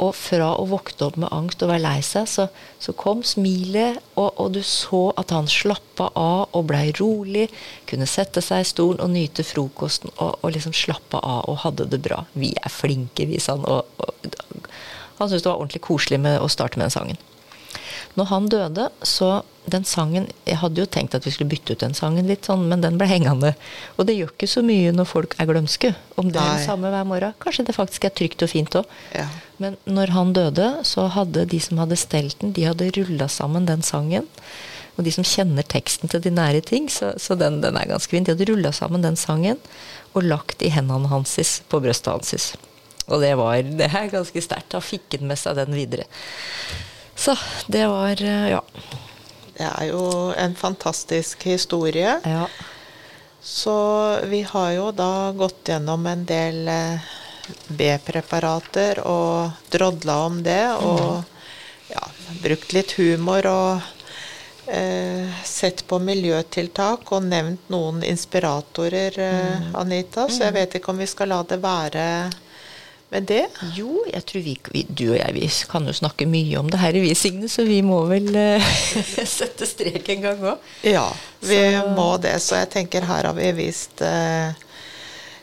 Og 0.02 0.16
fra 0.18 0.50
å 0.58 0.66
våkne 0.70 1.08
opp 1.08 1.18
med 1.22 1.30
angst 1.36 1.62
og 1.62 1.70
være 1.70 1.84
lei 1.84 2.00
seg, 2.06 2.26
så, 2.30 2.48
så 2.82 2.94
kom 2.98 3.22
smilet, 3.28 4.00
og, 4.16 4.32
og, 4.42 4.48
du 4.56 4.62
så 4.66 5.04
at 5.22 5.34
han 5.36 5.50
slappa 5.52 6.10
av 6.18 6.56
og 6.58 6.66
blei 6.72 6.88
rolig. 6.98 7.48
Kunne 7.90 8.10
sette 8.10 8.42
seg 8.42 8.64
i 8.64 8.70
stolen 8.72 9.04
og 9.06 9.14
nyte 9.14 9.46
frokosten 9.46 10.14
og, 10.18 10.40
og 10.42 10.56
liksom 10.56 10.74
slappa 10.74 11.22
av 11.22 11.46
og 11.52 11.62
hadde 11.68 11.90
det 11.94 12.02
bra. 12.02 12.24
Vi 12.34 12.54
er 12.58 12.74
flinke, 12.74 13.30
vi, 13.30 13.38
sa 13.42 13.60
han. 13.60 13.68
Og, 13.70 14.02
og, 14.02 14.72
han 15.22 15.30
syntes 15.30 15.46
det 15.46 15.52
var 15.52 15.60
ordentlig 15.60 15.84
koselig 15.86 16.18
med 16.24 16.42
å 16.42 16.50
starte 16.50 16.82
med 16.82 16.90
den 16.90 16.98
sangen. 16.98 17.22
Når 18.20 18.30
han 18.32 18.50
døde, 18.52 18.90
så 19.04 19.42
den 19.70 19.84
sangen 19.86 20.26
Jeg 20.48 20.58
hadde 20.58 20.82
jo 20.82 20.88
tenkt 20.90 21.14
at 21.14 21.26
vi 21.28 21.32
skulle 21.34 21.52
bytte 21.52 21.76
ut 21.76 21.84
den 21.84 21.94
sangen 21.94 22.26
litt 22.30 22.48
sånn, 22.50 22.64
men 22.72 22.82
den 22.82 22.98
ble 22.98 23.06
hengende. 23.10 23.54
Og 23.98 24.08
det 24.10 24.16
gjør 24.18 24.34
ikke 24.34 24.50
så 24.50 24.64
mye 24.66 24.94
når 24.96 25.10
folk 25.10 25.36
er 25.38 25.50
glømske. 25.52 25.94
Om 26.18 26.32
det 26.34 26.42
er 26.42 26.58
det 26.58 26.66
samme 26.66 26.90
hver 26.94 27.06
morgen. 27.08 27.38
Kanskje 27.44 27.68
det 27.70 27.78
faktisk 27.78 28.08
er 28.10 28.16
trygt 28.18 28.42
og 28.42 28.52
fint 28.52 28.78
òg. 28.80 28.98
Ja. 29.14 29.28
Men 29.62 29.78
når 29.86 30.16
han 30.16 30.34
døde, 30.34 30.68
så 30.88 31.06
hadde 31.14 31.46
de 31.52 31.62
som 31.62 31.82
hadde 31.82 32.00
stelt 32.00 32.40
den, 32.42 32.56
de 32.58 32.66
hadde 32.72 32.90
rulla 32.98 33.30
sammen 33.30 33.70
den 33.70 33.86
sangen. 33.86 34.28
Og 34.98 35.06
de 35.06 35.14
som 35.14 35.26
kjenner 35.26 35.66
teksten 35.66 36.12
til 36.12 36.24
de 36.24 36.34
nære 36.34 36.64
ting, 36.68 36.90
så, 36.92 37.14
så 37.22 37.38
den, 37.40 37.62
den, 37.64 37.78
er 37.78 37.90
ganske 37.90 38.12
fin. 38.12 38.26
De 38.26 38.34
hadde 38.34 38.50
rulla 38.50 38.74
sammen 38.76 39.06
den 39.06 39.20
sangen 39.20 39.62
og 40.12 40.26
lagt 40.26 40.66
i 40.66 40.72
hendene 40.74 41.12
hans 41.12 41.38
på 41.72 41.80
brøstet 41.84 42.12
hans. 42.12 42.52
Og 43.08 43.22
det 43.24 43.32
var 43.40 43.62
det 43.66 43.88
er 43.88 44.12
ganske 44.12 44.44
sterkt. 44.44 44.72
Da 44.74 44.82
fikk 44.84 45.20
han 45.20 45.30
med 45.30 45.40
seg 45.40 45.58
den 45.60 45.78
videre. 45.78 46.10
Så 47.22 47.36
det 47.68 47.86
var 47.88 48.22
eh, 48.22 48.50
ja. 48.50 48.64
Det 49.54 49.68
er 49.68 49.90
jo 49.92 50.06
en 50.34 50.56
fantastisk 50.58 51.44
historie. 51.46 52.16
Ja. 52.26 52.48
Så 53.42 53.76
vi 54.26 54.42
har 54.42 54.72
jo 54.72 54.88
da 54.92 55.30
gått 55.38 55.70
gjennom 55.70 56.08
en 56.10 56.26
del 56.26 56.66
eh, 56.68 57.12
B-preparater 57.68 59.04
og 59.06 59.70
drodla 59.70 60.18
om 60.26 60.42
det. 60.44 60.64
Og 60.82 61.22
ja, 61.94 62.04
brukt 62.42 62.74
litt 62.74 62.98
humor 62.98 63.46
og 63.52 63.72
eh, 64.66 65.30
sett 65.46 65.86
på 65.88 66.02
miljøtiltak 66.02 67.12
og 67.12 67.30
nevnt 67.30 67.70
noen 67.70 68.02
inspiratorer, 68.08 69.20
eh, 69.20 69.58
mm. 69.68 69.76
Anita. 69.76 70.26
Så 70.26 70.48
jeg 70.48 70.56
mm. 70.56 70.60
vet 70.62 70.80
ikke 70.80 70.96
om 70.96 71.06
vi 71.06 71.10
skal 71.14 71.36
la 71.36 71.44
det 71.46 71.62
være 71.62 72.08
med 73.12 73.28
det? 73.28 73.44
Jo, 73.76 74.06
jeg 74.08 74.24
tror 74.28 74.44
vi, 74.46 74.56
vi, 74.72 74.84
du 74.88 75.06
og 75.10 75.18
jeg 75.20 75.36
vi 75.36 75.48
kan 75.72 75.88
jo 75.88 75.96
snakke 75.96 76.28
mye 76.30 76.60
om 76.62 76.70
det 76.72 76.80
her 76.80 76.96
i 76.96 77.04
vi, 77.04 77.14
Signe, 77.18 77.50
så 77.52 77.66
vi 77.68 77.82
må 77.84 78.00
vel 78.10 78.30
uh, 78.32 78.74
sette 79.38 79.68
strek 79.68 80.08
en 80.16 80.26
gang 80.28 80.46
òg. 80.54 80.70
Ja, 80.88 81.08
vi 81.44 81.60
så. 81.76 81.86
må 81.98 82.10
det. 82.24 82.38
Så 82.44 82.62
jeg 82.62 82.72
tenker 82.78 83.08
her 83.10 83.28
har 83.28 83.36
vi 83.38 83.52
vist 83.58 84.04
uh, 84.06 84.56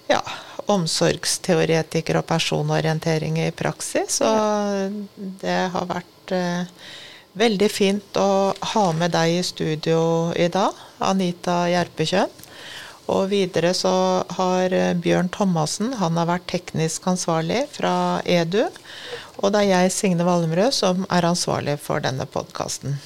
ja, 0.09 0.23
omsorgsteoretiker 0.69 2.21
og 2.21 2.27
personorientering 2.29 3.37
i 3.45 3.51
praksis. 3.57 4.23
Og 4.25 5.05
det 5.45 5.61
har 5.75 5.93
vært 5.93 6.35
uh, 6.35 6.89
veldig 7.39 7.71
fint 7.71 8.19
å 8.21 8.31
ha 8.73 8.89
med 8.97 9.13
deg 9.15 9.39
i 9.39 9.47
studio 9.47 10.01
i 10.37 10.49
dag, 10.53 10.77
Anita 11.05 11.67
Gjerpekjønn. 11.71 12.38
Og 13.09 13.31
videre 13.33 13.73
så 13.77 13.93
har 14.37 14.75
eh, 14.75 14.95
Bjørn 14.97 15.31
Thomassen, 15.33 15.95
han 16.01 16.19
har 16.21 16.29
vært 16.29 16.49
teknisk 16.53 17.09
ansvarlig 17.09 17.65
fra 17.73 18.21
EDU. 18.29 18.67
Og 19.39 19.55
det 19.55 19.65
er 19.65 19.71
jeg, 19.73 19.95
Signe 19.95 20.27
Valmrød, 20.27 20.75
som 20.75 21.07
er 21.09 21.29
ansvarlig 21.29 21.79
for 21.81 22.05
denne 22.05 22.27
podkasten. 22.29 22.99